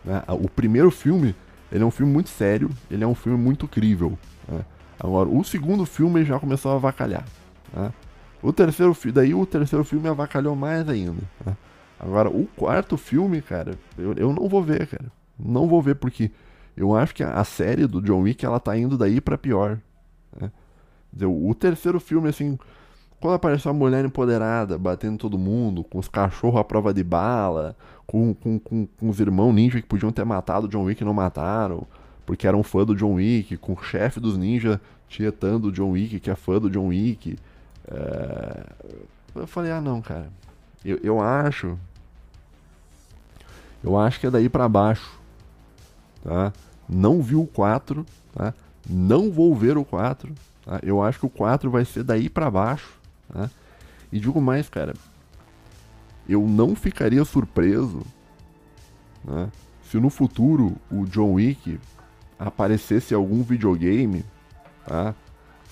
[0.04, 0.22] Né?
[0.28, 1.34] O primeiro filme
[1.72, 4.18] ele é um filme muito sério, ele é um filme muito crível.
[4.48, 4.66] Né?
[5.00, 7.26] Agora, o segundo filme já começou a avacalhar.
[7.74, 7.94] Né?
[8.42, 11.22] O terceiro daí o terceiro filme avacalhou mais ainda.
[11.46, 11.56] Né?
[12.00, 15.12] Agora, o quarto filme, cara, eu, eu não vou ver, cara.
[15.38, 16.32] Não vou ver porque
[16.76, 19.80] eu acho que a, série do John Wick ela tá indo daí para pior.
[20.40, 20.50] Né?
[21.26, 22.58] O terceiro filme, assim,
[23.20, 27.76] quando apareceu a mulher empoderada, batendo todo mundo, com os cachorros à prova de bala,
[28.08, 31.06] com, com, com, com os irmãos ninja que podiam ter matado o John Wick e
[31.06, 31.86] não mataram,
[32.26, 36.20] porque eram fã do John Wick, com o chefe dos ninjas tietando o John Wick,
[36.20, 37.38] que é fã do John Wick.
[37.88, 38.64] É...
[39.36, 40.30] Eu falei, ah não, cara.
[40.86, 41.78] Eu, eu acho.
[43.84, 45.20] Eu acho que é daí para baixo.
[46.24, 46.52] Tá?
[46.88, 48.54] Não vi o 4, tá?
[48.90, 50.34] Não vou ver o 4.
[50.66, 50.80] Tá?
[50.84, 53.00] Eu acho que o 4 vai ser daí para baixo.
[53.32, 53.50] Tá?
[54.12, 54.94] E digo mais, cara,
[56.28, 58.02] eu não ficaria surpreso
[59.24, 59.50] né,
[59.84, 61.80] se no futuro o John Wick
[62.38, 64.24] aparecesse algum videogame,
[64.88, 65.14] tá?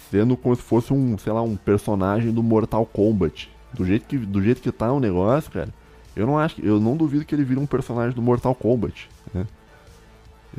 [0.10, 3.50] Sendo como se fosse um, sei lá, um personagem do Mortal Kombat.
[3.74, 5.70] Do jeito que, do jeito que tá o negócio, cara,
[6.18, 9.46] eu não acho, eu não duvido que ele vire um personagem do Mortal Kombat, né?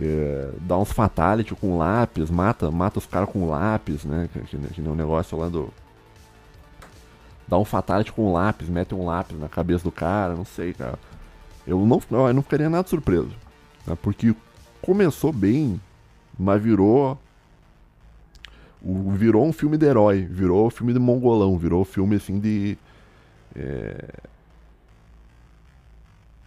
[0.00, 4.28] É, dá uns fatality com lápis, mata, mata os caras com lápis, né?
[4.32, 5.72] Que, que, que nem um negócio lá do,
[7.48, 10.98] dá um fatality com lápis, mete um lápis na cabeça do cara, não sei, cara.
[11.66, 13.32] Eu não, eu não ficaria nada surpreso.
[13.86, 13.96] Né?
[14.00, 14.34] Porque
[14.82, 15.80] começou bem,
[16.38, 17.18] mas virou.
[18.80, 22.78] Virou um filme de herói, virou filme de mongolão, virou filme assim de.
[23.56, 24.08] É...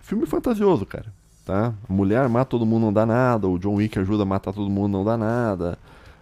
[0.02, 1.06] Filme fantasioso, cara.
[1.46, 1.74] Tá?
[1.90, 3.48] A mulher mata todo mundo, não dá nada.
[3.48, 5.78] O John Wick ajuda a matar todo mundo, não dá nada.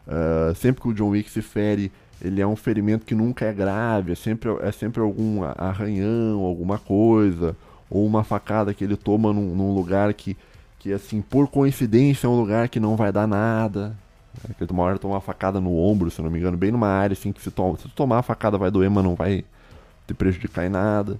[0.07, 1.91] Uh, sempre que o John Wick se fere,
[2.21, 6.77] ele é um ferimento que nunca é grave, é sempre, é sempre algum arranhão, alguma
[6.77, 7.55] coisa,
[7.89, 10.35] ou uma facada que ele toma num, num lugar que,
[10.79, 13.95] que, assim, por coincidência é um lugar que não vai dar nada.
[14.47, 16.87] É, que uma hora toma uma facada no ombro, se não me engano, bem numa
[16.87, 19.43] área assim que se, toma, se tomar a facada vai doer, mas não vai
[20.07, 21.19] te prejudicar em nada.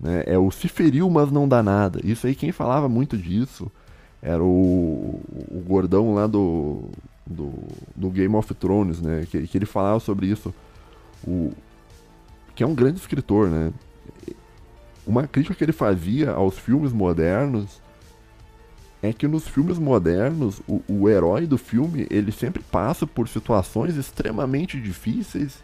[0.00, 0.24] Né?
[0.26, 2.00] É o se feriu, mas não dá nada.
[2.04, 3.70] Isso aí, quem falava muito disso
[4.22, 6.88] era o, o gordão lá do
[7.26, 7.52] do,
[7.96, 9.26] do Game of Thrones, né?
[9.30, 10.54] Que, que ele falava sobre isso.
[11.26, 11.52] O,
[12.54, 13.72] que é um grande escritor, né?
[15.06, 17.82] Uma crítica que ele fazia aos filmes modernos
[19.02, 23.96] é que nos filmes modernos o, o herói do filme ele sempre passa por situações
[23.96, 25.62] extremamente difíceis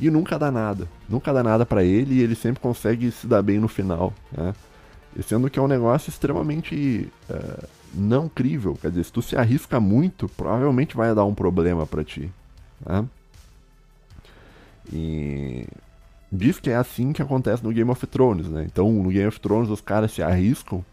[0.00, 0.88] e nunca dá nada.
[1.08, 4.54] Nunca dá nada para ele e ele sempre consegue se dar bem no final, né?
[5.22, 8.78] Sendo que é um negócio extremamente uh, não crível.
[8.80, 12.30] Quer dizer, se tu se arrisca muito, provavelmente vai dar um problema para ti.
[12.86, 13.04] Né?
[14.92, 15.66] E
[16.30, 18.64] diz que é assim que acontece no Game of Thrones, né?
[18.64, 20.84] Então, no Game of Thrones os caras se arriscam,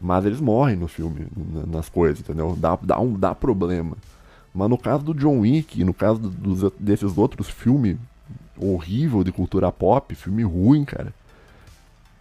[0.00, 1.26] mas eles morrem no filme,
[1.66, 2.54] nas coisas, entendeu?
[2.58, 3.96] Dá, dá, um, dá problema.
[4.52, 7.96] Mas no caso do John Wick, no caso dos, desses outros filmes
[8.58, 11.12] horrível de cultura pop, filme ruim, cara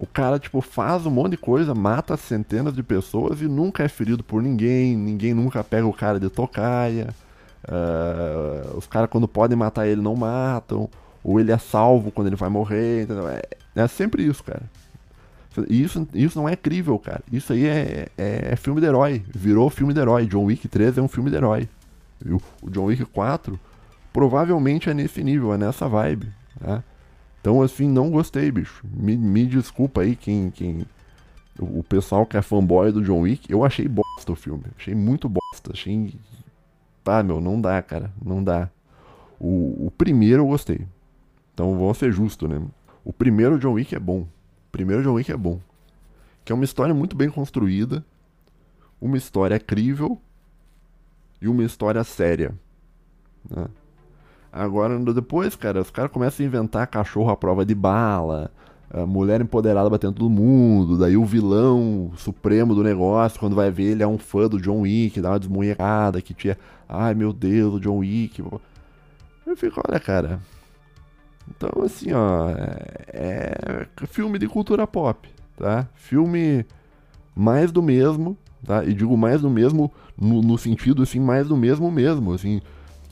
[0.04, 3.88] o cara, tipo, faz um monte de coisa, mata centenas de pessoas e nunca é
[3.88, 7.08] ferido por ninguém, ninguém nunca pega o cara de tocaia.
[7.64, 10.90] Uh, os caras, quando podem matar ele, não matam.
[11.24, 13.30] Ou ele é salvo quando ele vai morrer, entendeu?
[13.30, 13.42] É,
[13.76, 14.64] é sempre isso, cara.
[15.70, 17.22] Isso, isso não é crível, cara.
[17.32, 19.24] Isso aí é, é, é, filme de herói.
[19.34, 20.26] Virou filme de herói.
[20.26, 21.70] John Wick 3 é um filme de herói.
[22.62, 23.58] O John Wick 4
[24.14, 26.32] provavelmente é nesse nível, é nessa vibe.
[26.62, 26.84] Né?
[27.42, 28.86] Então, assim, não gostei, bicho.
[28.90, 30.86] Me, me desculpa aí quem, quem.
[31.60, 34.64] O pessoal que é fanboy do John Wick, eu achei bosta o filme.
[34.78, 35.74] Achei muito bosta.
[35.74, 36.16] Achei.
[37.04, 38.12] Tá, meu, não dá, cara.
[38.24, 38.70] Não dá.
[39.40, 40.88] O, o primeiro eu gostei.
[41.54, 42.62] Então vamos ser justos, né?
[43.04, 44.22] O primeiro John Wick é bom.
[44.22, 45.60] O primeiro John Wick é bom.
[46.46, 48.06] que é uma história muito bem construída,
[49.00, 50.20] uma história crível
[51.42, 52.56] e uma história séria.
[53.50, 53.66] Né?
[54.54, 58.52] Agora, depois, cara, os caras começam a inventar cachorro à prova de bala,
[59.08, 64.04] mulher empoderada batendo todo mundo, daí o vilão supremo do negócio, quando vai ver, ele
[64.04, 66.56] é um fã do John Wick, dá uma desmunhecada que tinha.
[66.88, 68.44] Ai meu Deus, o John Wick.
[69.48, 70.40] Eu fico, olha, cara.
[71.50, 72.50] Então, assim, ó.
[73.08, 75.28] É, é filme de cultura pop,
[75.58, 75.88] tá?
[75.96, 76.64] Filme
[77.36, 78.86] mais do mesmo, tá?
[78.86, 82.62] E digo mais do mesmo no, no sentido, assim, mais do mesmo mesmo, assim.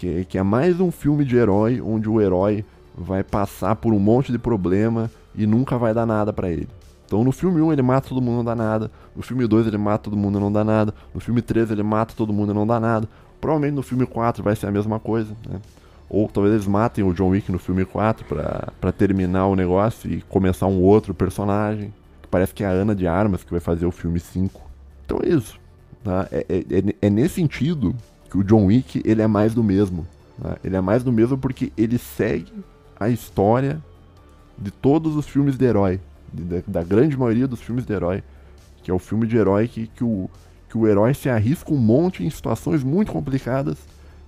[0.01, 2.65] Que, que é mais um filme de herói, onde o herói
[2.97, 6.67] vai passar por um monte de problema e nunca vai dar nada para ele.
[7.05, 8.89] Então no filme 1 ele mata todo mundo, não dá nada.
[9.15, 10.91] No filme 2 ele mata todo mundo, não dá nada.
[11.13, 13.07] No filme 3 ele mata todo mundo, não dá nada.
[13.39, 15.61] Provavelmente no filme 4 vai ser a mesma coisa, né?
[16.09, 20.23] Ou talvez eles matem o John Wick no filme 4 para terminar o negócio e
[20.23, 21.93] começar um outro personagem.
[22.23, 24.59] Que parece que é a Ana de Armas que vai fazer o filme 5.
[25.05, 25.59] Então é isso.
[26.03, 26.27] Tá?
[26.31, 27.95] É, é, é, é nesse sentido
[28.31, 30.07] que o John Wick ele é mais do mesmo.
[30.41, 30.57] Tá?
[30.63, 32.51] Ele é mais do mesmo porque ele segue
[32.97, 33.81] a história
[34.57, 35.99] de todos os filmes de herói,
[36.33, 38.23] de, da grande maioria dos filmes de herói,
[38.81, 40.29] que é o filme de herói que, que, o,
[40.69, 43.77] que o herói se arrisca um monte em situações muito complicadas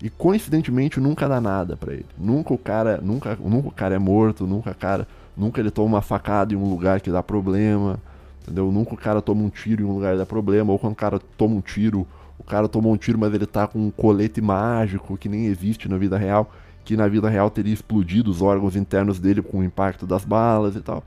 [0.01, 2.05] e coincidentemente nunca dá nada para ele.
[2.17, 5.07] Nunca o cara, nunca, nunca o cara é morto, nunca cara,
[5.37, 7.97] nunca ele toma uma facada em um lugar que dá problema,
[8.41, 8.69] entendeu?
[8.69, 10.97] Nunca o cara toma um tiro em um lugar que dá problema, ou quando o
[10.97, 12.05] cara toma um tiro,
[12.45, 15.87] o cara tomou um tiro, mas ele tá com um colete mágico que nem existe
[15.87, 16.51] na vida real
[16.83, 20.75] que na vida real teria explodido os órgãos internos dele com o impacto das balas
[20.75, 21.03] e tal,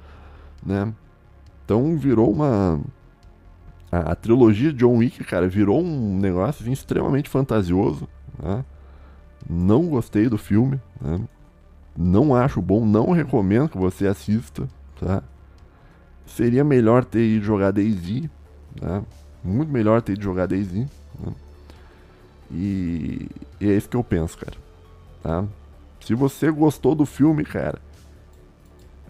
[0.65, 0.93] né?
[1.65, 2.81] Então virou uma
[3.91, 8.09] a, a trilogia de John Wick, cara, virou um negócio assim, extremamente fantasioso,
[8.43, 8.65] né?
[9.49, 11.21] Não gostei do filme, né?
[11.97, 14.69] Não acho bom, não recomendo que você assista,
[15.01, 15.23] tá?
[16.27, 18.29] Seria melhor ter ido jogar DayZ,
[18.81, 19.03] né?
[19.45, 20.87] Muito melhor ter ido jogar DayZ?
[22.51, 23.29] E,
[23.61, 24.57] e é isso que eu penso, cara.
[25.23, 25.45] Tá?
[26.01, 27.79] Se você gostou do filme, cara,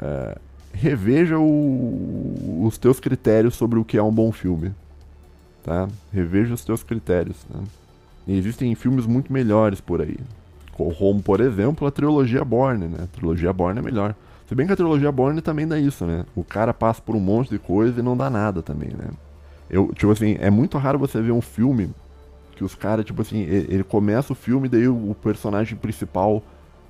[0.00, 0.38] é,
[0.72, 4.72] reveja o, os teus critérios sobre o que é um bom filme.
[5.62, 5.88] Tá?
[6.12, 7.36] Reveja os teus critérios.
[7.50, 7.62] Né?
[8.26, 10.16] E existem filmes muito melhores por aí.
[10.72, 12.98] Como, por exemplo, a trilogia Borne, né?
[13.04, 14.14] A trilogia Borne é melhor.
[14.46, 16.26] Se bem que a trilogia Borne também dá isso, né?
[16.36, 19.08] O cara passa por um monte de coisa e não dá nada também, né?
[19.70, 21.90] Eu, tipo assim, é muito raro você ver um filme
[22.56, 26.42] que os caras, tipo assim, ele, começa o filme daí o, personagem principal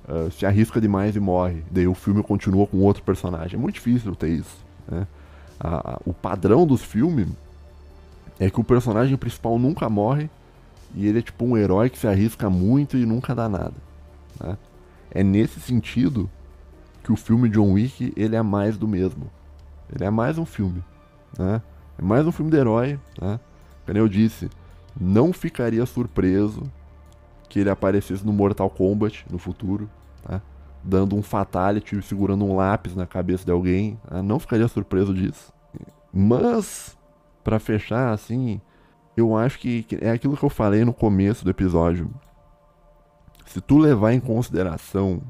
[0.07, 1.61] uh, se arrisca demais e morre.
[1.69, 3.59] Daí o filme continua com outro personagem.
[3.59, 4.65] É muito difícil ter isso.
[4.87, 5.05] Né?
[6.05, 7.27] O padrão dos filmes
[8.39, 10.29] é que o personagem principal nunca morre
[10.95, 13.73] e ele é tipo um herói que se arrisca muito e nunca dá nada.
[14.39, 14.57] Né?
[15.11, 16.29] É nesse sentido
[17.03, 19.29] que o filme John Wick ele é mais do mesmo.
[19.93, 20.81] Ele é mais um filme.
[21.37, 21.61] Né?
[21.99, 22.97] É mais um filme de herói.
[23.19, 23.39] Né?
[23.85, 24.49] Como eu disse,
[24.99, 26.63] não ficaria surpreso
[27.49, 29.89] que ele aparecesse no Mortal Kombat no futuro,
[30.23, 30.41] tá?
[30.83, 33.99] dando um fatality, segurando um lápis na cabeça de alguém.
[34.07, 34.21] Tá?
[34.21, 35.53] Não ficaria surpreso disso.
[36.13, 36.97] Mas,
[37.43, 38.59] para fechar, assim,
[39.15, 42.09] eu acho que, é aquilo que eu falei no começo do episódio.
[43.45, 45.21] Se tu levar em consideração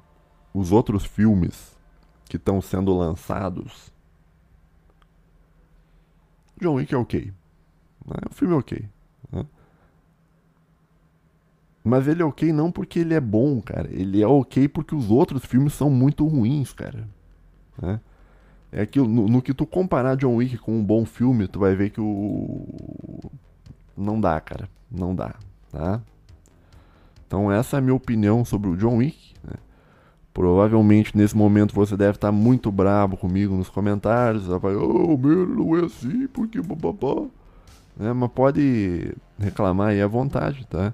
[0.53, 1.77] os outros filmes
[2.25, 3.91] que estão sendo lançados,
[6.59, 7.31] John Wick é ok.
[8.09, 8.89] É um filme ok.
[11.87, 13.87] Mas ele é ok não porque ele é bom, cara.
[13.91, 17.07] Ele é ok porque os outros filmes são muito ruins, cara.
[17.81, 17.99] Né?
[18.71, 21.75] É que no, no, que tu comparar John Wick com um bom filme, tu vai
[21.75, 22.67] ver que o.
[23.95, 24.69] Não dá, cara.
[24.91, 25.35] Não dá,
[25.71, 26.01] tá?
[27.25, 29.33] Então essa é a minha opinião sobre o John Wick.
[29.43, 29.55] Né?
[30.33, 34.47] Provavelmente nesse momento você deve estar muito bravo comigo nos comentários.
[34.47, 37.27] Vai, oh, meu, não é assim, porque bababá.
[37.95, 38.11] Né?
[38.11, 40.93] Mas pode reclamar aí à vontade, tá?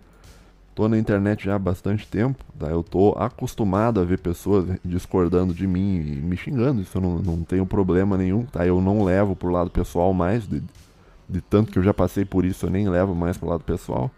[0.76, 2.68] Tô na internet já há bastante tempo, tá?
[2.68, 7.20] eu tô acostumado a ver pessoas discordando de mim e me xingando, isso eu não,
[7.20, 8.66] não tenho problema nenhum, tá?
[8.66, 10.64] Eu não levo pro lado pessoal mais, de,
[11.30, 14.10] de tanto que eu já passei por isso, eu nem levo mais pro lado pessoal.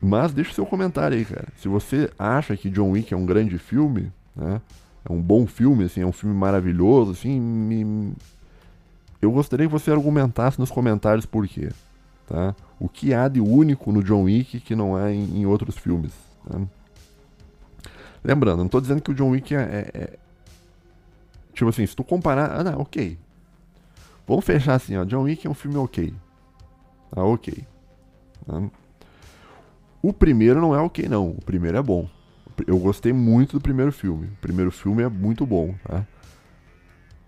[0.00, 1.46] Mas deixa o seu comentário aí, cara.
[1.56, 4.60] Se você acha que John Wick é um grande filme, né?
[5.08, 8.12] É um bom filme, assim, é um filme maravilhoso, assim, me...
[9.20, 11.70] eu gostaria que você argumentasse nos comentários por quê.
[12.26, 12.54] Tá?
[12.82, 16.12] O que há de único no John Wick que não há em, em outros filmes.
[16.44, 16.66] Né?
[18.24, 20.18] Lembrando, não estou dizendo que o John Wick é, é, é,
[21.52, 22.50] Tipo assim, se tu comparar.
[22.50, 23.16] Ah, não, ok.
[24.26, 25.04] Vamos fechar assim, ó.
[25.04, 26.12] John Wick é um filme ok.
[27.14, 27.64] Tá ok.
[28.46, 28.62] Tá?
[30.02, 31.28] O primeiro não é ok, não.
[31.30, 32.08] O primeiro é bom.
[32.66, 34.26] Eu gostei muito do primeiro filme.
[34.26, 36.04] O primeiro filme é muito bom, tá?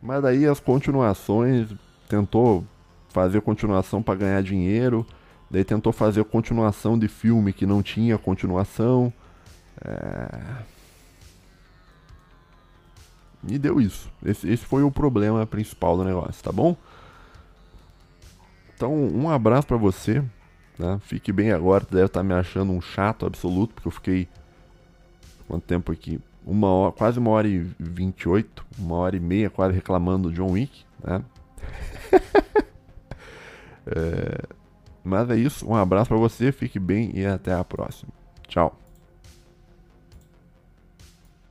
[0.03, 1.69] Mas daí as continuações
[2.09, 2.65] tentou
[3.09, 5.07] fazer continuação para ganhar dinheiro.
[5.51, 9.13] Daí tentou fazer continuação de filme que não tinha continuação.
[9.85, 10.63] É...
[13.47, 14.11] E deu isso.
[14.25, 16.77] Esse, esse foi o problema principal do negócio, tá bom?
[18.75, 20.25] Então, um abraço para você.
[20.79, 20.99] Né?
[21.03, 21.87] Fique bem agora.
[21.89, 24.29] Deve estar tá me achando um chato absoluto, porque eu fiquei.
[25.47, 26.19] Quanto tempo aqui?
[26.47, 30.29] Uma hora, quase uma hora e vinte e oito, uma hora e meia quase reclamando
[30.29, 31.23] do John Wick, né?
[33.87, 34.43] é,
[35.05, 38.11] mas é isso, um abraço para você, fique bem e até a próxima.
[38.49, 38.84] Tchau.